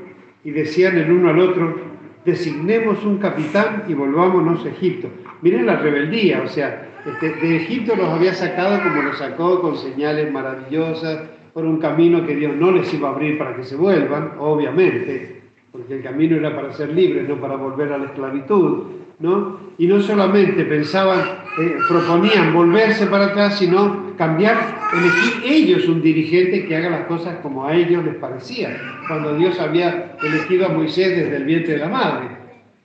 Y 0.42 0.50
decían 0.50 0.98
el 0.98 1.12
uno 1.12 1.30
al 1.30 1.38
otro, 1.38 1.76
designemos 2.24 3.04
un 3.04 3.18
capitán 3.18 3.84
y 3.86 3.94
volvámonos 3.94 4.66
a 4.66 4.70
Egipto. 4.70 5.08
Miren 5.40 5.66
la 5.66 5.76
rebeldía, 5.76 6.42
o 6.42 6.48
sea, 6.48 6.88
este, 7.06 7.30
de 7.34 7.56
Egipto 7.58 7.94
los 7.94 8.08
había 8.08 8.34
sacado 8.34 8.82
como 8.82 9.02
los 9.02 9.18
sacó, 9.18 9.62
con 9.62 9.76
señales 9.76 10.32
maravillosas, 10.32 11.28
por 11.54 11.64
un 11.64 11.78
camino 11.78 12.26
que 12.26 12.34
Dios 12.34 12.56
no 12.56 12.72
les 12.72 12.92
iba 12.92 13.08
a 13.08 13.12
abrir 13.12 13.38
para 13.38 13.54
que 13.54 13.62
se 13.62 13.76
vuelvan, 13.76 14.32
obviamente, 14.40 15.42
porque 15.70 15.94
el 15.94 16.02
camino 16.02 16.38
era 16.38 16.56
para 16.56 16.72
ser 16.72 16.92
libres, 16.92 17.28
no 17.28 17.36
para 17.36 17.54
volver 17.54 17.92
a 17.92 17.98
la 17.98 18.06
esclavitud, 18.06 18.99
¿no? 19.20 19.58
Y 19.78 19.86
no 19.86 20.00
solamente 20.00 20.64
pensaban, 20.64 21.20
eh, 21.60 21.76
proponían 21.88 22.52
volverse 22.52 23.06
para 23.06 23.26
atrás, 23.26 23.58
sino 23.58 24.16
cambiar, 24.16 24.56
elegir 24.92 25.42
ellos 25.44 25.88
un 25.88 26.02
dirigente 26.02 26.66
que 26.66 26.76
haga 26.76 26.90
las 26.90 27.06
cosas 27.06 27.38
como 27.42 27.66
a 27.66 27.74
ellos 27.74 28.04
les 28.04 28.16
parecía, 28.16 28.76
cuando 29.06 29.36
Dios 29.36 29.58
había 29.60 30.16
elegido 30.22 30.66
a 30.66 30.70
Moisés 30.70 31.16
desde 31.16 31.36
el 31.36 31.44
vientre 31.44 31.74
de 31.74 31.78
la 31.78 31.88
madre, 31.88 32.28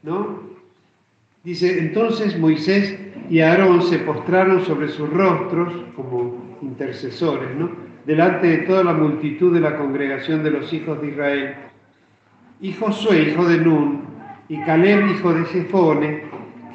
¿no? 0.03 0.43
Dice, 1.43 1.79
entonces 1.79 2.37
Moisés 2.39 2.97
y 3.29 3.39
Aarón 3.39 3.81
se 3.81 3.99
postraron 3.99 4.65
sobre 4.65 4.89
sus 4.89 5.09
rostros 5.09 5.73
como 5.95 6.57
intercesores, 6.61 7.55
¿no? 7.55 7.85
delante 8.05 8.47
de 8.47 8.57
toda 8.59 8.83
la 8.83 8.93
multitud 8.93 9.53
de 9.53 9.59
la 9.59 9.77
congregación 9.77 10.43
de 10.43 10.51
los 10.51 10.71
hijos 10.71 11.01
de 11.01 11.07
Israel. 11.09 11.55
Y 12.61 12.73
Josué, 12.73 13.29
hijo 13.29 13.45
de 13.45 13.57
Nun, 13.57 14.01
y 14.47 14.57
Caleb, 14.61 15.09
hijo 15.09 15.33
de 15.33 15.45
Jefone, 15.45 16.24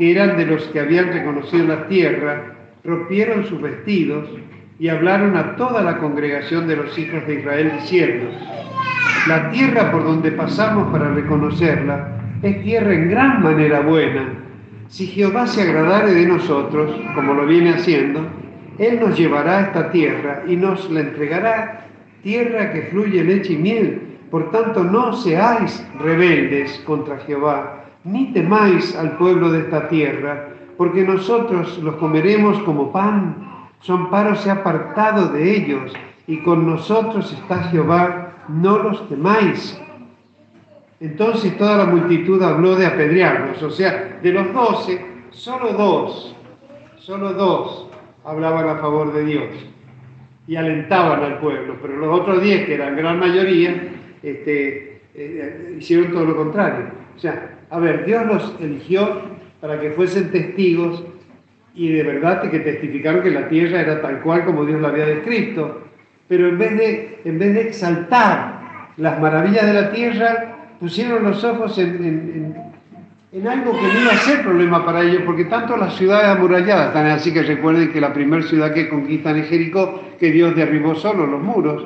que 0.01 0.13
eran 0.13 0.39
de 0.39 0.47
los 0.47 0.63
que 0.69 0.81
habían 0.81 1.13
reconocido 1.13 1.67
la 1.67 1.87
tierra, 1.87 2.55
rompieron 2.83 3.45
sus 3.45 3.61
vestidos 3.61 4.31
y 4.79 4.89
hablaron 4.89 5.37
a 5.37 5.57
toda 5.57 5.83
la 5.83 5.99
congregación 5.99 6.67
de 6.67 6.77
los 6.77 6.99
hijos 6.99 7.27
de 7.27 7.35
Israel 7.35 7.71
diciendo, 7.83 8.31
la 9.29 9.51
tierra 9.51 9.93
por 9.93 10.03
donde 10.05 10.33
pasamos 10.33 10.91
para 10.91 11.13
reconocerla 11.13 12.17
es 12.43 12.63
tierra 12.63 12.95
en 12.95 13.11
gran 13.11 13.43
manera 13.43 13.81
buena. 13.81 14.27
Si 14.89 15.07
Jehová 15.07 15.47
se 15.47 15.61
agradare 15.61 16.15
de 16.15 16.25
nosotros, 16.25 16.99
como 17.15 17.35
lo 17.35 17.45
viene 17.45 17.75
haciendo, 17.75 18.27
Él 18.79 19.01
nos 19.01 19.19
llevará 19.19 19.59
a 19.59 19.63
esta 19.65 19.93
tierra 19.93 20.45
y 20.49 20.57
nos 20.57 20.91
la 20.91 21.01
entregará, 21.01 21.89
tierra 22.23 22.73
que 22.73 22.85
fluye 22.85 23.23
leche 23.23 23.53
y 23.53 23.59
miel. 23.59 24.03
Por 24.31 24.51
tanto, 24.51 24.83
no 24.83 25.13
seáis 25.13 25.87
rebeldes 25.99 26.83
contra 26.87 27.19
Jehová, 27.19 27.80
ni 28.05 28.33
temáis 28.33 28.97
al 28.97 29.17
pueblo 29.17 29.51
de 29.51 29.61
esta 29.61 29.89
tierra, 29.89 30.49
porque 30.77 31.05
nosotros 31.05 31.79
los 31.79 31.97
comeremos 31.97 32.59
como 32.63 32.93
pan. 32.93 33.69
Su 33.81 33.93
amparo 33.93 34.35
se 34.37 34.51
ha 34.51 34.55
apartado 34.55 35.29
de 35.29 35.57
ellos, 35.57 35.93
y 36.27 36.43
con 36.43 36.67
nosotros 36.67 37.33
está 37.33 37.65
Jehová, 37.65 38.33
no 38.49 38.79
los 38.79 39.09
temáis. 39.09 39.81
Entonces 41.01 41.57
toda 41.57 41.79
la 41.79 41.87
multitud 41.87 42.43
habló 42.43 42.77
de 42.77 42.87
apedrearlos, 42.87 43.63
o 43.63 43.71
sea, 43.71 44.19
de 44.23 44.33
los 44.33 44.53
doce, 44.53 45.05
solo 45.31 45.73
dos, 45.73 46.37
solo 46.99 47.33
dos 47.33 47.89
hablaban 48.25 48.69
a 48.69 48.77
favor 48.77 49.13
de 49.13 49.25
Dios 49.25 49.49
y 50.47 50.57
alentaban 50.57 51.23
al 51.23 51.39
pueblo, 51.39 51.77
pero 51.81 51.97
los 51.97 52.21
otros 52.21 52.43
diez, 52.43 52.67
que 52.67 52.75
eran 52.75 52.97
gran 52.97 53.19
mayoría, 53.19 53.93
este, 54.23 55.01
eh, 55.15 55.77
hicieron 55.79 56.13
todo 56.13 56.25
lo 56.25 56.37
contrario. 56.37 57.00
O 57.17 57.19
sea, 57.19 57.59
a 57.71 57.79
ver, 57.79 58.05
Dios 58.05 58.27
los 58.27 58.57
eligió 58.61 59.23
para 59.61 59.79
que 59.79 59.91
fuesen 59.91 60.31
testigos 60.31 61.05
y 61.75 61.93
de 61.93 62.03
verdad 62.03 62.51
que 62.51 62.61
testificaron 62.61 63.23
que 63.23 63.31
la 63.31 63.49
tierra 63.49 63.81
era 63.81 64.03
tal 64.03 64.21
cual 64.21 64.45
como 64.45 64.65
Dios 64.65 64.81
la 64.81 64.89
había 64.89 65.07
descrito, 65.07 65.83
pero 66.29 66.49
en 66.49 66.59
vez 66.59 66.77
de, 66.77 67.21
en 67.25 67.39
vez 67.39 67.55
de 67.55 67.61
exaltar 67.63 68.61
las 68.97 69.21
maravillas 69.21 69.67
de 69.67 69.73
la 69.73 69.93
tierra, 69.93 70.57
pusieron 70.79 71.25
los 71.25 71.43
ojos 71.45 71.79
en, 71.79 72.55
algo 73.47 73.73
que 73.73 73.87
no 73.87 74.01
iba 74.01 74.13
a 74.13 74.19
ser 74.19 74.43
problema 74.43 74.85
para 74.85 75.03
ellos, 75.03 75.23
porque 75.25 75.45
tanto 75.45 75.77
las 75.77 75.95
ciudades 75.95 76.37
amuralladas, 76.37 76.93
tan 76.93 77.07
así 77.07 77.33
que 77.33 77.43
recuerden 77.43 77.93
que 77.93 78.01
la 78.01 78.13
primera 78.13 78.43
ciudad 78.43 78.73
que 78.73 78.89
conquistan 78.89 79.39
es 79.39 79.49
Jericó, 79.49 80.03
que 80.19 80.31
Dios 80.33 80.57
derribó 80.57 80.95
solo 80.95 81.27
los 81.27 81.41
muros, 81.41 81.85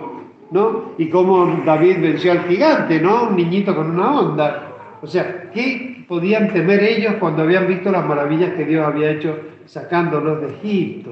¿no? 0.51 0.95
Y 0.99 1.09
cómo 1.09 1.63
David 1.65 2.01
venció 2.01 2.33
al 2.33 2.45
gigante, 2.45 3.01
¿no? 3.01 3.29
Un 3.29 3.37
niñito 3.37 3.75
con 3.77 3.91
una 3.91 4.13
onda. 4.13 4.74
O 5.05 5.07
sea, 5.07 5.51
¿qué 5.53 6.03
podían 6.09 6.51
temer 6.51 6.83
ellos 6.83 7.17
cuando 7.21 7.43
habían 7.43 7.69
visto 7.69 7.93
las 7.93 8.07
maravillas 8.07 8.55
que 8.55 8.65
Dios 8.65 8.87
había 8.87 9.11
hecho 9.11 9.39
sacándolos 9.67 10.41
de 10.41 10.47
Egipto? 10.49 11.11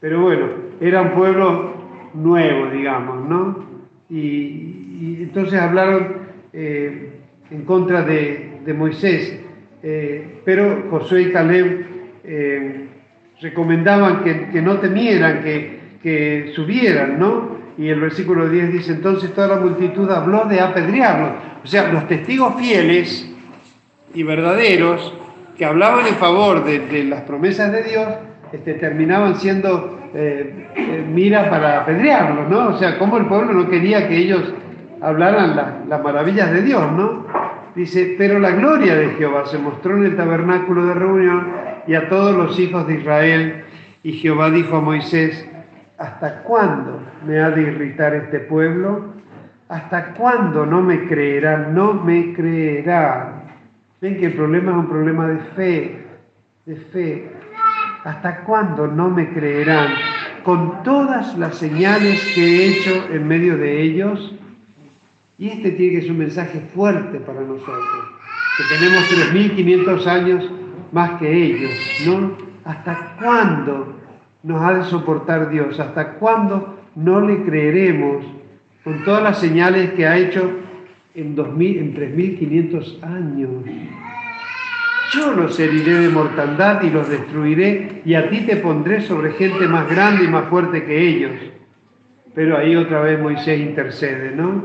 Pero 0.00 0.20
bueno, 0.20 0.48
era 0.82 1.00
un 1.00 1.12
pueblo 1.12 2.10
nuevo, 2.12 2.70
digamos, 2.70 3.26
¿no? 3.26 3.66
Y, 4.10 5.22
entonces 5.22 5.58
hablaron 5.58 6.08
eh, 6.52 7.12
en 7.50 7.64
contra 7.64 8.02
de, 8.02 8.74
Moisés. 8.76 9.40
Eh, 9.82 10.40
pero 10.44 10.88
Josué 10.90 11.22
y 11.22 11.32
Caleb 11.32 11.86
eh, 12.24 12.86
recomendaban 13.40 14.24
que, 14.24 14.60
no 14.60 14.76
temieran, 14.76 15.42
que, 15.42 15.80
que, 16.02 16.52
subieran, 16.54 17.18
¿no? 17.18 17.56
Y 17.82 17.88
el 17.88 17.98
versículo 17.98 18.48
10 18.48 18.72
dice, 18.74 18.92
entonces 18.92 19.34
toda 19.34 19.48
la 19.48 19.56
multitud 19.56 20.08
habló 20.08 20.44
de 20.44 20.60
apedrearlos. 20.60 21.32
O 21.64 21.66
sea, 21.66 21.92
los 21.92 22.06
testigos 22.06 22.54
fieles 22.54 23.28
y 24.14 24.22
verdaderos 24.22 25.12
que 25.58 25.64
hablaban 25.64 26.06
en 26.06 26.14
favor 26.14 26.64
de, 26.64 27.02
las 27.02 27.22
promesas 27.22 27.72
de 27.72 27.82
Dios, 27.82 28.06
este, 28.52 28.74
terminaban 28.74 29.34
siendo 29.34 29.98
eh, 30.14 31.08
mira 31.12 31.50
para 31.50 31.80
apedrearlos, 31.80 32.48
¿no? 32.48 32.68
O 32.68 32.78
sea, 32.78 33.00
como 33.00 33.16
el 33.18 33.26
pueblo 33.26 33.52
no 33.52 33.68
quería 33.68 34.06
que 34.06 34.16
ellos 34.16 34.54
hablaran 35.00 35.84
las 35.88 36.02
maravillas 36.04 36.52
de 36.52 36.62
Dios, 36.62 36.92
¿no? 36.92 37.26
Dice, 37.74 38.14
pero 38.16 38.38
la 38.38 38.52
gloria 38.52 38.94
de 38.94 39.08
Jehová 39.16 39.44
se 39.46 39.58
mostró 39.58 39.96
en 39.96 40.04
el 40.04 40.16
tabernáculo 40.16 40.86
de 40.86 40.94
reunión 40.94 41.48
y 41.88 41.94
a 41.94 42.08
todos 42.08 42.36
los 42.36 42.56
hijos 42.60 42.86
de 42.86 43.00
Israel. 43.00 43.64
Y 44.04 44.12
Jehová 44.12 44.50
dijo 44.50 44.76
a 44.76 44.80
Moisés, 44.80 45.48
¿hasta 45.98 46.44
cuándo 46.44 47.00
me 47.26 47.40
ha 47.40 47.50
de 47.50 47.62
irritar 47.62 48.14
este 48.14 48.40
pueblo? 48.40 49.12
¿Hasta 49.68 50.14
cuándo 50.14 50.66
no 50.66 50.82
me 50.82 51.06
creerán? 51.06 51.74
No 51.74 51.94
me 51.94 52.34
creerán. 52.34 53.44
Ven 54.00 54.18
que 54.18 54.26
el 54.26 54.34
problema 54.34 54.72
es 54.72 54.78
un 54.78 54.88
problema 54.88 55.28
de 55.28 55.38
fe, 55.54 56.06
de 56.66 56.76
fe. 56.76 57.30
¿Hasta 58.04 58.40
cuándo 58.40 58.86
no 58.86 59.08
me 59.08 59.32
creerán? 59.32 59.88
Con 60.42 60.82
todas 60.82 61.38
las 61.38 61.56
señales 61.56 62.20
que 62.34 62.44
he 62.44 62.66
hecho 62.68 63.06
en 63.12 63.28
medio 63.28 63.56
de 63.56 63.80
ellos, 63.80 64.34
y 65.38 65.48
este 65.48 65.70
tiene 65.72 65.94
que 65.94 66.02
ser 66.02 66.10
un 66.10 66.18
mensaje 66.18 66.60
fuerte 66.74 67.18
para 67.20 67.40
nosotros, 67.40 68.04
que 68.58 68.76
tenemos 68.76 69.04
3.500 69.32 70.06
años 70.06 70.50
más 70.90 71.18
que 71.18 71.32
ellos, 71.32 71.72
¿no? 72.06 72.36
¿Hasta 72.64 73.16
cuándo 73.20 73.94
nos 74.42 74.62
ha 74.62 74.74
de 74.74 74.84
soportar 74.84 75.48
Dios? 75.48 75.78
¿Hasta 75.80 76.14
cuándo 76.14 76.81
no 76.94 77.20
le 77.20 77.42
creeremos 77.42 78.24
con 78.84 79.04
todas 79.04 79.22
las 79.22 79.38
señales 79.38 79.92
que 79.92 80.06
ha 80.06 80.18
hecho 80.18 80.50
en, 81.14 81.34
2000, 81.34 81.78
en 81.78 81.94
3.500 81.94 83.02
años? 83.02 83.50
Yo 85.12 85.32
los 85.32 85.60
heriré 85.60 85.98
de 85.98 86.08
mortandad 86.08 86.82
y 86.82 86.90
los 86.90 87.08
destruiré 87.08 88.00
y 88.04 88.14
a 88.14 88.30
ti 88.30 88.46
te 88.46 88.56
pondré 88.56 89.02
sobre 89.02 89.32
gente 89.32 89.68
más 89.68 89.88
grande 89.90 90.24
y 90.24 90.28
más 90.28 90.48
fuerte 90.48 90.84
que 90.84 91.06
ellos. 91.06 91.32
Pero 92.34 92.56
ahí 92.56 92.74
otra 92.76 93.02
vez 93.02 93.20
Moisés 93.20 93.60
intercede, 93.60 94.34
¿no? 94.34 94.64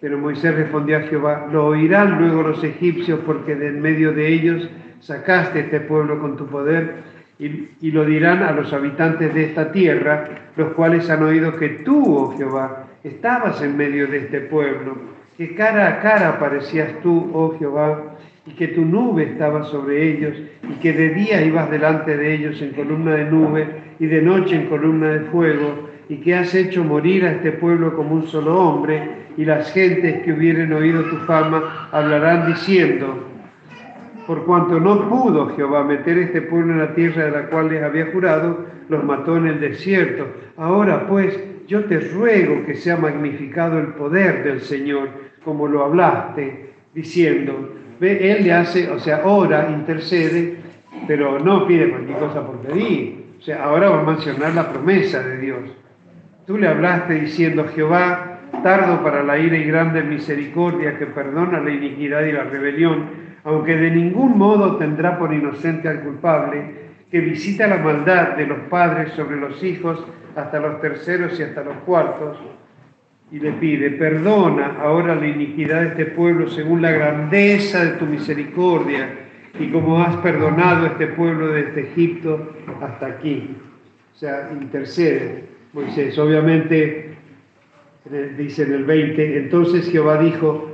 Pero 0.00 0.18
Moisés 0.18 0.52
respondió 0.56 0.96
a 0.96 1.02
Jehová, 1.02 1.48
lo 1.52 1.66
oirán 1.66 2.18
luego 2.18 2.42
los 2.42 2.64
egipcios 2.64 3.20
porque 3.24 3.54
de 3.54 3.68
en 3.68 3.80
medio 3.80 4.12
de 4.12 4.32
ellos 4.32 4.68
sacaste 4.98 5.60
este 5.60 5.78
pueblo 5.78 6.18
con 6.18 6.36
tu 6.36 6.46
poder 6.48 6.94
y, 7.80 7.90
lo 7.90 8.04
dirán 8.04 8.42
a 8.42 8.52
los 8.52 8.72
habitantes 8.72 9.34
de 9.34 9.44
esta 9.44 9.72
tierra, 9.72 10.24
los 10.56 10.72
cuales 10.74 11.10
han 11.10 11.22
oído 11.22 11.56
que 11.56 11.68
tú, 11.84 12.16
oh 12.16 12.36
Jehová, 12.36 12.84
estabas 13.02 13.60
en 13.62 13.76
medio 13.76 14.06
de 14.06 14.18
este 14.18 14.40
pueblo, 14.42 14.96
que 15.36 15.54
cara 15.54 15.88
a 15.88 16.00
cara 16.00 16.28
aparecías 16.28 17.00
tú, 17.02 17.30
oh 17.34 17.56
Jehová, 17.58 18.16
y 18.46 18.52
que 18.52 18.68
tu 18.68 18.84
nube 18.84 19.24
estaba 19.24 19.64
sobre 19.64 20.10
ellos, 20.10 20.36
y 20.68 20.74
que 20.74 20.92
de 20.92 21.10
día 21.10 21.42
ibas 21.42 21.70
delante 21.70 22.16
de 22.16 22.34
ellos 22.34 22.62
en 22.62 22.70
columna 22.70 23.14
de 23.14 23.24
nube 23.24 23.66
y 23.98 24.06
de 24.06 24.22
noche 24.22 24.54
en 24.54 24.66
columna 24.66 25.08
de 25.08 25.20
fuego, 25.30 25.88
y 26.08 26.16
que 26.16 26.34
has 26.36 26.54
hecho 26.54 26.84
morir 26.84 27.24
a 27.24 27.32
este 27.32 27.52
pueblo 27.52 27.96
como 27.96 28.14
un 28.14 28.26
solo 28.28 28.56
hombre, 28.58 29.22
y 29.36 29.44
las 29.44 29.72
gentes 29.72 30.22
que 30.22 30.32
hubieren 30.32 30.72
oído 30.72 31.02
tu 31.04 31.16
fama 31.18 31.88
hablarán 31.90 32.46
diciendo, 32.46 33.31
por 34.32 34.46
cuanto 34.46 34.80
no 34.80 35.10
pudo 35.10 35.54
Jehová 35.54 35.84
meter 35.84 36.16
este 36.16 36.40
pueblo 36.40 36.72
en 36.72 36.78
la 36.78 36.94
tierra 36.94 37.26
de 37.26 37.30
la 37.32 37.42
cual 37.50 37.68
les 37.68 37.82
había 37.82 38.06
jurado, 38.06 38.64
los 38.88 39.04
mató 39.04 39.36
en 39.36 39.46
el 39.46 39.60
desierto. 39.60 40.26
Ahora 40.56 41.06
pues, 41.06 41.38
yo 41.66 41.84
te 41.84 42.00
ruego 42.00 42.64
que 42.64 42.74
sea 42.74 42.96
magnificado 42.96 43.78
el 43.78 43.88
poder 43.88 44.42
del 44.42 44.62
Señor, 44.62 45.10
como 45.44 45.68
lo 45.68 45.84
hablaste, 45.84 46.70
diciendo, 46.94 47.74
ve, 48.00 48.32
Él 48.32 48.44
le 48.44 48.54
hace, 48.54 48.90
o 48.90 48.98
sea, 48.98 49.20
ora, 49.26 49.68
intercede, 49.68 50.56
pero 51.06 51.38
no 51.38 51.66
pide 51.66 51.90
cualquier 51.90 52.18
cosa 52.18 52.46
por 52.46 52.56
pedir. 52.60 53.34
O 53.38 53.42
sea, 53.42 53.64
ahora 53.64 53.90
va 53.90 54.00
a 54.00 54.04
mencionar 54.04 54.54
la 54.54 54.72
promesa 54.72 55.22
de 55.22 55.36
Dios. 55.36 55.60
Tú 56.46 56.56
le 56.56 56.68
hablaste 56.68 57.20
diciendo, 57.20 57.66
Jehová, 57.74 58.38
tardo 58.62 59.02
para 59.02 59.22
la 59.24 59.38
ira 59.38 59.58
y 59.58 59.64
grande 59.64 60.02
misericordia 60.02 60.98
que 60.98 61.04
perdona 61.04 61.60
la 61.60 61.70
iniquidad 61.70 62.22
y 62.22 62.32
la 62.32 62.44
rebelión, 62.44 63.21
aunque 63.44 63.76
de 63.76 63.90
ningún 63.90 64.38
modo 64.38 64.76
tendrá 64.76 65.18
por 65.18 65.32
inocente 65.32 65.88
al 65.88 66.00
culpable, 66.00 66.82
que 67.10 67.20
visita 67.20 67.66
la 67.66 67.78
maldad 67.78 68.36
de 68.36 68.46
los 68.46 68.58
padres 68.70 69.12
sobre 69.12 69.36
los 69.36 69.62
hijos 69.62 70.02
hasta 70.34 70.60
los 70.60 70.80
terceros 70.80 71.38
y 71.38 71.42
hasta 71.42 71.62
los 71.62 71.76
cuartos. 71.84 72.38
y 73.30 73.38
le 73.40 73.52
pide, 73.52 73.92
perdona 73.92 74.76
ahora 74.78 75.14
la 75.14 75.26
iniquidad 75.26 75.80
de 75.80 75.88
este 75.88 76.06
pueblo 76.06 76.48
según 76.48 76.82
la 76.82 76.90
grandeza 76.90 77.82
de 77.82 77.92
tu 77.92 78.04
misericordia 78.04 79.08
y 79.58 79.70
como 79.70 80.02
has 80.02 80.16
perdonado 80.16 80.84
este 80.84 81.06
pueblo 81.06 81.48
desde 81.48 81.92
Egipto 81.92 82.54
hasta 82.82 83.06
aquí. 83.06 83.56
O 84.14 84.18
sea, 84.18 84.50
intercede 84.52 85.44
Moisés. 85.72 86.18
Obviamente, 86.18 87.14
dice 88.36 88.64
en 88.64 88.72
el 88.74 88.84
20, 88.84 89.38
entonces 89.38 89.90
Jehová 89.90 90.18
dijo, 90.18 90.71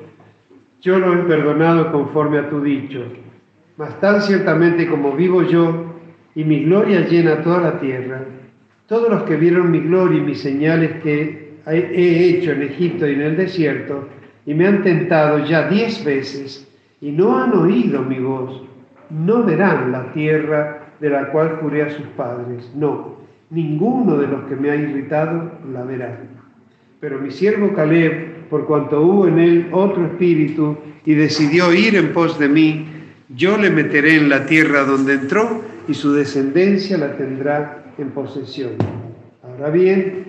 yo 0.80 0.98
lo 0.98 1.14
he 1.14 1.24
perdonado 1.24 1.92
conforme 1.92 2.38
a 2.38 2.48
tu 2.48 2.60
dicho, 2.60 3.04
mas 3.76 3.98
tan 4.00 4.22
ciertamente 4.22 4.86
como 4.88 5.12
vivo 5.12 5.42
yo 5.42 5.94
y 6.34 6.44
mi 6.44 6.64
gloria 6.64 7.06
llena 7.06 7.42
toda 7.42 7.60
la 7.60 7.80
tierra, 7.80 8.22
todos 8.86 9.10
los 9.10 9.22
que 9.24 9.36
vieron 9.36 9.70
mi 9.70 9.80
gloria 9.80 10.18
y 10.18 10.22
mis 10.22 10.40
señales 10.40 11.02
que 11.02 11.54
he 11.66 12.28
hecho 12.28 12.52
en 12.52 12.62
Egipto 12.62 13.06
y 13.06 13.14
en 13.14 13.22
el 13.22 13.36
desierto, 13.36 14.08
y 14.46 14.54
me 14.54 14.66
han 14.66 14.82
tentado 14.82 15.44
ya 15.44 15.68
diez 15.68 16.02
veces, 16.04 16.66
y 17.00 17.12
no 17.12 17.38
han 17.38 17.52
oído 17.52 18.02
mi 18.02 18.18
voz, 18.18 18.62
no 19.10 19.42
verán 19.44 19.92
la 19.92 20.12
tierra 20.12 20.88
de 21.00 21.10
la 21.10 21.30
cual 21.30 21.58
juré 21.60 21.82
a 21.82 21.90
sus 21.90 22.06
padres. 22.08 22.70
No, 22.74 23.16
ninguno 23.50 24.16
de 24.16 24.26
los 24.26 24.44
que 24.44 24.56
me 24.56 24.70
ha 24.70 24.76
irritado 24.76 25.52
la 25.72 25.84
verá. 25.84 26.18
Pero 27.00 27.18
mi 27.18 27.30
siervo 27.30 27.72
Caleb, 27.74 28.27
por 28.50 28.66
cuanto 28.66 29.00
hubo 29.00 29.26
en 29.28 29.38
él 29.38 29.68
otro 29.72 30.06
espíritu 30.06 30.76
y 31.04 31.14
decidió 31.14 31.72
ir 31.72 31.96
en 31.96 32.12
pos 32.12 32.38
de 32.38 32.48
mí, 32.48 32.86
yo 33.34 33.56
le 33.56 33.70
meteré 33.70 34.16
en 34.16 34.28
la 34.28 34.46
tierra 34.46 34.84
donde 34.84 35.14
entró 35.14 35.62
y 35.86 35.94
su 35.94 36.12
descendencia 36.12 36.98
la 36.98 37.16
tendrá 37.16 37.92
en 37.98 38.10
posesión. 38.10 38.72
Ahora 39.42 39.70
bien, 39.70 40.24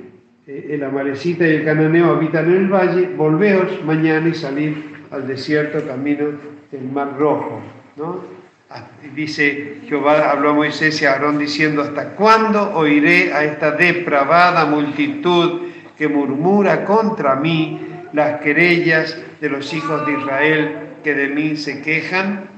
eh, 0.47 0.67
el 0.72 0.84
amalecita 0.84 1.47
y 1.47 1.55
el 1.55 1.65
cananeo 1.65 2.11
habitan 2.11 2.49
en 2.49 2.57
el 2.57 2.67
valle, 2.67 3.09
volveos 3.15 3.84
mañana 3.86 4.28
y 4.28 4.34
salid 4.34 4.74
al 5.11 5.28
desierto 5.28 5.86
camino 5.86 6.28
del 6.72 6.84
Mar 6.91 7.15
Rojo. 7.17 7.61
¿no? 7.95 8.22
Ah, 8.70 8.88
dice 9.15 9.82
Jehová, 9.88 10.32
habló 10.32 10.51
a 10.51 10.53
Moisés 10.53 11.01
y 11.01 11.05
a 11.05 11.13
Aarón 11.13 11.38
diciendo, 11.39 11.82
¿hasta 11.82 12.15
cuándo 12.15 12.72
oiré 12.76 13.34
a 13.34 13.43
esta 13.43 13.72
depravada 13.72 14.65
multitud 14.65 15.61
que 15.97 16.07
murmura 16.07 16.86
contra 16.86 17.36
mí 17.36 17.88
las 18.14 18.41
querellas 18.41 19.18
de 19.41 19.49
los 19.49 19.74
hijos 19.74 20.05
de 20.05 20.14
Israel 20.14 20.78
que 21.03 21.14
de 21.16 21.30
mí 21.30 21.55
se 21.55 21.82
quejan? 21.82 22.49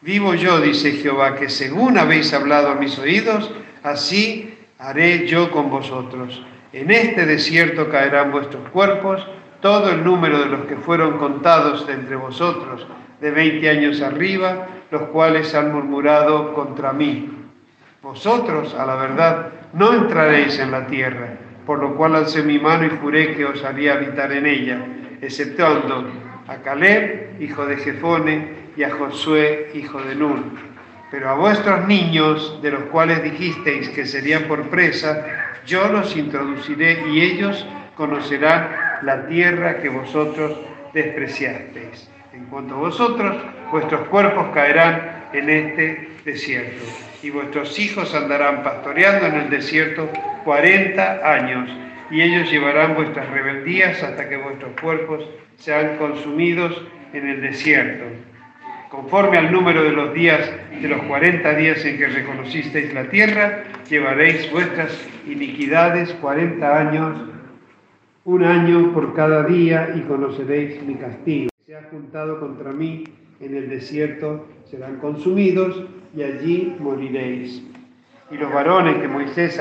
Vivo 0.00 0.34
yo, 0.34 0.60
dice 0.60 0.92
Jehová, 0.92 1.36
que 1.36 1.48
según 1.48 1.98
habéis 1.98 2.32
hablado 2.32 2.68
a 2.68 2.74
mis 2.74 2.98
oídos, 2.98 3.52
así 3.82 4.58
haré 4.78 5.26
yo 5.26 5.50
con 5.50 5.70
vosotros 5.70 6.42
en 6.72 6.90
este 6.90 7.26
desierto 7.26 7.90
caerán 7.90 8.32
vuestros 8.32 8.68
cuerpos, 8.70 9.26
todo 9.60 9.90
el 9.90 10.02
número 10.02 10.38
de 10.40 10.46
los 10.46 10.64
que 10.64 10.76
fueron 10.76 11.18
contados 11.18 11.86
de 11.86 11.92
entre 11.92 12.16
vosotros 12.16 12.86
de 13.20 13.30
veinte 13.30 13.68
años 13.68 14.00
arriba, 14.00 14.66
los 14.90 15.02
cuales 15.10 15.54
han 15.54 15.72
murmurado 15.72 16.54
contra 16.54 16.92
mí. 16.92 17.30
Vosotros, 18.02 18.74
a 18.74 18.86
la 18.86 18.96
verdad, 18.96 19.50
no 19.74 19.92
entraréis 19.92 20.58
en 20.58 20.72
la 20.72 20.86
tierra, 20.86 21.36
por 21.66 21.78
lo 21.78 21.94
cual 21.94 22.16
alcé 22.16 22.42
mi 22.42 22.58
mano 22.58 22.86
y 22.86 22.90
juré 23.00 23.34
que 23.34 23.44
os 23.44 23.62
haría 23.64 23.94
habitar 23.94 24.32
en 24.32 24.46
ella, 24.46 24.84
exceptuando 25.20 26.10
a 26.48 26.56
Caleb, 26.56 27.40
hijo 27.40 27.66
de 27.66 27.76
Jefone, 27.76 28.62
y 28.76 28.82
a 28.84 28.90
Josué, 28.90 29.70
hijo 29.74 30.00
de 30.02 30.14
Nun. 30.14 30.58
Pero 31.10 31.28
a 31.28 31.34
vuestros 31.34 31.86
niños, 31.86 32.60
de 32.62 32.70
los 32.70 32.84
cuales 32.84 33.22
dijisteis 33.22 33.88
que 33.90 34.06
serían 34.06 34.44
por 34.44 34.70
presa, 34.70 35.26
yo 35.66 35.88
los 35.88 36.16
introduciré 36.16 37.04
y 37.10 37.20
ellos 37.20 37.66
conocerán 37.96 38.70
la 39.02 39.26
tierra 39.26 39.80
que 39.80 39.90
vosotros 39.90 40.58
despreciasteis. 40.94 42.08
En 42.32 42.46
cuanto 42.46 42.74
a 42.74 42.78
vosotros, 42.78 43.36
vuestros 43.70 44.08
cuerpos 44.08 44.48
caerán 44.54 45.26
en 45.32 45.50
este 45.50 46.08
desierto 46.24 47.11
y 47.22 47.30
vuestros 47.30 47.78
hijos 47.78 48.14
andarán 48.14 48.62
pastoreando 48.62 49.26
en 49.26 49.34
el 49.34 49.50
desierto 49.50 50.08
cuarenta 50.44 51.20
años 51.32 51.70
y 52.10 52.20
ellos 52.20 52.50
llevarán 52.50 52.94
vuestras 52.94 53.28
rebeldías 53.30 54.02
hasta 54.02 54.28
que 54.28 54.36
vuestros 54.36 54.72
cuerpos 54.80 55.28
sean 55.56 55.96
consumidos 55.98 56.82
en 57.12 57.28
el 57.28 57.40
desierto 57.40 58.04
Conforme 58.92 59.38
al 59.38 59.50
número 59.50 59.82
de 59.84 59.92
los 59.92 60.12
días 60.12 60.50
de 60.82 60.86
los 60.86 61.00
cuarenta 61.04 61.54
días 61.54 61.82
en 61.86 61.96
que 61.96 62.08
reconocisteis 62.08 62.92
la 62.92 63.08
tierra, 63.08 63.64
llevaréis 63.88 64.52
vuestras 64.52 64.92
iniquidades 65.26 66.12
cuarenta 66.20 66.78
años, 66.78 67.18
un 68.26 68.44
año 68.44 68.92
por 68.92 69.14
cada 69.14 69.44
día, 69.44 69.94
y 69.96 70.02
conoceréis 70.02 70.82
mi 70.82 70.96
castigo. 70.96 71.48
Se 71.64 71.74
ha 71.74 71.84
juntado 71.84 72.38
contra 72.38 72.70
mí 72.72 73.04
en 73.40 73.56
el 73.56 73.70
desierto, 73.70 74.46
serán 74.70 74.96
consumidos, 74.96 75.86
y 76.14 76.22
allí 76.22 76.76
moriréis. 76.78 77.62
Y 78.30 78.36
los 78.36 78.52
varones 78.52 78.96
que 78.96 79.08
Moisés 79.08 79.60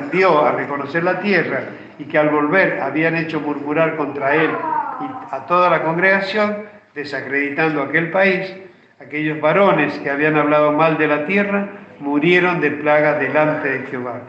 envió 0.00 0.44
a 0.44 0.52
reconocer 0.52 1.04
la 1.04 1.20
tierra 1.20 1.64
y 1.98 2.04
que 2.04 2.18
al 2.18 2.30
volver 2.30 2.80
habían 2.80 3.16
hecho 3.16 3.40
murmurar 3.40 3.96
contra 3.96 4.34
él 4.34 4.50
y 5.00 5.34
a 5.34 5.46
toda 5.46 5.68
la 5.70 5.82
congregación, 5.82 6.64
desacreditando 6.94 7.82
aquel 7.82 8.10
país, 8.10 8.54
aquellos 9.00 9.40
varones 9.40 9.98
que 9.98 10.10
habían 10.10 10.36
hablado 10.36 10.72
mal 10.72 10.96
de 10.96 11.06
la 11.06 11.26
tierra 11.26 11.68
murieron 12.00 12.60
de 12.60 12.70
plaga 12.70 13.18
delante 13.18 13.68
de 13.68 13.86
Jehová. 13.86 14.22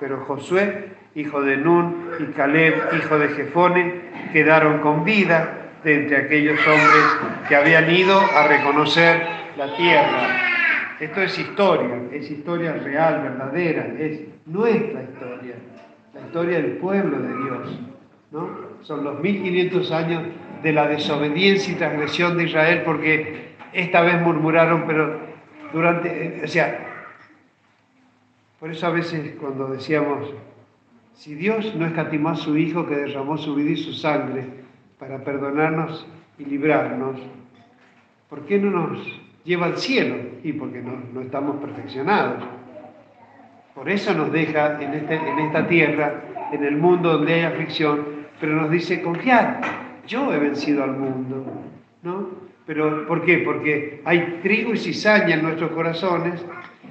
Pero 0.00 0.24
Josué, 0.24 0.88
hijo 1.14 1.42
de 1.42 1.56
Nun, 1.56 2.10
y 2.18 2.24
Caleb, 2.32 2.74
hijo 2.96 3.18
de 3.18 3.28
Jefone, 3.28 3.94
quedaron 4.32 4.78
con 4.78 5.04
vida 5.04 5.70
de 5.84 5.94
entre 5.94 6.16
aquellos 6.16 6.58
hombres 6.66 7.18
que 7.48 7.56
habían 7.56 7.90
ido 7.90 8.18
a 8.18 8.48
reconocer 8.48 9.26
la 9.56 9.76
tierra. 9.76 10.54
Esto 11.00 11.22
es 11.22 11.38
historia, 11.38 12.02
es 12.12 12.30
historia 12.30 12.74
real, 12.74 13.22
verdadera, 13.22 13.86
es 13.98 14.20
nuestra 14.46 15.02
historia, 15.02 15.56
la 16.14 16.20
historia 16.20 16.62
del 16.62 16.76
pueblo 16.76 17.18
de 17.18 17.36
Dios. 17.44 17.80
¿no? 18.30 18.48
Son 18.82 19.02
los 19.02 19.20
1500 19.20 19.90
años 19.90 20.22
de 20.62 20.72
la 20.72 20.86
desobediencia 20.86 21.72
y 21.72 21.76
transgresión 21.76 22.36
de 22.36 22.44
Israel, 22.44 22.82
porque 22.84 23.54
esta 23.72 24.02
vez 24.02 24.20
murmuraron, 24.20 24.84
pero 24.86 25.18
durante, 25.72 26.40
o 26.44 26.48
sea, 26.48 26.78
por 28.60 28.70
eso 28.70 28.86
a 28.86 28.90
veces 28.90 29.34
cuando 29.40 29.66
decíamos, 29.68 30.32
si 31.14 31.34
Dios 31.34 31.74
no 31.74 31.86
escatimó 31.86 32.30
a 32.30 32.36
su 32.36 32.56
Hijo 32.56 32.86
que 32.86 32.96
derramó 32.96 33.36
su 33.36 33.54
vida 33.56 33.70
y 33.70 33.76
su 33.76 33.92
sangre 33.92 34.44
para 34.98 35.24
perdonarnos 35.24 36.06
y 36.38 36.44
librarnos, 36.44 37.20
¿por 38.28 38.46
qué 38.46 38.58
no 38.58 38.70
nos 38.70 39.23
lleva 39.44 39.66
al 39.66 39.78
cielo? 39.78 40.16
Y 40.42 40.52
porque 40.54 40.80
no, 40.80 40.98
no 41.12 41.20
estamos 41.20 41.56
perfeccionados. 41.56 42.42
Por 43.74 43.88
eso 43.88 44.14
nos 44.14 44.32
deja 44.32 44.80
en, 44.80 44.94
este, 44.94 45.14
en 45.16 45.38
esta 45.40 45.66
tierra, 45.66 46.22
en 46.52 46.64
el 46.64 46.76
mundo 46.76 47.12
donde 47.12 47.34
hay 47.34 47.42
aflicción, 47.42 48.04
pero 48.40 48.54
nos 48.54 48.70
dice, 48.70 49.02
confiad, 49.02 49.56
yo 50.06 50.32
he 50.32 50.38
vencido 50.38 50.84
al 50.84 50.96
mundo, 50.96 51.44
¿no? 52.02 52.28
Pero 52.66 53.06
¿por 53.06 53.24
qué? 53.24 53.38
Porque 53.38 54.00
hay 54.04 54.38
trigo 54.42 54.72
y 54.72 54.78
cizaña 54.78 55.34
en 55.34 55.42
nuestros 55.42 55.72
corazones 55.72 56.44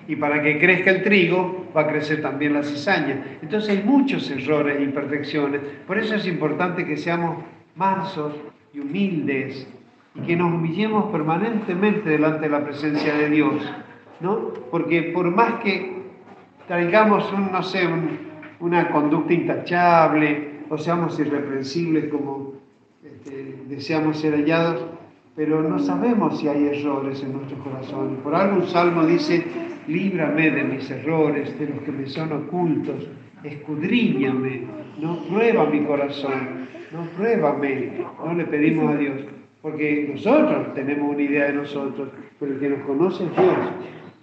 y 0.07 0.15
para 0.15 0.41
que 0.41 0.59
crezca 0.59 0.91
el 0.91 1.03
trigo 1.03 1.71
va 1.75 1.81
a 1.81 1.87
crecer 1.87 2.21
también 2.21 2.53
la 2.53 2.63
cizaña. 2.63 3.37
Entonces 3.41 3.69
hay 3.69 3.83
muchos 3.83 4.29
errores 4.29 4.77
e 4.77 4.83
imperfecciones. 4.83 5.61
Por 5.87 5.97
eso 5.97 6.15
es 6.15 6.27
importante 6.27 6.85
que 6.85 6.97
seamos 6.97 7.43
mansos 7.75 8.33
y 8.73 8.79
humildes 8.79 9.67
y 10.15 10.21
que 10.21 10.35
nos 10.35 10.53
humillemos 10.53 11.11
permanentemente 11.11 12.09
delante 12.09 12.41
de 12.41 12.49
la 12.49 12.63
presencia 12.63 13.13
de 13.15 13.29
Dios, 13.29 13.55
¿no? 14.19 14.53
Porque 14.69 15.11
por 15.13 15.29
más 15.31 15.55
que 15.63 16.03
traigamos 16.67 17.31
un, 17.33 17.51
no 17.51 17.63
sé, 17.63 17.87
una 18.59 18.89
conducta 18.89 19.33
intachable 19.33 20.61
o 20.69 20.77
seamos 20.77 21.19
irreprensibles 21.19 22.11
como 22.11 22.53
deseamos 23.67 24.19
ser 24.19 24.35
hallados, 24.35 24.85
pero 25.35 25.63
no 25.63 25.79
sabemos 25.79 26.39
si 26.39 26.47
hay 26.47 26.67
errores 26.67 27.23
en 27.23 27.33
nuestro 27.33 27.57
corazón. 27.59 28.17
Por 28.23 28.35
algo 28.35 28.57
un 28.57 28.67
salmo 28.67 29.05
dice, 29.05 29.43
líbrame 29.87 30.51
de 30.51 30.63
mis 30.63 30.89
errores, 30.91 31.57
de 31.59 31.67
los 31.67 31.79
que 31.79 31.91
me 31.91 32.05
son 32.07 32.31
ocultos, 32.31 33.07
escudriñame, 33.43 34.63
no 34.99 35.17
prueba 35.25 35.65
mi 35.65 35.81
corazón, 35.85 36.67
no 36.91 37.03
pruébame, 37.17 38.05
no 38.23 38.33
le 38.33 38.45
pedimos 38.45 38.93
a 38.93 38.97
Dios, 38.97 39.21
porque 39.63 40.09
nosotros 40.11 40.73
tenemos 40.75 41.09
una 41.13 41.21
idea 41.21 41.45
de 41.47 41.53
nosotros, 41.53 42.09
pero 42.37 42.51
el 42.51 42.59
que 42.59 42.69
nos 42.69 42.81
conoce 42.81 43.23
es 43.23 43.31
Dios. 43.31 43.57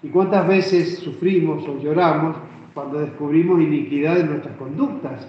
¿Y 0.03 0.09
cuántas 0.11 0.47
veces 0.47 0.99
sufrimos 0.99 1.67
o 1.67 1.79
lloramos 1.79 2.37
cuando 2.75 3.01
descubrimos 3.01 3.59
iniquidad 3.59 4.21
en 4.21 4.29
nuestras 4.29 4.55
conductas? 4.59 5.27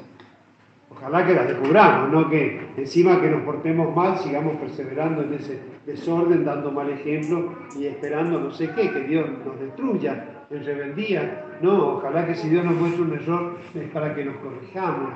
Ojalá 0.90 1.26
que 1.26 1.34
las 1.34 1.48
descubramos, 1.48 2.12
no 2.12 2.30
que 2.30 2.60
encima 2.76 3.22
que 3.22 3.30
nos 3.30 3.44
portemos 3.44 3.96
mal 3.96 4.18
sigamos 4.18 4.58
perseverando 4.58 5.24
en 5.24 5.34
ese 5.34 5.62
desorden, 5.86 6.44
dando 6.44 6.74
mal 6.74 6.90
ejemplo 6.90 7.54
y 7.80 7.86
esperando 7.86 8.38
no 8.38 8.52
sé 8.52 8.70
qué, 8.76 8.92
que 8.92 9.04
Dios 9.06 9.30
nos 9.46 9.58
destruya 9.62 10.44
en 10.50 10.66
rebeldía. 10.66 11.46
No, 11.62 11.94
ojalá 11.94 12.28
que 12.28 12.36
si 12.36 12.50
Dios 12.50 12.66
nos 12.66 12.76
muestra 12.76 13.02
un 13.02 13.14
error 13.14 13.58
es 13.74 13.90
para 13.92 14.14
que 14.14 14.26
nos 14.26 14.36
corrijamos 14.36 15.14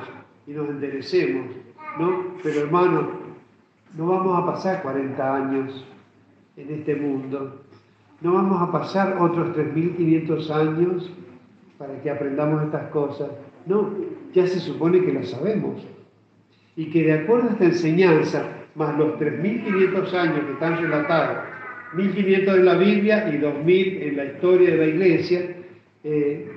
y 0.47 0.51
nos 0.51 0.69
enderecemos. 0.69 1.47
¿no? 1.99 2.35
Pero 2.41 2.61
hermano, 2.61 3.24
no 3.97 4.07
vamos 4.07 4.37
a 4.37 4.45
pasar 4.45 4.81
40 4.81 5.35
años 5.35 5.85
en 6.57 6.73
este 6.73 6.95
mundo. 6.95 7.61
No 8.21 8.33
vamos 8.33 8.61
a 8.61 8.71
pasar 8.71 9.17
otros 9.19 9.55
3.500 9.55 10.49
años 10.51 11.11
para 11.77 12.01
que 12.01 12.09
aprendamos 12.09 12.63
estas 12.63 12.89
cosas. 12.89 13.29
No, 13.65 13.91
ya 14.33 14.47
se 14.47 14.59
supone 14.59 15.01
que 15.01 15.13
las 15.13 15.29
sabemos. 15.29 15.81
Y 16.75 16.89
que 16.89 17.03
de 17.03 17.13
acuerdo 17.13 17.49
a 17.49 17.51
esta 17.53 17.65
enseñanza, 17.65 18.43
más 18.75 18.97
los 18.97 19.17
3.500 19.17 20.13
años 20.13 20.39
que 20.45 20.51
están 20.53 20.77
relatados, 20.77 21.37
1.500 21.93 22.55
en 22.55 22.65
la 22.65 22.75
Biblia 22.75 23.29
y 23.29 23.37
2.000 23.37 24.01
en 24.01 24.17
la 24.17 24.25
historia 24.25 24.71
de 24.71 24.77
la 24.77 24.85
iglesia, 24.87 25.55
eh, 26.03 26.51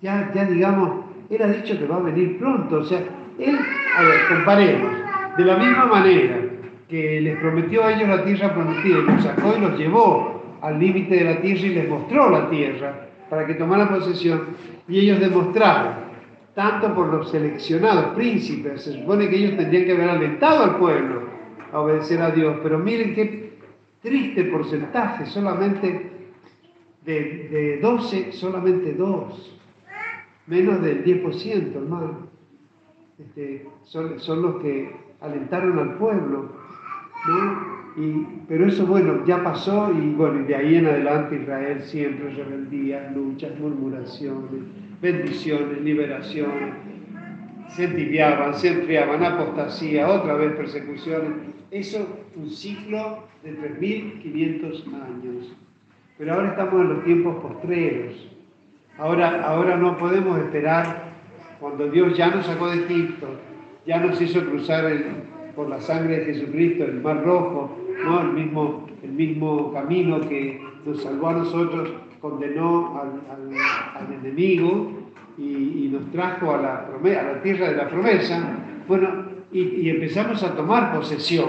ya, 0.00 0.30
ya 0.32 0.44
digamos, 0.44 1.06
era 1.28 1.48
dicho 1.48 1.76
que 1.76 1.86
va 1.86 1.96
a 1.96 2.02
venir 2.02 2.38
pronto. 2.38 2.78
O 2.78 2.84
sea, 2.84 3.00
él, 3.38 3.58
a 3.96 4.02
ver, 4.02 4.20
comparemos, 4.28 4.92
de 5.36 5.44
la 5.44 5.56
misma 5.56 5.86
manera 5.86 6.37
que 6.88 7.20
les 7.20 7.38
prometió 7.38 7.84
a 7.84 7.92
ellos 7.92 8.08
la 8.08 8.24
tierra 8.24 8.54
prometida 8.54 8.98
los 8.98 9.22
sacó 9.22 9.54
y 9.56 9.60
los 9.60 9.78
llevó 9.78 10.58
al 10.62 10.78
límite 10.78 11.16
de 11.16 11.24
la 11.24 11.40
tierra 11.40 11.60
y 11.60 11.68
les 11.70 11.88
mostró 11.88 12.30
la 12.30 12.48
tierra 12.48 13.08
para 13.28 13.46
que 13.46 13.54
tomaran 13.54 13.90
posesión, 13.90 14.56
y 14.88 15.00
ellos 15.00 15.20
demostraron, 15.20 16.08
tanto 16.54 16.94
por 16.94 17.08
los 17.08 17.30
seleccionados 17.30 18.14
príncipes, 18.14 18.82
se 18.82 18.94
supone 18.94 19.28
que 19.28 19.36
ellos 19.36 19.56
tendrían 19.56 19.84
que 19.84 19.92
haber 19.92 20.08
alentado 20.08 20.64
al 20.64 20.76
pueblo 20.78 21.28
a 21.70 21.80
obedecer 21.80 22.22
a 22.22 22.30
Dios, 22.30 22.56
pero 22.62 22.78
miren 22.78 23.14
qué 23.14 23.58
triste 24.00 24.44
porcentaje, 24.44 25.26
solamente 25.26 26.10
de, 27.04 27.48
de 27.50 27.78
12, 27.80 28.32
solamente 28.32 28.94
dos, 28.94 29.58
menos 30.46 30.80
del 30.80 31.04
10%, 31.04 31.74
hermano. 31.74 32.28
Este, 33.18 33.66
son, 33.84 34.18
son 34.20 34.42
los 34.42 34.56
que 34.62 34.90
alentaron 35.20 35.78
al 35.78 35.94
pueblo, 35.96 36.52
¿no? 37.26 37.78
pero 38.46 38.66
eso, 38.66 38.86
bueno, 38.86 39.24
ya 39.26 39.42
pasó 39.42 39.92
y 39.92 40.10
bueno, 40.10 40.46
de 40.46 40.54
ahí 40.54 40.76
en 40.76 40.86
adelante 40.86 41.40
Israel 41.42 41.82
siempre 41.82 42.30
rebeldía, 42.30 43.10
luchas, 43.14 43.58
murmuraciones, 43.58 44.62
bendiciones, 45.00 45.80
liberaciones, 45.80 46.74
se 47.70 47.84
entibiaban, 47.84 48.54
se 48.54 48.68
enfriaban, 48.68 49.24
apostasía, 49.24 50.08
otra 50.08 50.34
vez 50.34 50.52
persecuciones. 50.52 51.32
Eso 51.70 52.06
un 52.36 52.50
ciclo 52.50 53.24
de 53.42 53.58
3.500 53.58 54.84
años. 54.94 55.56
Pero 56.16 56.34
ahora 56.34 56.48
estamos 56.48 56.80
en 56.80 56.88
los 56.88 57.04
tiempos 57.04 57.36
postreros. 57.42 58.28
Ahora, 58.96 59.42
ahora 59.42 59.76
no 59.76 59.98
podemos 59.98 60.38
esperar 60.38 61.12
cuando 61.60 61.88
Dios 61.90 62.16
ya 62.16 62.30
nos 62.30 62.46
sacó 62.46 62.68
de 62.70 62.84
Egipto, 62.84 63.28
ya 63.86 64.00
nos 64.00 64.20
hizo 64.20 64.44
cruzar 64.44 64.84
el, 64.86 65.04
por 65.58 65.68
la 65.68 65.80
sangre 65.80 66.20
de 66.20 66.24
Jesucristo 66.26 66.84
el 66.84 67.00
mar 67.00 67.24
rojo, 67.24 67.76
¿no? 68.04 68.20
el, 68.20 68.28
mismo, 68.28 68.86
el 69.02 69.10
mismo 69.10 69.72
camino 69.72 70.20
que 70.20 70.62
nos 70.86 71.02
salvó 71.02 71.30
a 71.30 71.32
nosotros, 71.32 71.90
condenó 72.20 72.96
al, 72.96 74.14
enemigo 74.14 74.92
y, 75.36 75.90
nos 75.90 76.12
trajo 76.12 76.54
a 76.54 76.62
la, 76.62 76.86
a 76.86 77.22
la 77.32 77.42
tierra 77.42 77.70
de 77.70 77.76
la 77.76 77.88
promesa. 77.88 78.56
Bueno, 78.86 79.08
y, 79.50 79.90
empezamos 79.90 80.44
a 80.44 80.54
tomar 80.54 80.94
posesión. 80.94 81.48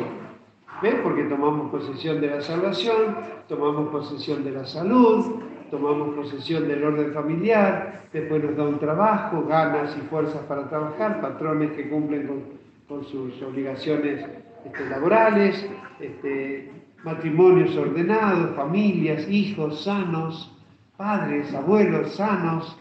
¿Ves? 0.82 0.96
Porque 1.04 1.26
tomamos 1.26 1.70
posesión 1.70 2.20
de 2.20 2.32
la 2.32 2.42
salvación, 2.42 3.16
tomamos 3.48 3.90
posesión 3.90 4.44
de 4.44 4.52
la 4.54 4.66
salud, 4.66 5.36
tomamos 5.70 6.16
posesión 6.16 6.68
del 6.68 6.84
orden 6.84 7.14
familiar, 7.14 8.06
después 8.12 8.44
nos 8.44 8.58
da 8.58 8.64
un 8.64 8.80
trabajo, 8.80 9.46
ganas 9.48 9.96
y 9.96 10.02
fuerzas 10.08 10.42
para 10.48 10.68
trabajar, 10.68 11.22
patrones 11.22 11.74
que 11.74 11.88
cumplen 11.90 12.26
con 12.26 12.59
con 12.90 13.06
sus 13.06 13.40
obligaciones 13.44 14.26
este, 14.66 14.90
laborales, 14.90 15.64
este, 16.00 16.72
matrimonios 17.04 17.78
ordenados, 17.78 18.56
familias, 18.56 19.30
hijos 19.30 19.84
sanos, 19.84 20.52
padres, 20.98 21.54
abuelos 21.54 22.16
sanos, 22.16 22.76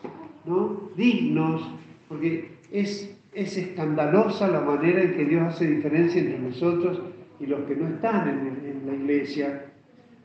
¿no? 0.46 0.88
dignos, 0.96 1.62
porque 2.08 2.56
es, 2.72 3.14
es 3.34 3.56
escandalosa 3.58 4.48
la 4.48 4.62
manera 4.62 5.02
en 5.02 5.14
que 5.14 5.26
Dios 5.26 5.42
hace 5.42 5.66
diferencia 5.66 6.22
entre 6.22 6.38
nosotros 6.38 7.02
y 7.38 7.46
los 7.46 7.60
que 7.66 7.76
no 7.76 7.88
están 7.88 8.28
en, 8.28 8.58
la 8.86 8.94
iglesia, 8.94 9.66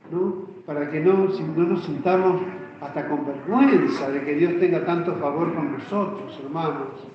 ¿no? 0.10 0.48
para 0.66 0.90
que 0.90 1.02
no, 1.02 1.28
no 1.28 1.64
nos 1.64 1.84
sintamos 1.84 2.42
hasta 2.80 3.10
con 3.10 3.26
vergüenza 3.26 4.10
de 4.10 4.24
que 4.24 4.36
Dios 4.36 4.58
tenga 4.62 4.86
tanto 4.86 5.14
favor 5.16 5.54
con 5.54 5.74
nosotros, 5.74 6.40
hermanos. 6.42 7.13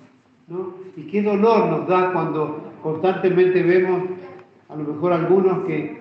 Y 0.96 1.02
qué 1.02 1.22
dolor 1.22 1.66
nos 1.66 1.86
da 1.86 2.12
cuando 2.12 2.72
constantemente 2.82 3.62
vemos 3.62 4.02
a 4.68 4.76
lo 4.76 4.84
mejor 4.84 5.12
algunos 5.12 5.66
que, 5.66 5.98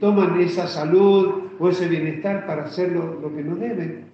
toman 0.00 0.40
esa 0.40 0.66
salud 0.66 1.42
o 1.60 1.68
ese 1.68 1.86
bienestar 1.86 2.44
para 2.44 2.64
hacer 2.64 2.90
lo, 2.90 3.20
que 3.34 3.44
no 3.44 3.54
deben. 3.54 4.06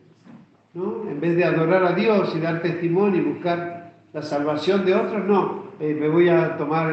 ¿no? 0.75 1.09
En 1.09 1.19
vez 1.19 1.35
de 1.35 1.45
adorar 1.45 1.83
a 1.83 1.93
Dios 1.93 2.35
y 2.37 2.41
dar 2.41 2.61
testimonio 2.61 3.23
y 3.23 3.25
buscar 3.25 3.95
la 4.13 4.21
salvación 4.21 4.85
de 4.85 4.95
otros, 4.95 5.25
no, 5.25 5.63
eh, 5.81 5.97
me 5.99 6.09
voy 6.09 6.29
a 6.29 6.59
tomar 6.59 6.93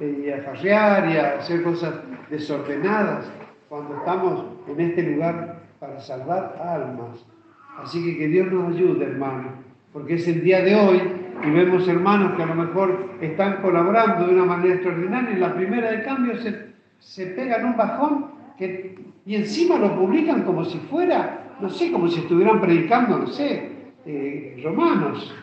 eh, 0.00 0.22
y 0.24 0.30
a 0.30 0.42
farrear 0.42 1.10
y 1.10 1.16
a 1.16 1.38
hacer 1.38 1.64
cosas 1.64 1.94
desordenadas 2.30 3.28
cuando 3.68 3.96
estamos 3.96 4.44
en 4.68 4.80
este 4.80 5.02
lugar 5.02 5.62
para 5.80 5.98
salvar 6.00 6.56
almas. 6.62 7.26
Así 7.78 8.04
que 8.04 8.16
que 8.16 8.28
Dios 8.28 8.52
nos 8.52 8.76
ayude, 8.76 9.06
hermano, 9.06 9.48
porque 9.92 10.14
es 10.14 10.28
el 10.28 10.40
día 10.42 10.62
de 10.62 10.76
hoy 10.76 11.23
y 11.46 11.50
vemos 11.50 11.86
hermanos 11.86 12.34
que 12.36 12.42
a 12.42 12.46
lo 12.46 12.54
mejor 12.54 13.10
están 13.20 13.60
colaborando 13.60 14.26
de 14.26 14.34
una 14.34 14.44
manera 14.44 14.74
extraordinaria, 14.74 15.36
y 15.36 15.40
la 15.40 15.54
primera 15.54 15.90
de 15.90 16.02
cambio 16.02 16.36
se, 16.38 16.72
se 16.98 17.26
pegan 17.26 17.66
un 17.66 17.76
bajón 17.76 18.26
que, 18.58 18.98
y 19.26 19.34
encima 19.34 19.78
lo 19.78 19.94
publican 19.96 20.42
como 20.42 20.64
si 20.64 20.78
fuera, 20.78 21.54
no 21.60 21.68
sé, 21.68 21.92
como 21.92 22.08
si 22.08 22.20
estuvieran 22.20 22.60
predicando, 22.60 23.18
no 23.18 23.26
sé, 23.26 23.70
eh, 24.06 24.60
romanos. 24.62 25.34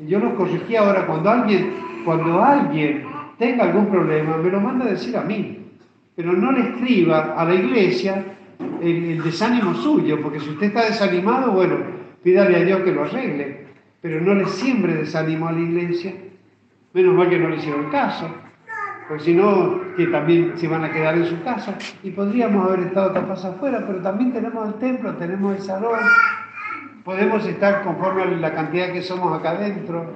Yo 0.00 0.18
los 0.18 0.34
corregí 0.34 0.76
ahora, 0.76 1.06
cuando 1.06 1.30
alguien, 1.30 1.72
cuando 2.04 2.42
alguien 2.42 3.04
tenga 3.38 3.64
algún 3.64 3.86
problema, 3.86 4.36
me 4.36 4.50
lo 4.50 4.60
manda 4.60 4.86
a 4.86 4.90
decir 4.90 5.16
a 5.16 5.22
mí, 5.22 5.58
pero 6.16 6.32
no 6.32 6.52
le 6.52 6.60
escriba 6.60 7.34
a 7.36 7.44
la 7.44 7.54
iglesia 7.54 8.24
el, 8.80 9.04
el 9.04 9.22
desánimo 9.22 9.74
suyo, 9.74 10.20
porque 10.20 10.40
si 10.40 10.50
usted 10.50 10.66
está 10.66 10.84
desanimado, 10.84 11.52
bueno, 11.52 11.76
pídale 12.22 12.56
a 12.56 12.64
Dios 12.64 12.80
que 12.82 12.92
lo 12.92 13.04
arregle 13.04 13.63
pero 14.04 14.20
no 14.20 14.34
le 14.34 14.44
siembre 14.44 14.96
desánimo 14.96 15.48
a 15.48 15.52
la 15.52 15.60
iglesia. 15.60 16.12
Menos 16.92 17.14
mal 17.14 17.30
que 17.30 17.38
no 17.38 17.48
le 17.48 17.56
hicieron 17.56 17.88
caso, 17.88 18.28
porque 19.08 19.24
si 19.24 19.32
no, 19.32 19.80
que 19.96 20.08
también 20.08 20.52
se 20.58 20.68
van 20.68 20.84
a 20.84 20.92
quedar 20.92 21.16
en 21.16 21.24
su 21.24 21.42
casa. 21.42 21.78
Y 22.02 22.10
podríamos 22.10 22.66
haber 22.66 22.80
estado 22.80 23.12
tapas 23.12 23.46
afuera, 23.46 23.82
pero 23.86 24.02
también 24.02 24.30
tenemos 24.34 24.68
el 24.68 24.74
templo, 24.74 25.14
tenemos 25.14 25.56
el 25.56 25.62
salón, 25.62 25.98
podemos 27.02 27.46
estar 27.46 27.82
conforme 27.82 28.24
a 28.24 28.26
la 28.26 28.52
cantidad 28.52 28.92
que 28.92 29.00
somos 29.00 29.40
acá 29.40 29.52
adentro. 29.52 30.12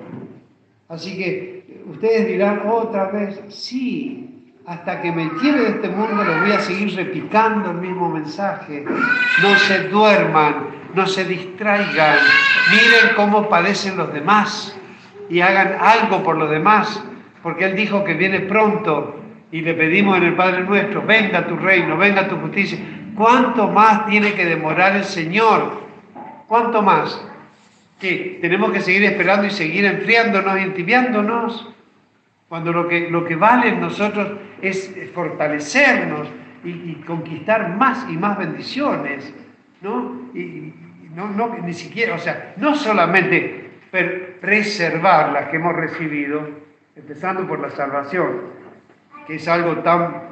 Así 0.91 1.17
que 1.17 1.83
ustedes 1.87 2.29
dirán 2.29 2.65
otra 2.69 3.11
vez, 3.11 3.41
sí, 3.49 4.53
hasta 4.67 5.01
que 5.01 5.11
me 5.11 5.31
lleve 5.43 5.61
de 5.63 5.69
este 5.71 5.89
mundo 5.89 6.23
les 6.25 6.41
voy 6.43 6.53
a 6.53 6.61
seguir 6.61 6.95
repicando 6.95 7.71
el 7.71 7.79
mismo 7.79 8.11
mensaje. 8.11 8.85
No 8.85 9.55
se 9.67 9.89
duerman, 9.89 10.78
no 10.95 11.07
se 11.07 11.25
distraigan, 11.25 12.19
miren 12.71 13.15
cómo 13.17 13.49
padecen 13.49 13.97
los 13.97 14.13
demás 14.13 14.77
y 15.29 15.41
hagan 15.41 15.77
algo 15.81 16.23
por 16.23 16.37
los 16.37 16.51
demás, 16.51 17.03
porque 17.43 17.67
Él 17.67 17.77
dijo 17.77 18.05
que 18.05 18.15
viene 18.15 18.41
pronto 18.41 19.21
y 19.51 19.61
le 19.61 19.75
pedimos 19.75 20.17
en 20.19 20.25
el 20.25 20.35
Padre 20.35 20.63
nuestro, 20.63 21.03
venga 21.03 21.47
tu 21.47 21.57
reino, 21.57 21.97
venga 21.97 22.29
tu 22.29 22.37
justicia. 22.37 22.79
¿Cuánto 23.15 23.69
más 23.69 24.07
tiene 24.07 24.35
que 24.35 24.45
demorar 24.45 24.97
el 24.97 25.05
Señor? 25.05 25.83
¿Cuánto 26.47 26.83
más? 26.83 27.21
Que 28.01 28.39
tenemos 28.41 28.73
que 28.73 28.81
seguir 28.81 29.05
esperando 29.05 29.47
y 29.47 29.51
seguir 29.51 29.85
enfriándonos 29.85 30.59
y 30.59 30.63
entibiándonos, 30.63 31.69
cuando 32.49 32.73
lo 32.73 32.89
que, 32.89 33.11
lo 33.11 33.25
que 33.25 33.37
vale 33.37 33.69
en 33.69 33.81
nosotros 33.81 34.39
es 34.63 34.95
fortalecernos 35.15 36.29
y 36.65 36.95
conquistar 37.07 37.77
más 37.77 38.07
y 38.09 38.17
más 38.17 38.39
bendiciones. 38.39 39.35
¿No? 39.81 40.31
Y, 40.35 40.75
no, 41.15 41.29
no, 41.29 41.57
ni 41.65 41.73
siquiera, 41.73 42.15
o 42.15 42.19
sea, 42.19 42.55
no 42.59 42.75
solamente 42.75 43.71
preservar 44.41 45.33
las 45.33 45.49
que 45.49 45.57
hemos 45.57 45.75
recibido, 45.75 46.49
empezando 46.95 47.47
por 47.47 47.61
la 47.61 47.71
salvación, 47.71 48.43
que 49.27 49.37
es 49.37 49.49
algo 49.49 49.79
tan 49.79 50.23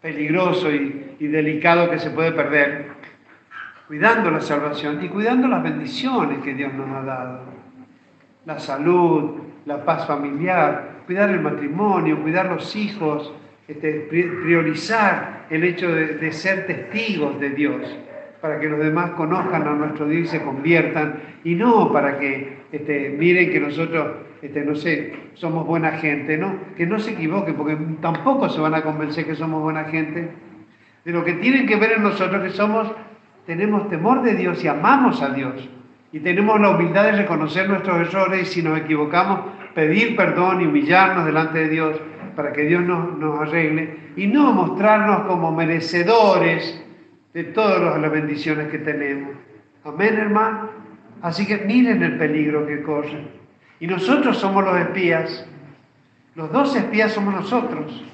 peligroso 0.00 0.72
y, 0.72 1.04
delicado 1.20 1.90
que 1.90 1.98
se 1.98 2.10
puede 2.10 2.32
perder, 2.32 2.86
cuidando 3.86 4.30
la 4.30 4.40
salvación 4.40 5.04
y 5.04 5.08
cuidando 5.08 5.48
las 5.48 5.62
bendiciones 5.62 6.42
que 6.42 6.54
Dios 6.54 6.72
nos 6.72 6.88
ha 6.90 7.02
dado, 7.02 7.40
la 8.46 8.58
salud, 8.58 9.40
la 9.66 9.84
paz 9.84 10.06
familiar, 10.06 11.02
cuidar 11.06 11.30
el 11.30 11.40
matrimonio, 11.40 12.22
cuidar 12.22 12.46
los 12.46 12.74
hijos, 12.76 13.32
este, 13.66 14.08
priorizar 14.10 15.46
el 15.50 15.64
hecho 15.64 15.92
de 15.92 16.32
ser 16.32 16.66
testigos 16.66 17.38
de 17.38 17.50
Dios 17.50 17.98
para 18.40 18.60
que 18.60 18.68
los 18.68 18.78
demás 18.78 19.10
conozcan 19.12 19.66
a 19.66 19.72
nuestro 19.72 20.06
Dios 20.06 20.28
y 20.28 20.30
se 20.38 20.42
conviertan, 20.42 21.20
y 21.44 21.54
no 21.54 21.92
para 21.92 22.18
que 22.18 22.58
este, 22.70 23.14
miren 23.18 23.50
que 23.50 23.60
nosotros, 23.60 24.16
este, 24.42 24.64
no 24.64 24.74
sé, 24.74 25.14
somos 25.34 25.66
buena 25.66 25.92
gente, 25.92 26.36
¿no? 26.36 26.54
Que 26.76 26.86
no 26.86 26.98
se 26.98 27.12
equivoquen, 27.12 27.54
porque 27.54 27.76
tampoco 28.00 28.48
se 28.48 28.60
van 28.60 28.74
a 28.74 28.82
convencer 28.82 29.26
que 29.26 29.34
somos 29.34 29.62
buena 29.62 29.84
gente. 29.84 30.28
De 31.04 31.12
lo 31.12 31.24
que 31.24 31.34
tienen 31.34 31.66
que 31.66 31.76
ver 31.76 31.92
en 31.92 32.02
nosotros 32.02 32.42
que 32.42 32.50
somos, 32.50 32.90
tenemos 33.46 33.88
temor 33.88 34.22
de 34.22 34.34
Dios 34.34 34.62
y 34.62 34.68
amamos 34.68 35.22
a 35.22 35.30
Dios. 35.30 35.68
Y 36.12 36.20
tenemos 36.20 36.60
la 36.60 36.70
humildad 36.70 37.04
de 37.04 37.12
reconocer 37.12 37.68
nuestros 37.68 37.98
errores 37.98 38.42
y 38.42 38.46
si 38.46 38.62
nos 38.62 38.78
equivocamos, 38.78 39.40
pedir 39.74 40.16
perdón 40.16 40.60
y 40.60 40.66
humillarnos 40.66 41.24
delante 41.26 41.58
de 41.58 41.68
Dios 41.68 42.00
para 42.34 42.52
que 42.52 42.62
Dios 42.62 42.82
nos, 42.82 43.18
nos 43.18 43.40
arregle 43.40 43.96
y 44.16 44.26
no 44.26 44.52
mostrarnos 44.52 45.22
como 45.22 45.52
merecedores 45.52 46.84
de 47.34 47.44
todas 47.44 48.00
las 48.00 48.10
bendiciones 48.10 48.68
que 48.68 48.78
tenemos. 48.78 49.30
Amén, 49.84 50.14
hermano. 50.16 50.70
Así 51.22 51.46
que 51.46 51.58
miren 51.58 52.02
el 52.02 52.18
peligro 52.18 52.66
que 52.66 52.82
corren. 52.82 53.28
Y 53.80 53.86
nosotros 53.86 54.38
somos 54.38 54.64
los 54.64 54.76
espías. 54.78 55.46
Los 56.34 56.52
dos 56.52 56.74
espías 56.76 57.12
somos 57.12 57.34
nosotros. 57.34 58.04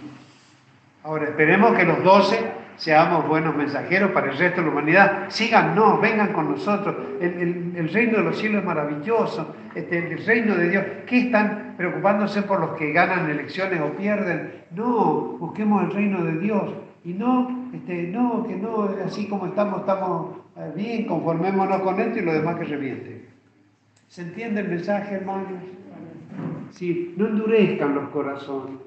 Ahora 1.03 1.25
esperemos 1.25 1.77
que 1.77 1.85
los 1.85 2.03
doce 2.03 2.39
seamos 2.77 3.29
buenos 3.29 3.55
mensajeros 3.55 4.11
para 4.13 4.31
el 4.33 4.39
resto 4.39 4.61
de 4.61 4.67
la 4.67 4.73
humanidad. 4.73 5.25
Síganos, 5.29 6.01
vengan 6.01 6.33
con 6.33 6.51
nosotros. 6.51 6.97
El, 7.21 7.91
reino 7.93 8.19
de 8.19 8.25
los 8.25 8.39
cielos 8.39 8.61
es 8.61 8.65
maravilloso. 8.67 9.55
Este, 9.75 10.13
el 10.13 10.25
reino 10.25 10.55
de 10.55 10.71
Dios. 10.71 10.85
¿Qué 11.07 11.27
están 11.27 11.75
preocupándose 11.77 12.43
por 12.43 12.61
los 12.61 12.71
que 12.79 12.93
ganan 12.93 13.31
elecciones 13.31 13.81
o 13.81 13.91
pierden? 13.91 14.65
No, 14.71 15.37
busquemos 15.39 15.85
el 15.85 15.91
reino 15.93 16.25
de 16.25 16.39
Dios. 16.39 16.73
Y 17.05 17.13
no, 17.13 17.69
este, 17.73 18.09
no, 18.09 18.47
que 18.47 18.57
no, 18.57 18.89
así 19.05 19.29
como 19.29 19.47
estamos, 19.47 19.81
estamos 19.81 20.37
eh, 20.57 20.73
bien, 20.75 21.07
conformémonos 21.07 21.83
con 21.83 22.01
esto 22.01 22.19
y 22.19 22.23
lo 22.23 22.33
demás 22.33 22.57
que 22.57 22.65
reviente. 22.65 23.29
¿Se 24.09 24.23
entiende 24.23 24.63
el 24.63 24.69
mensaje, 24.69 25.17
hermanos? 25.17 25.63
Sí, 26.71 27.15
no 27.17 27.27
endurezcan 27.27 27.95
los 27.95 28.09
corazones 28.09 28.79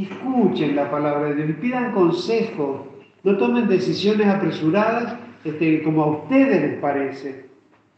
escuchen 0.00 0.74
la 0.74 0.90
palabra 0.90 1.28
de 1.28 1.34
Dios 1.34 1.50
y 1.50 1.52
pidan 1.54 1.92
consejo. 1.92 2.86
No 3.22 3.36
tomen 3.36 3.68
decisiones 3.68 4.26
apresuradas 4.26 5.16
este, 5.44 5.82
como 5.82 6.02
a 6.02 6.06
ustedes 6.18 6.62
les 6.62 6.80
parece. 6.80 7.46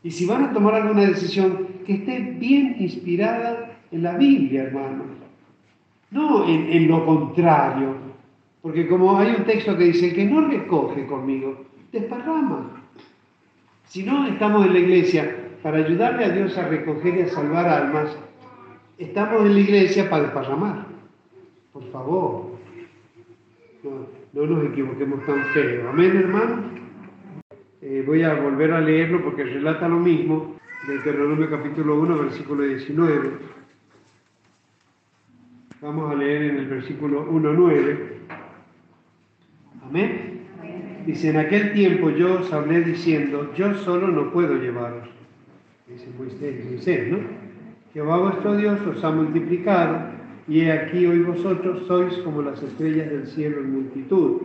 Y 0.02 0.10
si 0.10 0.26
van 0.26 0.44
a 0.44 0.52
tomar 0.52 0.74
alguna 0.74 1.02
decisión, 1.02 1.68
que 1.86 1.94
esté 1.94 2.18
bien 2.20 2.76
inspirada 2.78 3.70
en 3.90 4.02
la 4.02 4.16
Biblia, 4.16 4.64
hermanos. 4.64 5.06
No 6.10 6.46
en 6.48 6.88
lo 6.88 7.04
contrario, 7.06 7.96
porque 8.64 8.88
como 8.88 9.18
hay 9.18 9.34
un 9.36 9.44
texto 9.44 9.76
que 9.76 9.84
dice, 9.84 10.14
que 10.14 10.24
no 10.24 10.48
recoge 10.48 11.04
conmigo, 11.04 11.66
desparrama. 11.92 12.82
Si 13.84 14.02
no 14.02 14.26
estamos 14.26 14.64
en 14.64 14.72
la 14.72 14.78
iglesia 14.78 15.36
para 15.62 15.84
ayudarle 15.84 16.24
a 16.24 16.30
Dios 16.30 16.56
a 16.56 16.66
recoger 16.68 17.14
y 17.14 17.20
a 17.20 17.28
salvar 17.28 17.68
almas, 17.68 18.16
estamos 18.96 19.44
en 19.44 19.52
la 19.52 19.60
iglesia 19.60 20.08
para 20.08 20.22
desparramar. 20.22 20.86
Por 21.74 21.90
favor, 21.90 22.52
no, 24.32 24.46
nos 24.46 24.64
equivoquemos 24.72 25.26
tan 25.26 25.44
feo. 25.52 25.90
Amén, 25.90 26.16
hermano. 26.16 26.62
Eh, 27.82 28.02
voy 28.06 28.22
a 28.22 28.32
volver 28.32 28.72
a 28.72 28.80
leerlo 28.80 29.22
porque 29.22 29.44
relata 29.44 29.86
lo 29.88 29.98
mismo, 29.98 30.56
Deuteronomio 30.88 31.50
capítulo 31.50 32.00
1, 32.00 32.16
versículo 32.16 32.62
19. 32.62 33.30
Vamos 35.82 36.10
a 36.10 36.14
leer 36.14 36.44
en 36.44 36.56
el 36.56 36.66
versículo 36.66 37.30
1.9. 37.30 38.13
Amén. 39.88 40.34
Dice, 41.06 41.30
en 41.30 41.36
aquel 41.36 41.72
tiempo 41.74 42.10
yo 42.10 42.40
os 42.40 42.52
hablé 42.52 42.80
diciendo, 42.80 43.52
yo 43.54 43.74
solo 43.74 44.08
no 44.08 44.32
puedo 44.32 44.56
llevaros. 44.56 45.08
Dice 45.86 46.08
Moisés, 46.18 47.08
¿no? 47.10 47.18
Jehová 47.92 48.18
vuestro 48.18 48.56
Dios 48.56 48.80
os 48.86 49.04
ha 49.04 49.10
multiplicado, 49.10 49.98
y 50.48 50.62
he 50.62 50.72
aquí 50.72 51.06
hoy 51.06 51.20
vosotros 51.20 51.86
sois 51.86 52.14
como 52.18 52.42
las 52.42 52.62
estrellas 52.62 53.10
del 53.10 53.26
cielo 53.26 53.58
en 53.58 53.74
multitud. 53.74 54.42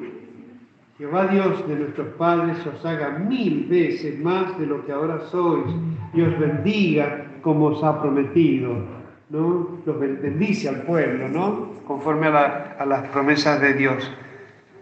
Jehová 0.97 1.27
Dios 1.27 1.65
de 1.67 1.75
nuestros 1.77 2.07
padres 2.09 2.57
os 2.67 2.85
haga 2.85 3.17
mil 3.19 3.65
veces 3.69 4.19
más 4.19 4.59
de 4.59 4.65
lo 4.65 4.85
que 4.85 4.91
ahora 4.91 5.21
sois, 5.31 5.65
y 6.13 6.21
os 6.21 6.37
bendiga 6.37 7.25
como 7.41 7.67
os 7.67 7.83
ha 7.83 8.01
prometido. 8.01 8.75
¿no? 9.29 9.79
Los 9.85 9.99
bendice 9.99 10.67
al 10.67 10.81
pueblo, 10.81 11.29
¿no? 11.29 11.71
Conforme 11.87 12.27
a, 12.27 12.75
a 12.77 12.85
las 12.85 13.07
promesas 13.09 13.61
de 13.61 13.73
Dios. 13.75 14.11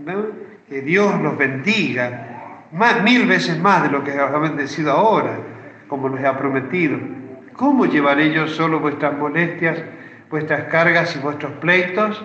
¿no? 0.03 0.46
Que 0.67 0.81
Dios 0.81 1.21
los 1.21 1.37
bendiga, 1.37 2.65
más, 2.73 3.01
mil 3.01 3.25
veces 3.25 3.57
más 3.59 3.83
de 3.83 3.89
lo 3.89 4.03
que 4.03 4.11
ha 4.11 4.27
bendecido 4.37 4.91
ahora, 4.91 5.39
como 5.87 6.09
les 6.09 6.25
ha 6.25 6.37
prometido. 6.37 6.99
¿Cómo 7.53 7.85
llevaré 7.85 8.33
yo 8.33 8.47
solo 8.47 8.79
vuestras 8.81 9.17
molestias, 9.17 9.81
vuestras 10.29 10.65
cargas 10.65 11.15
y 11.15 11.19
vuestros 11.19 11.53
pleitos? 11.53 12.21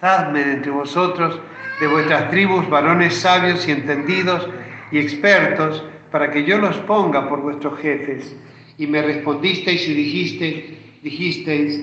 Dadme 0.00 0.42
entre 0.42 0.70
vosotros 0.70 1.40
de 1.80 1.86
vuestras 1.86 2.30
tribus 2.30 2.68
varones 2.68 3.14
sabios 3.14 3.66
y 3.66 3.72
entendidos 3.72 4.48
y 4.92 4.98
expertos, 4.98 5.84
para 6.10 6.30
que 6.30 6.44
yo 6.44 6.58
los 6.58 6.76
ponga 6.78 7.28
por 7.28 7.40
vuestros 7.40 7.78
jefes. 7.78 8.36
Y 8.76 8.86
me 8.86 9.00
respondisteis 9.00 9.88
y 9.88 9.94
dijiste, 9.94 10.78
dijisteis, 11.02 11.80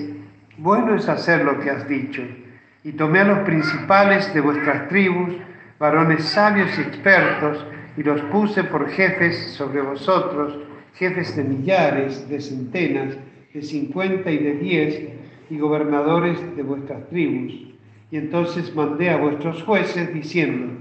bueno 0.58 0.94
es 0.94 1.08
hacer 1.08 1.44
lo 1.44 1.58
que 1.58 1.70
has 1.70 1.88
dicho 1.88 2.22
y 2.88 2.92
tomé 2.92 3.20
a 3.20 3.24
los 3.24 3.38
principales 3.40 4.32
de 4.32 4.40
vuestras 4.40 4.88
tribus, 4.88 5.34
varones 5.78 6.24
sabios 6.24 6.70
y 6.78 6.80
expertos, 6.80 7.66
y 7.98 8.02
los 8.02 8.18
puse 8.22 8.64
por 8.64 8.88
jefes 8.88 9.52
sobre 9.58 9.82
vosotros, 9.82 10.58
jefes 10.94 11.36
de 11.36 11.44
millares, 11.44 12.26
de 12.30 12.40
centenas, 12.40 13.14
de 13.52 13.60
cincuenta 13.60 14.30
y 14.30 14.38
de 14.38 14.52
diez, 14.54 15.02
y 15.50 15.58
gobernadores 15.58 16.38
de 16.56 16.62
vuestras 16.62 17.06
tribus. 17.10 17.52
Y 18.10 18.16
entonces 18.16 18.74
mandé 18.74 19.10
a 19.10 19.18
vuestros 19.18 19.62
jueces 19.64 20.14
diciendo, 20.14 20.72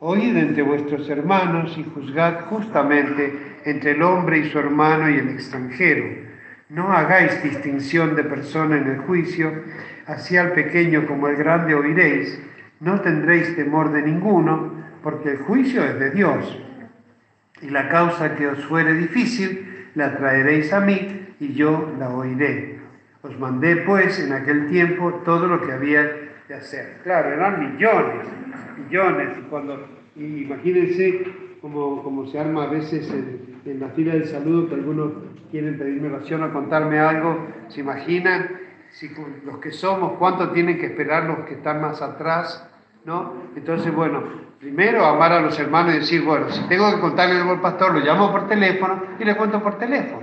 oíd 0.00 0.36
entre 0.36 0.64
vuestros 0.64 1.08
hermanos 1.08 1.78
y 1.78 1.84
juzgad 1.84 2.46
justamente 2.46 3.32
entre 3.64 3.92
el 3.92 4.02
hombre 4.02 4.38
y 4.38 4.50
su 4.50 4.58
hermano 4.58 5.08
y 5.08 5.18
el 5.18 5.28
extranjero. 5.28 6.04
No 6.68 6.92
hagáis 6.92 7.40
distinción 7.44 8.16
de 8.16 8.24
persona 8.24 8.76
en 8.76 8.88
el 8.88 8.98
juicio, 8.98 9.52
así 10.06 10.36
al 10.36 10.52
pequeño 10.52 11.06
como 11.06 11.26
al 11.26 11.36
grande 11.36 11.74
oiréis, 11.74 12.40
no 12.80 13.00
tendréis 13.00 13.56
temor 13.56 13.92
de 13.92 14.02
ninguno, 14.02 14.72
porque 15.02 15.32
el 15.32 15.38
juicio 15.38 15.84
es 15.84 15.98
de 15.98 16.10
Dios. 16.10 16.58
Y 17.62 17.70
la 17.70 17.88
causa 17.88 18.36
que 18.36 18.46
os 18.46 18.64
fuere 18.64 18.94
difícil, 18.94 19.88
la 19.94 20.16
traeréis 20.16 20.72
a 20.72 20.80
mí 20.80 21.28
y 21.40 21.54
yo 21.54 21.92
la 21.98 22.10
oiré. 22.10 22.78
Os 23.22 23.38
mandé 23.38 23.76
pues 23.76 24.18
en 24.20 24.32
aquel 24.32 24.68
tiempo 24.68 25.22
todo 25.24 25.46
lo 25.46 25.64
que 25.64 25.72
había 25.72 26.02
de 26.48 26.54
hacer. 26.54 26.98
Claro, 27.02 27.30
eran 27.30 27.72
millones, 27.72 28.26
millones. 28.84 29.28
Y 29.38 29.42
cuando, 29.48 29.88
imagínense 30.16 31.24
cómo, 31.60 32.02
cómo, 32.02 32.26
se 32.26 32.38
arma 32.38 32.64
a 32.64 32.66
veces 32.66 33.10
en, 33.10 33.60
en 33.64 33.80
la 33.80 33.88
fila 33.90 34.14
del 34.14 34.26
saludo, 34.26 34.68
que 34.68 34.74
algunos 34.74 35.12
quieren 35.50 35.78
pedirme 35.78 36.08
oración 36.08 36.42
o 36.42 36.52
contarme 36.52 36.98
algo, 36.98 37.46
se 37.68 37.80
imaginan 37.80 38.63
si 38.94 39.10
los 39.44 39.58
que 39.58 39.72
somos, 39.72 40.12
cuánto 40.18 40.50
tienen 40.50 40.78
que 40.78 40.86
esperar 40.86 41.24
los 41.24 41.40
que 41.40 41.54
están 41.54 41.80
más 41.80 42.00
atrás, 42.00 42.64
¿no? 43.04 43.32
Entonces, 43.56 43.92
bueno, 43.92 44.22
primero 44.60 45.04
amar 45.04 45.32
a 45.32 45.40
los 45.40 45.58
hermanos 45.58 45.94
y 45.94 45.98
decir, 45.98 46.24
bueno, 46.24 46.48
si 46.48 46.62
tengo 46.68 46.94
que 46.94 47.00
contarle 47.00 47.40
algo 47.40 47.52
al 47.52 47.60
pastor, 47.60 47.92
lo 47.92 47.98
llamo 47.98 48.30
por 48.30 48.46
teléfono 48.46 49.02
y 49.18 49.24
le 49.24 49.36
cuento 49.36 49.60
por 49.60 49.78
teléfono. 49.78 50.22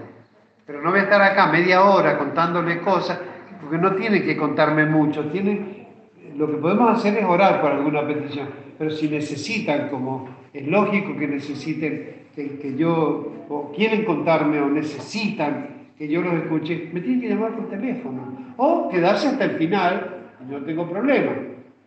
Pero 0.66 0.82
no 0.82 0.90
voy 0.90 1.02
a 1.02 1.04
estar 1.04 1.22
acá 1.22 1.48
media 1.48 1.84
hora 1.84 2.18
contándole 2.18 2.80
cosas, 2.80 3.20
porque 3.60 3.78
no 3.78 3.94
tiene 3.96 4.24
que 4.24 4.38
contarme 4.38 4.86
mucho, 4.86 5.26
tiene, 5.26 5.90
lo 6.38 6.50
que 6.50 6.58
podemos 6.58 6.98
hacer 6.98 7.18
es 7.18 7.26
orar 7.26 7.60
por 7.60 7.72
alguna 7.72 8.08
petición, 8.08 8.48
pero 8.80 8.90
si 8.90 9.10
necesitan, 9.10 9.90
como 9.90 10.30
es 10.54 10.66
lógico 10.66 11.18
que 11.18 11.28
necesiten 11.28 12.28
que, 12.34 12.58
que 12.58 12.76
yo, 12.78 13.46
o 13.50 13.74
quieren 13.76 14.06
contarme 14.06 14.62
o 14.62 14.70
necesitan 14.70 15.81
que 16.02 16.08
yo 16.08 16.24
los 16.24 16.34
escuche, 16.34 16.90
me 16.94 17.00
tienen 17.00 17.22
que 17.22 17.30
llamar 17.30 17.52
por 17.52 17.70
teléfono. 17.70 18.54
O 18.58 18.90
quedarse 18.90 19.28
hasta 19.28 19.46
el 19.46 19.52
final, 19.52 20.16
y 20.42 20.52
no 20.52 20.58
tengo 20.64 20.90
problema. 20.90 21.32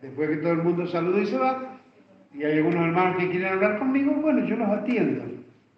Después 0.01 0.29
que 0.29 0.37
todo 0.37 0.53
el 0.53 0.63
mundo 0.63 0.87
saluda 0.87 1.21
y 1.21 1.25
se 1.25 1.37
va, 1.37 1.79
y 2.33 2.41
hay 2.45 2.59
algunos 2.59 2.85
hermanos 2.85 3.17
que 3.17 3.29
quieren 3.29 3.51
hablar 3.51 3.77
conmigo, 3.77 4.13
bueno, 4.13 4.45
yo 4.45 4.55
los 4.55 4.69
atiendo 4.69 5.25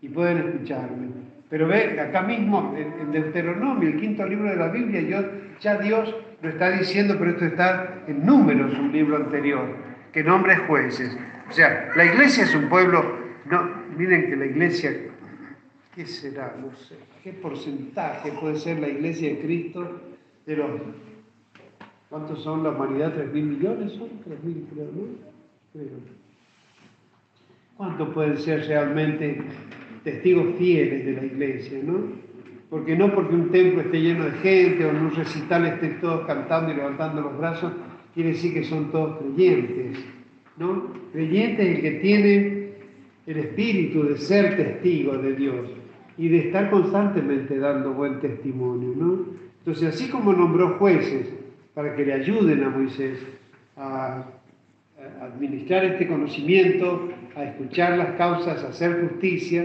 y 0.03 0.09
pueden 0.09 0.37
escucharme. 0.37 1.07
Pero 1.49 1.67
ve, 1.67 1.99
acá 1.99 2.21
mismo, 2.21 2.75
en 2.77 3.11
Deuteronomio, 3.11 3.89
el 3.89 3.99
quinto 3.99 4.23
libro 4.27 4.51
de 4.51 4.55
la 4.55 4.67
Biblia, 4.67 5.01
yo, 5.01 5.17
ya 5.59 5.79
Dios 5.79 6.15
lo 6.43 6.49
está 6.49 6.69
diciendo, 6.69 7.15
pero 7.17 7.31
esto 7.31 7.45
está 7.45 8.03
en 8.05 8.23
números, 8.23 8.71
un 8.77 8.91
libro 8.91 9.15
anterior, 9.15 9.65
que 10.13 10.23
nombres 10.23 10.59
jueces. 10.67 11.17
O 11.49 11.51
sea, 11.51 11.89
la 11.95 12.05
iglesia 12.05 12.43
es 12.43 12.53
un 12.53 12.69
pueblo, 12.69 13.03
no, 13.49 13.67
miren 13.97 14.29
que 14.29 14.35
la 14.35 14.45
iglesia 14.45 14.91
¿Qué 15.97 16.05
será? 16.05 16.55
No 16.61 16.71
sé. 16.75 16.93
¿Qué 17.23 17.33
porcentaje 17.33 18.31
puede 18.39 18.57
ser 18.57 18.77
la 18.77 18.87
iglesia 18.87 19.29
de 19.29 19.39
Cristo 19.39 19.99
de 20.45 20.55
los... 20.55 20.69
¿Cuántos 22.07 22.43
son 22.43 22.61
la 22.61 22.69
humanidad? 22.69 23.15
¿Tres 23.15 23.33
mil 23.33 23.45
millones 23.45 23.93
son? 23.93 24.09
¿Tres 24.23 24.43
mil 24.43 24.63
creo, 24.71 24.85
no? 24.85 25.83
¿cuántos 27.77 28.09
pueden 28.09 28.37
ser 28.37 28.67
realmente 28.67 29.41
testigos 30.03 30.55
fieles 30.57 31.03
de 31.03 31.13
la 31.13 31.25
iglesia, 31.25 31.79
no? 31.83 32.11
Porque 32.69 32.95
no 32.95 33.11
porque 33.15 33.33
un 33.33 33.49
templo 33.49 33.81
esté 33.81 33.99
lleno 33.99 34.25
de 34.25 34.31
gente 34.33 34.85
o 34.85 34.89
en 34.91 34.97
un 34.97 35.15
recital 35.15 35.65
estén 35.65 35.99
todos 35.99 36.27
cantando 36.27 36.71
y 36.73 36.75
levantando 36.75 37.21
los 37.21 37.35
brazos, 37.39 37.73
quiere 38.13 38.29
decir 38.29 38.53
que 38.53 38.63
son 38.63 38.91
todos 38.91 39.17
creyentes, 39.17 39.97
¿no? 40.57 40.93
Creyente 41.11 41.71
es 41.71 41.75
el 41.77 41.81
que 41.81 41.91
tiene 42.01 42.67
el 43.25 43.37
espíritu 43.37 44.03
de 44.03 44.17
ser 44.17 44.55
testigo 44.57 45.17
de 45.17 45.35
Dios 45.35 45.67
y 46.17 46.29
de 46.29 46.37
estar 46.39 46.69
constantemente 46.69 47.57
dando 47.59 47.93
buen 47.93 48.19
testimonio, 48.19 48.93
¿no? 48.95 49.25
Entonces, 49.59 49.95
así 49.95 50.09
como 50.09 50.33
nombró 50.33 50.77
jueces 50.77 51.27
para 51.73 51.95
que 51.95 52.05
le 52.05 52.13
ayuden 52.13 52.63
a 52.63 52.69
Moisés 52.69 53.19
a, 53.75 54.25
administrar 55.21 55.85
este 55.85 56.07
conocimiento, 56.07 57.09
a 57.35 57.43
escuchar 57.43 57.97
las 57.97 58.11
causas, 58.15 58.63
a 58.63 58.69
hacer 58.69 59.07
justicia, 59.07 59.63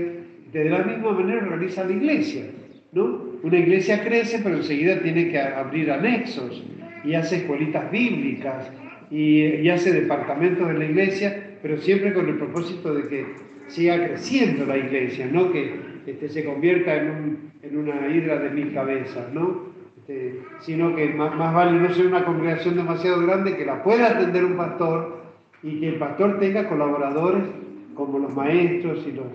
de 0.53 0.65
la 0.69 0.81
misma 0.81 1.13
manera 1.13 1.41
realiza 1.41 1.85
la 1.85 1.93
iglesia, 1.93 2.45
¿no? 2.93 3.33
Una 3.43 3.59
iglesia 3.59 4.05
crece, 4.05 4.41
pero 4.43 4.57
enseguida 4.57 5.01
tiene 5.01 5.31
que 5.31 5.41
abrir 5.41 5.91
anexos 5.91 6.63
y 7.05 7.15
hace 7.15 7.37
escuelitas 7.37 7.91
bíblicas 7.91 8.71
y, 9.11 9.69
hace 9.69 9.93
departamentos 9.93 10.69
de 10.69 10.75
la 10.75 10.85
iglesia, 10.85 11.57
pero 11.63 11.79
siempre 11.79 12.13
con 12.13 12.29
el 12.29 12.37
propósito 12.37 12.95
de 12.95 13.09
que 13.09 13.27
siga 13.69 14.07
creciendo 14.07 14.67
la 14.67 14.77
iglesia, 14.77 15.29
no 15.33 15.51
que 15.51 15.92
este, 16.07 16.29
se 16.29 16.45
convierta 16.45 16.97
en, 16.97 17.53
en, 17.63 17.77
una 17.77 18.09
hidra 18.09 18.39
de 18.39 18.51
mil 18.51 18.73
cabezas, 18.75 19.33
¿no? 19.33 19.73
Este, 19.99 20.41
sino 20.61 20.97
que 20.97 21.11
más, 21.15 21.37
vale 21.37 21.79
no 21.79 21.93
ser 21.95 22.07
una 22.07 22.25
congregación 22.25 22.77
demasiado 22.77 23.23
grande 23.23 23.57
que 23.57 23.65
la 23.65 23.83
pueda 23.83 24.11
atender 24.11 24.45
un 24.45 24.57
pastor 24.57 25.23
y 25.63 25.79
que 25.79 25.89
el 25.91 25.95
pastor 25.97 26.41
tenga 26.41 26.69
colaboradores 26.69 27.45
como 27.95 28.19
los 28.19 28.35
maestros 28.35 29.07
y 29.07 29.13
los 29.13 29.27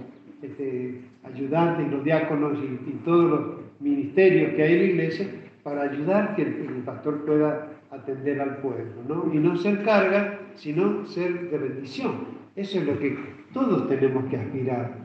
este, 0.41 1.01
ayudantes 1.24 1.88
y 1.88 1.89
los 1.89 2.03
diáconos 2.03 2.57
y, 2.61 2.91
todos 3.05 3.30
los 3.30 3.41
ministerios 3.80 4.53
que 4.55 4.63
hay 4.63 4.74
en 4.74 4.80
la 4.80 4.86
iglesia 4.86 5.28
para 5.63 5.84
ayudar 5.84 6.36
que 6.36 6.41
el, 6.41 6.84
pastor 6.86 7.26
pueda 7.26 7.70
atender 7.91 8.41
al 8.41 8.57
pueblo, 8.57 9.03
¿no? 9.07 9.34
Y 9.34 9.38
no 9.38 9.55
ser 9.55 9.84
carga, 9.84 10.39
sino 10.55 11.05
ser 11.05 11.49
de 11.49 11.57
bendición. 11.57 12.38
Eso 12.55 12.80
es 12.80 12.86
lo 12.86 12.99
que 12.99 13.18
todos 13.53 13.88
tenemos 13.88 14.26
que 14.26 14.38
aspirar. 14.38 14.97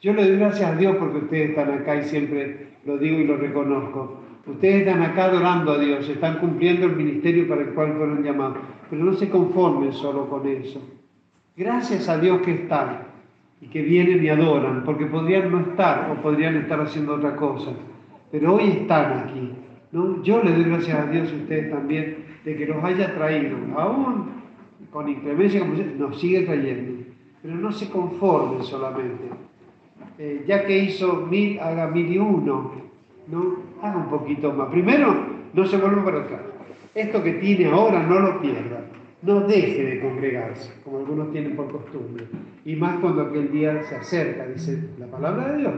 Yo 0.00 0.12
le 0.12 0.28
doy 0.28 0.36
gracias 0.36 0.70
a 0.70 0.76
Dios 0.76 0.96
porque 0.96 1.18
ustedes 1.18 1.50
están 1.50 1.70
acá 1.70 1.96
y 1.96 2.04
siempre 2.04 2.68
lo 2.84 2.98
digo 2.98 3.18
y 3.18 3.26
lo 3.26 3.36
reconozco. 3.36 4.20
Ustedes 4.46 4.86
están 4.86 5.02
acá 5.02 5.24
adorando 5.24 5.72
a 5.72 5.78
Dios, 5.78 6.08
están 6.08 6.38
cumpliendo 6.38 6.86
el 6.86 6.94
ministerio 6.94 7.48
para 7.48 7.62
el 7.62 7.68
cual 7.70 7.94
fueron 7.96 8.22
llamados, 8.22 8.58
pero 8.88 9.02
no 9.02 9.12
se 9.14 9.28
conformen 9.28 9.92
solo 9.92 10.28
con 10.28 10.46
eso. 10.46 10.80
Gracias 11.56 12.08
a 12.08 12.18
Dios 12.18 12.42
que 12.42 12.52
están 12.52 13.06
y 13.60 13.66
que 13.66 13.82
vienen 13.82 14.22
y 14.22 14.28
adoran, 14.28 14.84
porque 14.84 15.06
podrían 15.06 15.50
no 15.50 15.60
estar 15.60 16.10
o 16.10 16.22
podrían 16.22 16.56
estar 16.56 16.80
haciendo 16.80 17.14
otra 17.14 17.34
cosa, 17.34 17.72
pero 18.30 18.54
hoy 18.54 18.68
están 18.68 19.18
aquí. 19.18 19.50
¿no? 19.90 20.22
Yo 20.22 20.42
le 20.42 20.52
doy 20.52 20.64
gracias 20.64 20.98
a 20.98 21.10
Dios 21.10 21.32
y 21.32 21.42
ustedes 21.42 21.70
también 21.70 22.18
de 22.44 22.56
que 22.56 22.66
los 22.66 22.84
haya 22.84 23.14
traído, 23.14 23.56
aún 23.76 24.26
con 24.90 25.08
inclemencia, 25.08 25.60
como 25.60 25.74
nos 25.74 26.20
sigue 26.20 26.42
trayendo, 26.42 27.02
pero 27.42 27.54
no 27.54 27.72
se 27.72 27.90
conformen 27.90 28.62
solamente. 28.62 29.24
Eh, 30.18 30.44
ya 30.46 30.64
que 30.64 30.78
hizo 30.78 31.26
mil, 31.26 31.60
haga 31.60 31.88
mil 31.88 32.10
y 32.10 32.18
uno, 32.18 32.72
¿no? 33.28 33.56
Haga 33.82 33.98
un 33.98 34.08
poquito 34.08 34.52
más. 34.52 34.68
Primero, 34.70 35.14
no 35.52 35.66
se 35.66 35.76
vuelva 35.76 36.04
para 36.04 36.20
atrás. 36.22 36.40
Esto 36.94 37.22
que 37.22 37.34
tiene 37.34 37.66
ahora 37.66 38.02
no 38.02 38.20
lo 38.20 38.40
pierda. 38.40 38.80
No 39.22 39.40
deje 39.40 39.82
de 39.82 40.00
congregarse, 40.00 40.72
como 40.84 40.98
algunos 40.98 41.32
tienen 41.32 41.56
por 41.56 41.70
costumbre. 41.70 42.24
Y 42.64 42.76
más 42.76 42.98
cuando 43.00 43.22
aquel 43.22 43.50
día 43.50 43.82
se 43.84 43.96
acerca, 43.96 44.46
dice, 44.46 44.88
la 44.98 45.06
palabra 45.06 45.52
de 45.52 45.58
Dios. 45.58 45.74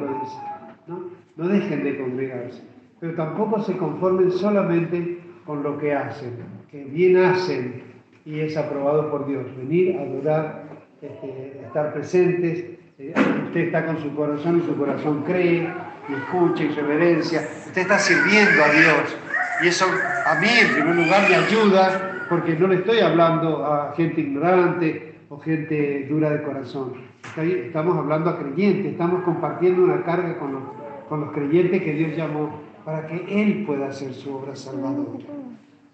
¿no? 0.86 1.10
no 1.36 1.48
dejen 1.48 1.84
de 1.84 1.98
congregarse. 1.98 2.62
Pero 3.00 3.14
tampoco 3.14 3.60
se 3.60 3.76
conformen 3.76 4.32
solamente 4.32 5.18
con 5.46 5.62
lo 5.62 5.78
que 5.78 5.94
hacen, 5.94 6.32
que 6.70 6.84
bien 6.84 7.16
hacen 7.16 7.82
y 8.26 8.40
es 8.40 8.56
aprobado 8.56 9.10
por 9.10 9.26
Dios. 9.26 9.44
Venir, 9.56 9.96
adorar, 9.96 10.64
este, 11.00 11.60
estar 11.64 11.94
presentes. 11.94 12.77
Eh, 13.00 13.14
usted 13.44 13.60
está 13.60 13.86
con 13.86 14.02
su 14.02 14.12
corazón 14.12 14.58
y 14.58 14.66
su 14.66 14.76
corazón 14.76 15.22
cree, 15.22 15.72
y 16.08 16.12
escucha 16.14 16.64
y 16.64 16.68
reverencia. 16.70 17.48
Usted 17.66 17.82
está 17.82 17.96
sirviendo 17.96 18.64
a 18.64 18.72
Dios. 18.72 19.16
Y 19.62 19.68
eso 19.68 19.84
a 20.26 20.34
mí, 20.40 20.48
en 20.48 20.74
primer 20.74 20.96
lugar, 20.96 21.28
me 21.28 21.36
ayuda 21.36 22.26
porque 22.28 22.56
no 22.56 22.66
le 22.66 22.76
estoy 22.76 22.98
hablando 22.98 23.64
a 23.64 23.94
gente 23.96 24.20
ignorante 24.20 25.14
o 25.28 25.38
gente 25.38 26.08
dura 26.10 26.30
de 26.30 26.42
corazón. 26.42 26.94
Estamos 27.36 27.96
hablando 27.96 28.30
a 28.30 28.38
creyentes, 28.40 28.86
estamos 28.86 29.22
compartiendo 29.22 29.84
una 29.84 30.02
carga 30.02 30.36
con 30.36 30.54
los, 30.54 30.62
con 31.08 31.20
los 31.20 31.30
creyentes 31.30 31.80
que 31.80 31.92
Dios 31.92 32.16
llamó 32.16 32.50
para 32.84 33.06
que 33.06 33.24
Él 33.28 33.62
pueda 33.64 33.90
hacer 33.90 34.12
su 34.12 34.34
obra 34.34 34.56
salvadora. 34.56 35.24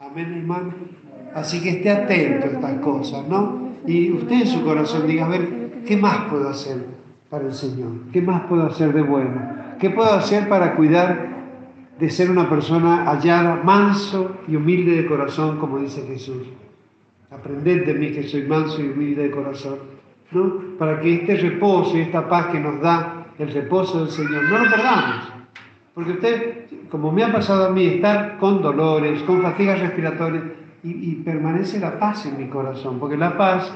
Amén, 0.01 0.39
hermano. 0.39 0.73
Así 1.35 1.63
que 1.63 1.69
esté 1.69 1.91
atento 1.91 2.47
a 2.47 2.51
estas 2.51 2.81
cosas, 2.81 3.29
¿no? 3.29 3.75
Y 3.87 4.11
usted 4.11 4.37
en 4.37 4.47
su 4.47 4.65
corazón 4.65 5.07
diga, 5.07 5.27
a 5.27 5.29
ver, 5.29 5.83
¿qué 5.85 5.99
más 5.99 6.31
puedo 6.31 6.49
hacer 6.49 6.93
para 7.35 7.49
el 7.49 7.55
Señor? 7.55 7.91
¿Qué 8.12 8.22
más 8.22 8.43
puedo 8.43 8.64
hacer 8.64 8.93
de 8.93 9.03
bueno? 9.03 9.43
¿Qué 9.80 9.91
puedo 9.91 10.12
hacer 10.12 10.49
para 10.49 10.76
cuidar 10.76 11.35
de 11.99 12.09
ser 12.09 12.30
una 12.30 12.49
persona 12.49 13.07
hallada, 13.07 13.61
manso 13.64 14.37
y 14.47 14.55
humilde 14.55 15.03
de 15.03 15.07
corazón, 15.07 15.59
como 15.59 15.80
dice 15.80 16.07
Jesús? 16.07 16.45
Aprended 17.32 17.87
de 17.87 17.95
mí 17.95 18.12
que 18.12 18.22
soy 18.22 18.43
manso 18.43 18.80
y 18.80 18.91
humilde 18.91 19.24
de 19.24 19.30
corazón, 19.32 19.78
¿no? 20.30 20.61
Para 20.78 21.01
que 21.01 21.12
este 21.12 21.37
reposo 21.39 21.99
y 21.99 22.03
esta 22.03 22.28
paz 22.28 22.53
que 22.53 22.61
nos 22.61 22.80
da 22.80 23.26
el 23.37 23.53
reposo 23.53 24.05
del 24.05 24.11
Señor, 24.11 24.45
no 24.45 24.59
lo 24.59 24.70
perdamos. 24.70 25.32
Porque 25.93 26.12
usted, 26.12 26.66
como 26.89 27.11
me 27.11 27.24
ha 27.24 27.32
pasado 27.32 27.66
a 27.66 27.70
mí, 27.70 27.85
estar 27.85 28.39
con 28.39 28.62
dolores, 28.62 29.20
con 29.24 29.43
fatigas 29.43 29.80
respiratorias, 29.80 30.45
y, 30.85 31.14
permanece 31.24 31.80
la 31.80 31.99
paz 31.99 32.26
en 32.26 32.39
mi 32.39 32.47
corazón, 32.47 33.01
porque 33.01 33.16
la 33.16 33.37
paz 33.37 33.72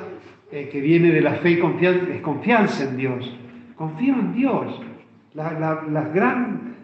eh, 0.52 0.68
que 0.70 0.80
viene 0.80 1.10
de 1.10 1.22
la 1.22 1.32
fe 1.36 1.52
y 1.52 1.58
confianza 1.58 2.12
es 2.12 2.20
confianza 2.20 2.84
en 2.84 2.96
Dios. 2.98 3.38
Confío 3.78 4.14
en 4.14 4.32
Dios 4.32 4.80
las 5.34 6.12
gran, 6.12 6.74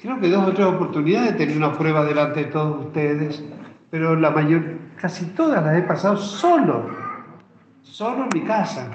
creo 0.00 0.18
que 0.18 0.30
dos 0.30 0.48
o 0.48 0.52
tres 0.54 0.66
oportunidades 0.66 1.36
tenido 1.36 1.58
una 1.58 1.76
prueba 1.76 2.04
delante 2.06 2.44
de 2.44 2.46
todos 2.46 2.86
ustedes, 2.86 3.44
pero 3.90 4.16
la 4.16 4.30
mayor, 4.30 4.62
casi 4.98 5.26
todas 5.26 5.62
las 5.62 5.76
he 5.76 5.82
pasado 5.82 6.16
solo, 6.16 6.86
solo 7.82 8.24
en 8.24 8.30
mi 8.32 8.46
casa. 8.46 8.90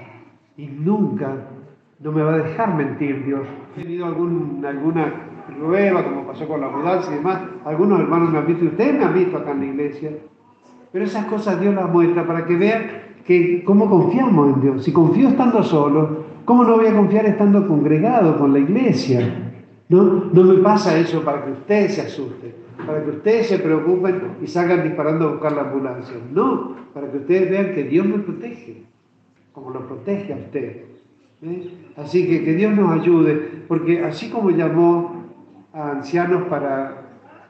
Y 0.58 0.66
nunca, 0.66 1.32
no 2.00 2.12
me 2.12 2.24
va 2.24 2.34
a 2.34 2.38
dejar 2.38 2.74
mentir 2.74 3.24
Dios. 3.24 3.42
He 3.78 3.84
tenido 3.84 4.08
alguna 4.08 5.14
prueba, 5.48 6.04
como 6.04 6.26
pasó 6.26 6.48
con 6.48 6.60
la 6.60 6.70
mudanza 6.70 7.12
y 7.12 7.16
demás. 7.18 7.40
Algunos 7.66 8.00
hermanos 8.00 8.32
me 8.32 8.40
han 8.40 8.48
visto, 8.48 8.66
ustedes 8.66 8.98
me 8.98 9.06
han 9.06 9.14
visto 9.14 9.38
acá 9.38 9.52
en 9.52 9.60
la 9.60 9.66
iglesia. 9.66 10.12
Pero 10.92 11.06
esas 11.06 11.26
cosas 11.26 11.60
Dios 11.60 11.76
las 11.76 11.90
muestra 11.90 12.26
para 12.26 12.46
que 12.46 12.56
vean 12.56 12.86
que 13.26 13.64
cómo 13.64 13.88
confiamos 13.88 14.56
en 14.56 14.62
Dios. 14.62 14.84
Si 14.84 14.92
confío 14.92 15.30
estando 15.30 15.64
solo, 15.64 16.23
¿Cómo 16.46 16.64
no 16.66 16.76
voy 16.76 16.88
a 16.88 16.94
confiar 16.94 17.26
estando 17.26 17.68
congregado 17.68 18.38
con 18.38 18.52
la 18.52 18.60
iglesia? 18.60 19.54
No, 19.90 20.30
no 20.34 20.44
me 20.44 20.56
pasa 20.62 20.98
eso 20.98 21.24
para 21.24 21.46
que 21.46 21.52
ustedes 21.52 21.96
se 21.96 22.02
asusten, 22.02 22.54
para 22.86 23.04
que 23.04 23.12
ustedes 23.12 23.48
se 23.48 23.60
preocupen 23.60 24.38
y 24.42 24.48
salgan 24.48 24.84
disparando 24.84 25.28
a 25.28 25.32
buscar 25.34 25.54
la 25.54 25.62
ambulancia. 25.62 26.16
No, 26.32 26.76
para 26.94 27.10
que 27.12 27.18
ustedes 27.18 27.50
vean 27.50 27.74
que 27.74 27.84
Dios 27.84 28.06
me 28.06 28.20
protege, 28.20 28.84
como 29.54 29.70
lo 29.70 29.88
protege 29.88 30.34
a 30.34 30.38
ustedes. 30.38 30.78
¿eh? 31.44 31.70
Así 31.96 32.28
que 32.28 32.44
que 32.44 32.54
Dios 32.56 32.74
nos 32.74 33.00
ayude, 33.00 33.64
porque 33.68 34.04
así 34.04 34.30
como 34.30 34.50
llamó 34.50 35.24
a 35.74 35.92
ancianos 35.92 36.44
para 36.50 37.04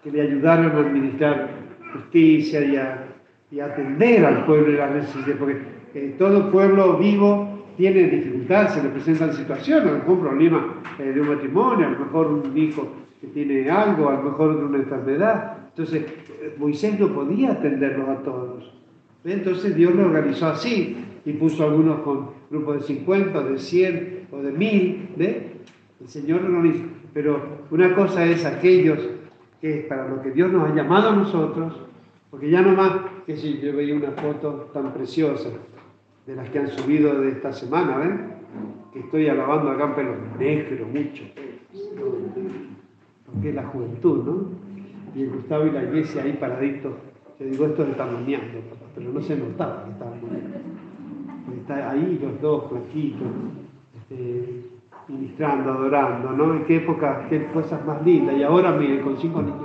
que 0.03 0.11
le 0.11 0.21
ayudaran 0.21 0.71
a 0.71 0.79
administrar 0.79 1.49
justicia 1.93 2.61
y 2.63 2.75
a, 2.77 3.65
atender 3.65 4.25
al 4.25 4.45
pueblo 4.45 4.71
y 4.71 4.77
la 4.77 4.89
necesidad, 4.89 5.37
porque 5.37 5.57
eh, 5.93 6.15
todo 6.17 6.51
pueblo 6.51 6.97
vivo 6.97 7.52
tiene 7.77 8.03
dificultades, 8.03 8.73
se 8.73 8.83
le 8.83 8.89
presentan 8.89 9.33
situaciones, 9.33 9.93
algún 9.93 10.19
problema 10.19 10.81
eh, 10.99 11.03
de 11.03 11.21
un 11.21 11.29
matrimonio, 11.29 11.87
a 11.87 11.91
lo 11.91 11.99
mejor 11.99 12.27
un 12.27 12.57
hijo 12.57 12.87
que 13.19 13.27
tiene 13.27 13.69
algo, 13.69 14.09
a 14.09 14.13
lo 14.13 14.23
mejor 14.23 14.55
una 14.55 14.77
enfermedad. 14.77 15.57
Entonces, 15.69 16.03
eh, 16.41 16.55
Moisés 16.57 16.99
no 16.99 17.07
podía 17.09 17.53
atenderlos 17.53 18.09
a 18.09 18.17
todos. 18.23 18.73
Entonces 19.25 19.75
Dios 19.75 19.95
lo 19.95 20.05
organizó 20.05 20.47
así 20.47 20.97
y 21.25 21.33
puso 21.33 21.63
algunos 21.63 22.01
con 22.01 22.31
grupos 22.51 22.81
de 22.81 22.95
50, 22.95 23.41
de 23.41 23.57
100 23.57 24.27
o 24.31 24.37
de 24.39 24.51
1000. 24.51 25.09
El 25.17 26.07
Señor 26.07 26.41
lo 26.41 26.57
organizó. 26.57 26.83
Pero 27.13 27.41
una 27.71 27.95
cosa 27.95 28.25
es 28.25 28.43
aquellos 28.43 28.99
que 29.61 29.79
es 29.79 29.85
para 29.85 30.09
lo 30.09 30.21
que 30.21 30.31
Dios 30.31 30.51
nos 30.51 30.69
ha 30.69 30.75
llamado 30.75 31.09
a 31.09 31.15
nosotros, 31.15 31.73
porque 32.29 32.49
ya 32.49 32.61
no 32.61 32.73
más 32.73 32.91
que 33.25 33.37
si 33.37 33.61
yo 33.61 33.73
veía 33.73 33.95
una 33.95 34.11
foto 34.11 34.69
tan 34.73 34.91
preciosa 34.93 35.49
de 36.25 36.35
las 36.35 36.49
que 36.49 36.59
han 36.59 36.69
subido 36.69 37.19
de 37.21 37.29
esta 37.29 37.51
semana, 37.51 37.97
¿ven? 37.97 38.33
Que 38.93 38.99
estoy 38.99 39.27
alabando 39.27 39.71
acá 39.71 39.85
en 39.85 39.95
pelo 39.95 40.15
negro 40.39 40.85
mucho, 40.87 41.23
porque 43.25 43.49
es 43.49 43.55
la 43.55 43.63
juventud, 43.63 44.23
¿no? 44.23 44.45
Y 45.15 45.23
el 45.23 45.29
Gustavo 45.31 45.67
y 45.67 45.71
la 45.71 45.83
iglesia 45.83 46.23
ahí 46.23 46.33
paraditos. 46.33 46.93
Yo 47.39 47.45
digo, 47.45 47.65
esto 47.65 47.83
está 47.83 48.05
moneando, 48.05 48.59
pero 48.95 49.11
no 49.11 49.21
se 49.21 49.35
notaba 49.35 49.85
que 49.85 49.91
estaban 49.91 50.19
está 51.63 51.91
ahí 51.91 52.19
los 52.21 52.41
dos, 52.41 52.69
flaquitos, 52.69 53.27
este, 53.97 54.65
ministrando, 55.07 55.71
adorando, 55.71 56.31
¿no? 56.31 56.55
En 56.55 56.65
qué 56.65 56.77
época, 56.77 57.25
qué 57.29 57.45
cosas 57.47 57.85
más 57.85 58.03
lindas. 58.05 58.35
Y 58.35 58.43
ahora, 58.43 58.71
mire, 58.71 59.01
con 59.01 59.17
cinco 59.17 59.41
niños, 59.41 59.59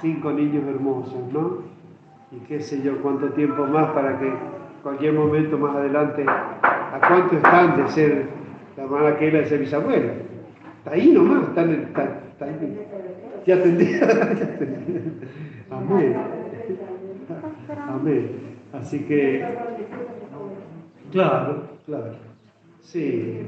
cinco 0.00 0.32
niños 0.32 0.64
hermosos, 0.66 1.32
¿no? 1.32 1.58
Y 2.30 2.40
qué 2.46 2.60
sé 2.60 2.82
yo, 2.82 3.00
cuánto 3.02 3.30
tiempo 3.30 3.66
más 3.66 3.90
para 3.92 4.18
que 4.18 4.32
cualquier 4.82 5.12
momento 5.14 5.58
más 5.58 5.76
adelante, 5.76 6.24
¿a 6.26 7.00
cuánto 7.06 7.36
están 7.36 7.76
de 7.76 7.88
ser 7.88 8.26
la 8.76 8.84
hermana 8.84 9.16
que 9.16 9.30
de 9.30 9.46
ser 9.46 9.60
bisabuela? 9.60 10.12
Está 10.78 10.92
ahí 10.92 11.12
nomás, 11.12 11.48
está, 11.48 11.64
está, 11.64 12.20
está 12.32 12.44
ahí. 12.44 12.86
Ya 13.46 13.62
tendría. 13.62 14.00
Amén. 15.70 16.16
Amén. 17.88 18.30
Así 18.72 19.00
que, 19.00 19.44
claro, 21.10 21.64
claro. 21.86 22.12
Sí. 22.80 23.40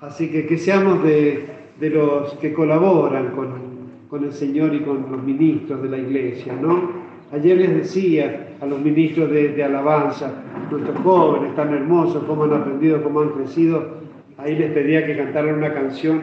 Así 0.00 0.30
que 0.30 0.46
que 0.46 0.56
seamos 0.56 1.02
de, 1.02 1.46
los 1.80 2.34
que 2.34 2.52
colaboran 2.52 3.32
con, 3.32 4.24
el 4.24 4.32
Señor 4.32 4.74
y 4.74 4.80
con 4.80 5.10
los 5.10 5.22
ministros 5.22 5.82
de 5.82 5.88
la 5.88 5.98
iglesia, 5.98 6.54
¿no? 6.54 7.09
Ayer 7.32 7.58
les 7.58 7.74
decía 7.76 8.48
a 8.60 8.66
los 8.66 8.80
ministros 8.80 9.30
de, 9.30 9.50
de, 9.50 9.62
alabanza, 9.62 10.32
nuestros 10.68 10.98
jóvenes 10.98 11.54
tan 11.54 11.72
hermosos, 11.72 12.24
cómo 12.24 12.42
han 12.44 12.52
aprendido, 12.52 13.02
cómo 13.04 13.20
han 13.20 13.30
crecido, 13.30 13.98
ahí 14.36 14.56
les 14.56 14.72
pedía 14.72 15.06
que 15.06 15.16
cantaran 15.16 15.58
una 15.58 15.72
canción 15.72 16.22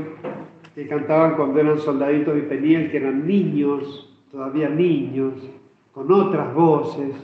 que 0.76 0.86
cantaban 0.88 1.36
cuando 1.36 1.60
eran 1.62 1.80
soldaditos 1.80 2.38
y 2.38 2.42
venían, 2.42 2.90
que 2.90 2.98
eran 2.98 3.26
niños, 3.26 4.14
todavía 4.32 4.68
niños, 4.70 5.34
con 5.94 6.12
otras 6.12 6.54
voces, 6.54 7.16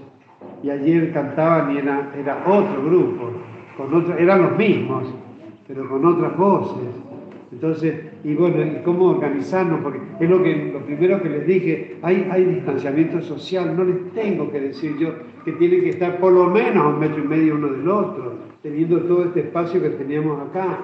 y 0.64 0.70
ayer 0.70 1.12
cantaban 1.12 1.76
y 1.76 1.80
era, 1.80 2.44
otro 2.48 2.86
grupo, 2.86 3.32
con 3.76 4.14
eran 4.18 4.44
los 4.44 4.58
mismos, 4.58 5.04
pero 5.68 5.90
con 5.90 6.06
otras 6.06 6.38
voces. 6.38 6.90
Entonces, 7.52 8.12
y 8.24 8.36
bueno, 8.36 8.63
¿y 8.63 8.82
cómo 8.84 9.09
organizarnos? 9.09 9.82
Porque 9.82 9.99
es 10.19 10.30
lo, 10.30 10.41
que, 10.41 10.71
lo 10.71 10.80
primero 10.80 11.21
que 11.21 11.30
les 11.30 11.45
dije, 11.45 11.97
hay, 12.01 12.28
hay 12.32 12.45
distanciamiento 12.45 13.21
social, 13.21 13.76
no 13.76 13.84
les 13.84 14.13
tengo 14.13 14.49
que 14.49 14.61
decir 14.61 14.97
yo 14.97 15.13
que 15.43 15.51
tienen 15.53 15.82
que 15.82 15.89
estar 15.89 16.19
por 16.19 16.32
lo 16.32 16.47
menos 16.47 16.86
a 16.86 16.88
un 16.88 16.99
metro 16.99 17.21
y 17.21 17.28
medio 17.28 17.55
uno 17.55 17.67
del 17.67 17.88
otro, 17.88 18.36
teniendo 18.61 19.01
todo 19.01 19.26
este 19.26 19.41
espacio 19.41 19.82
que 19.82 19.89
teníamos 19.89 20.39
acá. 20.49 20.80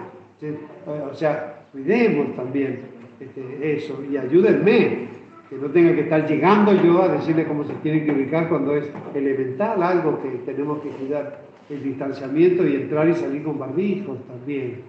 O 1.11 1.13
sea, 1.13 1.63
cuidemos 1.71 2.35
también 2.35 2.79
este, 3.19 3.75
eso 3.75 4.01
y 4.09 4.17
ayúdenme, 4.17 5.07
que 5.49 5.55
no 5.55 5.67
tenga 5.69 5.95
que 5.95 6.01
estar 6.01 6.27
llegando 6.27 6.73
yo 6.83 7.01
a 7.01 7.09
decirle 7.09 7.45
cómo 7.45 7.63
se 7.63 7.73
tiene 7.75 8.05
que 8.05 8.11
ubicar 8.11 8.49
cuando 8.49 8.75
es 8.75 8.89
elemental 9.15 9.81
algo 9.81 10.21
que 10.21 10.29
tenemos 10.45 10.79
que 10.79 10.89
cuidar 10.89 11.41
el 11.69 11.83
distanciamiento 11.83 12.67
y 12.67 12.75
entrar 12.75 13.09
y 13.09 13.15
salir 13.15 13.43
con 13.43 13.57
barbijos 13.57 14.17
también. 14.27 14.81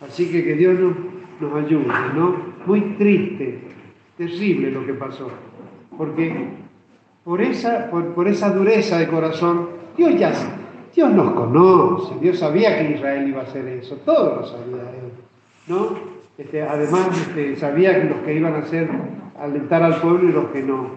Así 0.00 0.30
que 0.30 0.44
que 0.44 0.54
Dios 0.54 0.78
nos, 0.78 0.92
nos 1.40 1.64
ayude, 1.64 1.92
¿no? 2.14 2.36
Muy 2.66 2.80
triste, 2.98 3.58
terrible 4.16 4.70
lo 4.70 4.84
que 4.84 4.94
pasó, 4.94 5.30
porque 5.96 6.48
por 7.24 7.40
esa, 7.40 7.90
por, 7.90 8.28
esa 8.28 8.50
dureza 8.50 8.98
de 8.98 9.08
corazón, 9.08 9.70
Dios 9.96 10.18
ya 10.18 10.32
Dios 10.94 11.12
nos 11.12 11.32
conoce, 11.32 12.14
Dios 12.20 12.38
sabía 12.38 12.78
que 12.78 12.94
Israel 12.94 13.28
iba 13.28 13.42
a 13.42 13.44
hacer 13.44 13.66
eso, 13.68 13.96
todo 14.04 14.36
lo 14.36 14.46
sabía 14.46 14.90
Él, 14.90 15.12
¿no? 15.66 16.18
Este, 16.36 16.62
además 16.62 17.08
este, 17.20 17.56
sabía 17.56 17.98
los 18.04 18.18
que 18.18 18.34
iban 18.34 18.54
a 18.54 18.58
hacer 18.58 18.88
alentar 19.38 19.82
al 19.82 20.00
pueblo 20.00 20.28
y 20.28 20.32
los 20.32 20.46
que 20.46 20.62
no. 20.62 20.90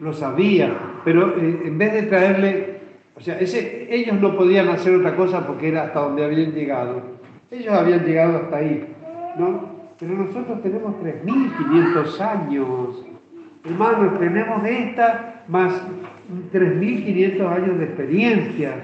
Lo 0.00 0.12
sabía, 0.12 0.74
pero 1.04 1.38
eh, 1.38 1.62
en 1.64 1.78
vez 1.78 1.92
de 1.92 2.02
traerle 2.02 2.76
o 3.16 3.20
sea, 3.20 3.38
ellos 3.40 4.20
no 4.20 4.36
podían 4.36 4.68
hacer 4.68 4.94
otra 4.94 5.16
cosa 5.16 5.46
porque 5.46 5.68
era 5.68 5.84
hasta 5.84 6.00
donde 6.00 6.24
habían 6.24 6.52
llegado. 6.52 7.00
Ellos 7.50 7.74
habían 7.74 8.04
llegado 8.04 8.36
hasta 8.38 8.56
ahí, 8.56 8.94
¿no? 9.38 9.76
Pero 9.98 10.14
nosotros 10.14 10.62
tenemos 10.62 10.94
3.500 11.02 12.20
años. 12.20 13.04
Hermanos, 13.64 14.18
tenemos 14.18 14.64
esta 14.64 15.44
más 15.48 15.72
3.500 16.52 17.48
años 17.48 17.78
de 17.78 17.84
experiencia. 17.84 18.74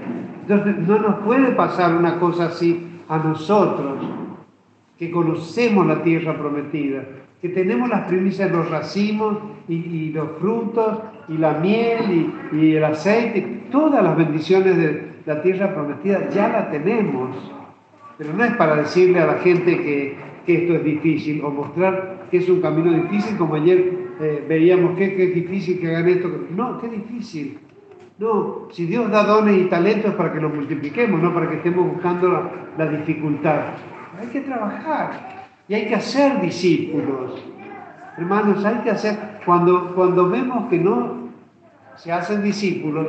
Entonces, 0.43 0.79
no 0.79 0.99
nos 0.99 1.17
puede 1.25 1.53
pasar 1.53 1.95
una 1.97 2.19
cosa 2.19 2.47
así 2.47 2.89
a 3.09 3.19
nosotros, 3.19 3.99
que 4.99 5.11
conocemos 5.11 5.87
la 5.87 6.03
tierra 6.03 6.39
prometida 6.39 7.03
que 7.43 7.49
tenemos 7.49 7.91
las 7.91 8.07
primicias, 8.07 8.53
los 8.53 8.71
racimos 8.71 9.37
y, 9.69 10.11
los 10.13 10.39
frutos 10.39 11.01
y 11.29 11.37
la 11.37 11.55
miel 11.55 12.33
y, 12.53 12.77
el 12.77 12.85
aceite, 12.85 13.65
todas 13.73 14.03
las 14.03 14.17
bendiciones 14.17 14.77
de 14.77 15.13
la 15.27 15.43
tierra 15.43 15.75
prometida 15.75 16.31
ya 16.31 16.49
la 16.49 16.71
tenemos. 16.71 17.37
Pero 18.23 18.35
no 18.35 18.45
es 18.45 18.53
para 18.55 18.77
decirle 18.77 19.19
a 19.19 19.27
la 19.27 19.35
gente 19.41 19.77
que, 19.83 20.33
esto 20.47 20.75
es 20.75 20.85
difícil 20.85 21.43
o 21.45 21.51
mostrar 21.51 22.27
que 22.31 22.39
es 22.39 22.49
un 22.49 22.61
camino 22.61 22.93
difícil, 22.93 23.37
como 23.37 23.57
ayer 23.57 24.11
eh, 24.21 24.45
veíamos 24.49 24.97
que, 24.97 25.07
es 25.07 25.35
difícil 25.35 25.81
que 25.81 25.89
hagan 25.89 26.09
esto. 26.09 26.31
No, 26.55 26.81
qué 26.81 26.89
difícil. 26.89 27.59
No, 28.19 28.69
si 28.71 28.87
Dios 28.87 29.11
da 29.11 29.25
dones 29.25 29.57
y 29.57 29.65
talentos 29.65 30.15
para 30.15 30.33
que 30.33 30.41
los 30.41 30.55
multipliquemos, 30.55 31.21
no 31.21 31.35
para 31.35 31.49
que 31.49 31.57
estemos 31.57 31.93
buscando 31.93 32.29
la, 32.31 32.51
la 32.79 32.87
dificultad. 32.87 33.61
Hay 34.21 34.29
que 34.29 34.43
trabajar. 34.43 35.49
Y 35.67 35.75
hay 35.75 35.87
que 35.87 35.97
hacer 35.97 36.41
discípulos. 36.41 37.43
Hermanos, 38.19 38.65
hay 38.65 38.77
que 38.85 38.91
hacer, 38.91 39.17
cuando, 39.45 39.95
cuando 39.97 40.29
vemos 40.29 40.69
que 40.69 40.79
no 40.79 41.29
se 41.97 42.13
hacen 42.13 42.45
discípulos, 42.45 43.09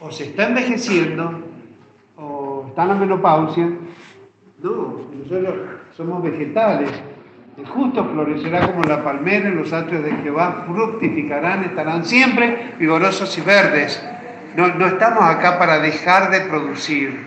o 0.00 0.10
se 0.10 0.24
está 0.24 0.48
envejeciendo, 0.48 1.44
o 2.16 2.66
está 2.68 2.82
en 2.82 2.88
la 2.88 2.94
menopausia, 2.94 3.70
no, 4.62 5.06
nosotros 5.12 5.54
somos 5.96 6.22
vegetales. 6.22 6.90
Justo 7.66 8.04
florecerá 8.04 8.68
como 8.68 8.84
la 8.84 9.02
palmera 9.02 9.50
los 9.50 9.72
atrios 9.72 10.04
de 10.04 10.12
Jehová, 10.22 10.64
fructificarán, 10.66 11.64
estarán 11.64 12.04
siempre 12.04 12.74
vigorosos 12.78 13.36
y 13.36 13.40
verdes. 13.40 14.00
No, 14.56 14.68
no 14.68 14.86
estamos 14.86 15.24
acá 15.24 15.58
para 15.58 15.80
dejar 15.80 16.30
de 16.30 16.40
producir, 16.42 17.26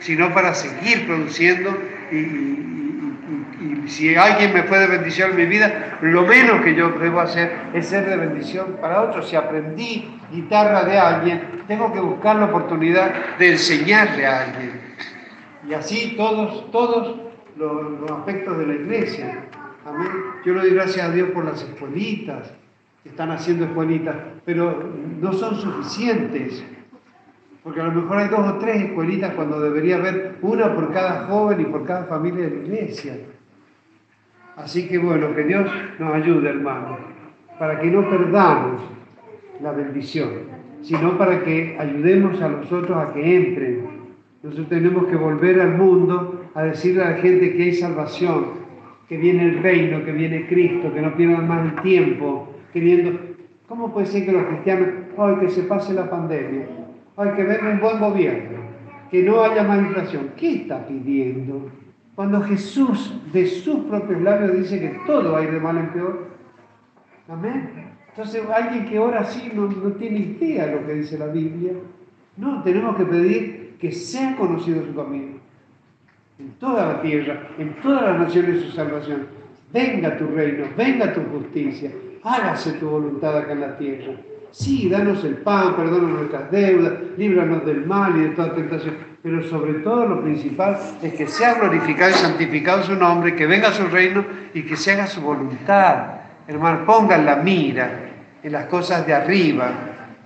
sino 0.00 0.34
para 0.34 0.54
seguir 0.54 1.06
produciendo 1.06 1.76
y, 2.10 2.16
y 2.16 3.88
si 3.88 4.16
alguien 4.16 4.52
me 4.52 4.64
fue 4.64 4.80
de 4.80 4.88
bendición 4.88 5.30
en 5.30 5.36
mi 5.36 5.46
vida, 5.46 5.98
lo 6.00 6.22
menos 6.22 6.60
que 6.62 6.74
yo 6.74 6.90
debo 6.90 7.20
hacer 7.20 7.52
es 7.72 7.86
ser 7.86 8.04
de 8.06 8.16
bendición 8.16 8.78
para 8.80 9.02
otros. 9.02 9.28
Si 9.28 9.36
aprendí 9.36 10.20
guitarra 10.32 10.84
de 10.84 10.98
alguien, 10.98 11.62
tengo 11.68 11.92
que 11.92 12.00
buscar 12.00 12.36
la 12.36 12.46
oportunidad 12.46 13.36
de 13.38 13.52
enseñarle 13.52 14.26
a 14.26 14.42
alguien. 14.42 14.87
Y 15.68 15.74
así 15.74 16.14
todos, 16.16 16.70
todos 16.70 17.16
los, 17.56 18.10
aspectos 18.10 18.58
de 18.58 18.66
la 18.66 18.74
iglesia. 18.74 19.44
Amén. 19.84 20.08
Yo 20.44 20.54
le 20.54 20.60
doy 20.60 20.70
gracias 20.70 21.08
a 21.08 21.12
Dios 21.12 21.30
por 21.30 21.44
las 21.44 21.62
escuelitas, 21.62 22.52
que 23.02 23.10
están 23.10 23.30
haciendo 23.30 23.66
escuelitas, 23.66 24.16
pero 24.44 24.82
no 25.20 25.32
son 25.32 25.56
suficientes. 25.56 26.64
Porque 27.62 27.80
a 27.80 27.84
lo 27.84 27.92
mejor 27.92 28.16
hay 28.16 28.28
dos 28.28 28.48
o 28.48 28.58
tres 28.58 28.82
escuelitas 28.82 29.34
cuando 29.34 29.60
debería 29.60 29.96
haber 29.96 30.36
una 30.40 30.74
por 30.74 30.92
cada 30.92 31.26
joven 31.26 31.60
y 31.60 31.64
por 31.64 31.84
cada 31.84 32.04
familia 32.04 32.48
de 32.48 32.56
la 32.56 32.62
iglesia. 32.62 33.18
Así 34.56 34.88
que 34.88 34.98
bueno, 34.98 35.34
que 35.34 35.44
Dios 35.44 35.70
nos 35.98 36.14
ayude, 36.14 36.48
hermanos, 36.48 36.98
para 37.58 37.78
que 37.78 37.90
no 37.90 38.08
perdamos 38.08 38.80
la 39.60 39.72
bendición, 39.72 40.30
sino 40.82 41.18
para 41.18 41.42
que 41.42 41.76
ayudemos 41.78 42.40
a 42.40 42.48
nosotros 42.48 42.96
a 42.96 43.12
que 43.12 43.36
entren. 43.36 43.97
Nosotros 44.42 44.68
tenemos 44.68 45.06
que 45.06 45.16
volver 45.16 45.60
al 45.60 45.76
mundo 45.76 46.44
a 46.54 46.62
decirle 46.62 47.02
a 47.02 47.10
la 47.10 47.16
gente 47.16 47.54
que 47.54 47.62
hay 47.64 47.74
salvación, 47.74 48.46
que 49.08 49.16
viene 49.16 49.44
el 49.44 49.62
reino, 49.62 50.04
que 50.04 50.12
viene 50.12 50.46
Cristo, 50.46 50.92
que 50.92 51.00
no 51.00 51.16
pierdan 51.16 51.48
más 51.48 51.64
el 51.64 51.82
tiempo, 51.82 52.48
queriendo... 52.72 53.18
¿Cómo 53.66 53.92
puede 53.92 54.06
ser 54.06 54.24
que 54.24 54.32
los 54.32 54.44
cristianos, 54.44 54.88
ay, 55.18 55.36
que 55.40 55.50
se 55.50 55.62
pase 55.64 55.92
la 55.92 56.08
pandemia, 56.08 56.66
ay, 57.16 57.30
que 57.36 57.42
venga 57.42 57.70
un 57.70 57.80
buen 57.80 58.00
gobierno, 58.00 58.58
que 59.10 59.22
no 59.22 59.42
haya 59.42 59.62
más 59.62 59.80
inflación? 59.80 60.30
¿Qué 60.36 60.62
está 60.62 60.86
pidiendo? 60.86 61.70
Cuando 62.14 62.40
Jesús 62.42 63.14
de 63.32 63.46
sus 63.46 63.80
propios 63.84 64.22
labios 64.22 64.56
dice 64.56 64.80
que 64.80 64.98
todo 65.06 65.36
hay 65.36 65.46
de 65.46 65.60
mal 65.60 65.76
en 65.76 65.88
peor. 65.88 66.28
Amén. 67.28 67.70
Entonces 68.08 68.42
alguien 68.52 68.86
que 68.86 68.98
ora 68.98 69.20
así 69.20 69.52
no, 69.54 69.68
tiene 69.92 70.18
idea 70.18 70.66
de 70.66 70.80
lo 70.80 70.86
que 70.86 70.94
dice 70.94 71.18
la 71.18 71.26
Biblia. 71.26 71.74
No, 72.36 72.62
tenemos 72.62 72.96
que 72.96 73.04
pedir 73.04 73.67
que 73.78 73.92
sea 73.92 74.36
conocido 74.36 74.84
su 74.84 74.94
camino. 74.94 75.38
En 76.38 76.50
toda 76.60 76.94
la 76.94 77.02
tierra, 77.02 77.48
en 77.58 77.74
todas 77.80 78.02
las 78.02 78.20
naciones 78.20 78.62
su 78.62 78.72
salvación. 78.72 79.26
Venga 79.72 80.16
tu 80.16 80.26
reino, 80.28 80.66
venga 80.76 81.12
tu 81.12 81.20
justicia, 81.24 81.90
hágase 82.22 82.72
tu 82.74 82.88
voluntad 82.88 83.36
acá 83.36 83.52
en 83.52 83.60
la 83.60 83.76
tierra. 83.76 84.14
Sí, 84.50 84.88
danos 84.88 85.22
el 85.24 85.36
pan, 85.38 85.76
perdona 85.76 86.08
nuestras 86.08 86.50
deudas, 86.50 86.94
líbranos 87.18 87.66
del 87.66 87.84
mal 87.84 88.16
y 88.16 88.22
de 88.22 88.28
toda 88.30 88.54
tentación 88.54 89.08
pero 89.22 89.42
sobre 89.42 89.74
todo 89.80 90.06
lo 90.06 90.22
principal 90.22 90.78
es 91.02 91.12
que 91.14 91.26
sea 91.26 91.54
glorificado 91.54 92.10
y 92.10 92.14
santificado 92.14 92.84
su 92.84 92.94
nombre, 92.94 93.34
que 93.34 93.46
venga 93.46 93.72
su 93.72 93.86
reino 93.88 94.24
y 94.54 94.62
que 94.62 94.76
se 94.76 94.92
haga 94.92 95.06
su 95.06 95.20
voluntad. 95.20 96.20
Hermano, 96.46 96.86
pongan 96.86 97.26
la 97.26 97.36
mira 97.36 98.10
en 98.42 98.52
las 98.52 98.66
cosas 98.66 99.06
de 99.06 99.14
arriba, 99.14 99.70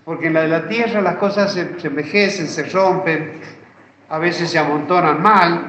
porque 0.04 0.26
en 0.26 0.34
la 0.34 0.42
de 0.42 0.48
la 0.48 0.68
tierra 0.68 1.00
las 1.00 1.16
cosas 1.16 1.52
se, 1.52 1.86
envejecen, 1.86 2.48
se 2.48 2.64
rompen, 2.64 3.32
a 4.08 4.18
veces 4.18 4.50
se 4.50 4.58
amontonan 4.58 5.22
mal. 5.22 5.66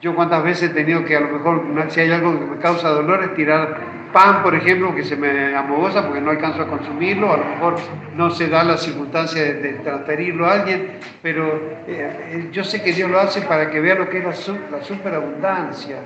Yo 0.00 0.14
cuántas 0.14 0.42
veces 0.42 0.70
he 0.70 0.74
tenido 0.74 1.04
que 1.04 1.16
a 1.16 1.20
lo 1.20 1.28
mejor, 1.28 1.64
si 1.88 2.00
hay 2.00 2.10
algo 2.10 2.38
que 2.38 2.46
me 2.46 2.58
causa 2.58 2.88
dolor, 2.88 3.22
es 3.22 3.34
tirar 3.34 3.78
pan, 4.12 4.42
por 4.42 4.54
ejemplo, 4.54 4.94
que 4.94 5.04
se 5.04 5.16
me 5.16 5.54
amogosa 5.54 6.04
porque 6.04 6.20
no 6.20 6.30
alcanzo 6.30 6.62
a 6.62 6.66
consumirlo, 6.66 7.32
a 7.32 7.36
lo 7.36 7.44
mejor 7.44 7.76
no 8.16 8.30
se 8.30 8.48
da 8.48 8.64
la 8.64 8.76
circunstancia 8.76 9.42
de, 9.42 9.74
transferirlo 9.84 10.46
a 10.46 10.54
alguien, 10.54 10.98
pero 11.22 11.46
eh, 11.86 11.86
eh, 11.88 12.48
yo 12.52 12.64
sé 12.64 12.82
que 12.82 12.92
Dios 12.92 13.10
lo 13.10 13.20
hace 13.20 13.42
para 13.42 13.70
que 13.70 13.80
vea 13.80 13.94
lo 13.94 14.08
que 14.08 14.18
es 14.18 14.48
la, 14.48 14.76
la 14.78 14.84
superabundancia. 14.84 15.98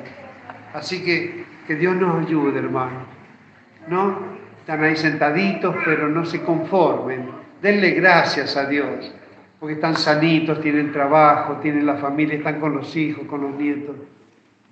Así 0.75 1.03
que 1.03 1.47
que 1.67 1.75
Dios 1.75 1.97
nos 1.97 2.25
ayude, 2.25 2.59
hermano. 2.59 3.05
¿No? 3.89 4.19
Están 4.61 4.83
ahí 4.85 4.97
sentaditos, 4.97 5.75
pero 5.85 6.09
no 6.09 6.25
se 6.25 6.43
conformen. 6.43 7.46
Denle 7.63 7.91
gracias 7.93 8.57
a 8.57 8.67
Dios, 8.67 9.13
porque 9.59 9.75
están 9.75 9.97
sanitos, 9.97 10.61
tienen 10.61 10.93
trabajo, 10.93 11.57
tienen 11.63 11.87
la 11.87 11.97
familia, 11.97 12.35
están 12.37 12.61
con 12.61 12.75
los 12.75 12.95
hijos, 12.97 13.27
con 13.27 13.43
los 13.43 13.55
nietos. 13.55 13.97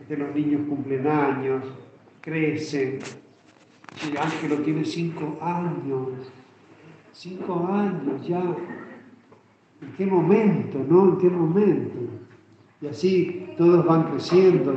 De 0.08 0.16
los 0.18 0.34
niños 0.34 0.62
cumplen 0.68 1.06
años, 1.06 1.64
crecen, 2.20 2.98
el 4.02 4.18
Ángelo 4.18 4.56
tiene 4.56 4.84
cinco 4.84 5.38
años, 5.40 6.08
cinco 7.12 7.68
años 7.72 8.26
ya. 8.26 8.40
¿En 8.40 9.92
qué 9.96 10.06
momento, 10.06 10.84
no? 10.86 11.10
¿En 11.10 11.18
qué 11.18 11.30
momento? 11.30 11.98
Y 12.80 12.86
así 12.86 13.46
todos 13.56 13.86
van 13.86 14.10
creciendo 14.10 14.74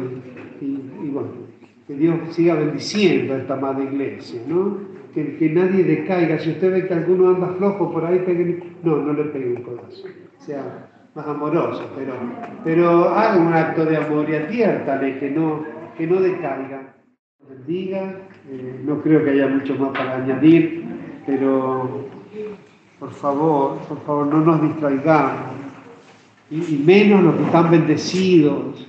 y, 0.61 1.09
bueno, 1.09 1.29
que 1.87 1.95
Dios 1.95 2.19
siga 2.31 2.55
bendiciendo 2.55 3.33
a 3.33 3.37
esta 3.37 3.55
madre 3.55 3.85
iglesia, 3.85 4.41
¿no? 4.47 4.86
Que, 5.39 5.49
nadie 5.49 5.83
decaiga. 5.83 6.37
Si 6.37 6.51
usted 6.51 6.71
ve 6.71 6.87
que 6.87 6.93
alguno 6.93 7.29
anda 7.29 7.47
flojo 7.57 7.91
por 7.91 8.05
ahí, 8.05 8.23
no, 8.83 8.97
no 8.97 9.13
le 9.13 9.23
pegue 9.25 9.55
un 9.55 9.63
codazo. 9.63 10.07
Sea 10.37 10.89
más 11.15 11.27
amoroso, 11.27 11.89
pero, 11.95 12.13
pero 12.63 13.09
haga 13.09 13.37
un 13.39 13.51
acto 13.51 13.85
de 13.85 13.97
amor 13.97 14.29
y 14.29 14.35
adviértale 14.35 15.17
que 15.17 15.31
no, 15.31 15.63
que 15.97 16.05
no 16.05 16.21
decaiga 16.21 16.93
bendiga. 17.49 18.15
Eh, 18.49 18.81
no 18.85 19.01
creo 19.01 19.23
que 19.23 19.31
haya 19.31 19.47
mucho 19.47 19.75
más 19.75 19.89
para 19.89 20.17
añadir, 20.17 20.83
pero 21.25 22.05
por 22.99 23.11
favor, 23.11 23.77
por 23.87 24.01
favor, 24.03 24.27
no 24.27 24.41
nos 24.41 24.61
distraigamos. 24.61 25.55
Y, 26.49 26.81
menos 26.85 27.23
los 27.23 27.35
que 27.35 27.43
están 27.43 27.69
bendecidos. 27.69 28.87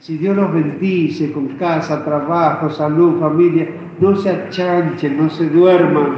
Si 0.00 0.18
Dios 0.18 0.36
los 0.36 0.52
bendice 0.52 1.32
con 1.32 1.48
casa, 1.56 2.04
trabajo, 2.04 2.68
salud, 2.70 3.20
familia, 3.20 3.68
no 4.00 4.16
se 4.16 4.30
achanchen, 4.30 5.16
no 5.16 5.30
se 5.30 5.48
duerman, 5.48 6.16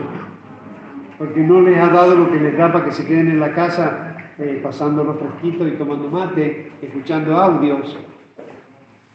porque 1.18 1.40
no 1.40 1.60
les 1.60 1.78
ha 1.78 1.88
dado 1.88 2.14
lo 2.14 2.30
que 2.30 2.40
les 2.40 2.56
da 2.56 2.72
para 2.72 2.84
que 2.84 2.92
se 2.92 3.06
queden 3.06 3.28
en 3.28 3.40
la 3.40 3.52
casa 3.52 4.16
eh, 4.38 4.60
pasando 4.62 5.04
los 5.04 5.18
fresquitos 5.18 5.68
y 5.68 5.72
tomando 5.72 6.08
mate, 6.08 6.72
escuchando 6.80 7.36
audios 7.36 7.96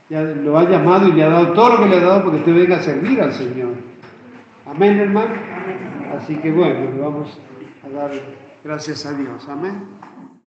lo 0.09 0.57
ha 0.57 0.69
llamado 0.69 1.07
y 1.07 1.13
le 1.13 1.23
ha 1.23 1.29
dado 1.29 1.53
todo 1.53 1.77
lo 1.77 1.83
que 1.83 1.89
le 1.89 1.97
ha 1.97 2.01
dado 2.05 2.23
porque 2.23 2.39
usted 2.39 2.55
venga 2.55 2.77
a 2.77 2.81
servir 2.81 3.21
al 3.21 3.33
Señor. 3.33 3.73
Amén, 4.65 4.99
hermano. 4.99 5.33
Así 6.17 6.35
que 6.35 6.51
bueno, 6.51 6.91
le 6.91 6.99
vamos 6.99 7.39
a 7.83 7.89
dar 7.89 8.11
gracias 8.63 9.05
a 9.05 9.13
Dios. 9.13 9.47
Amén. 9.49 9.83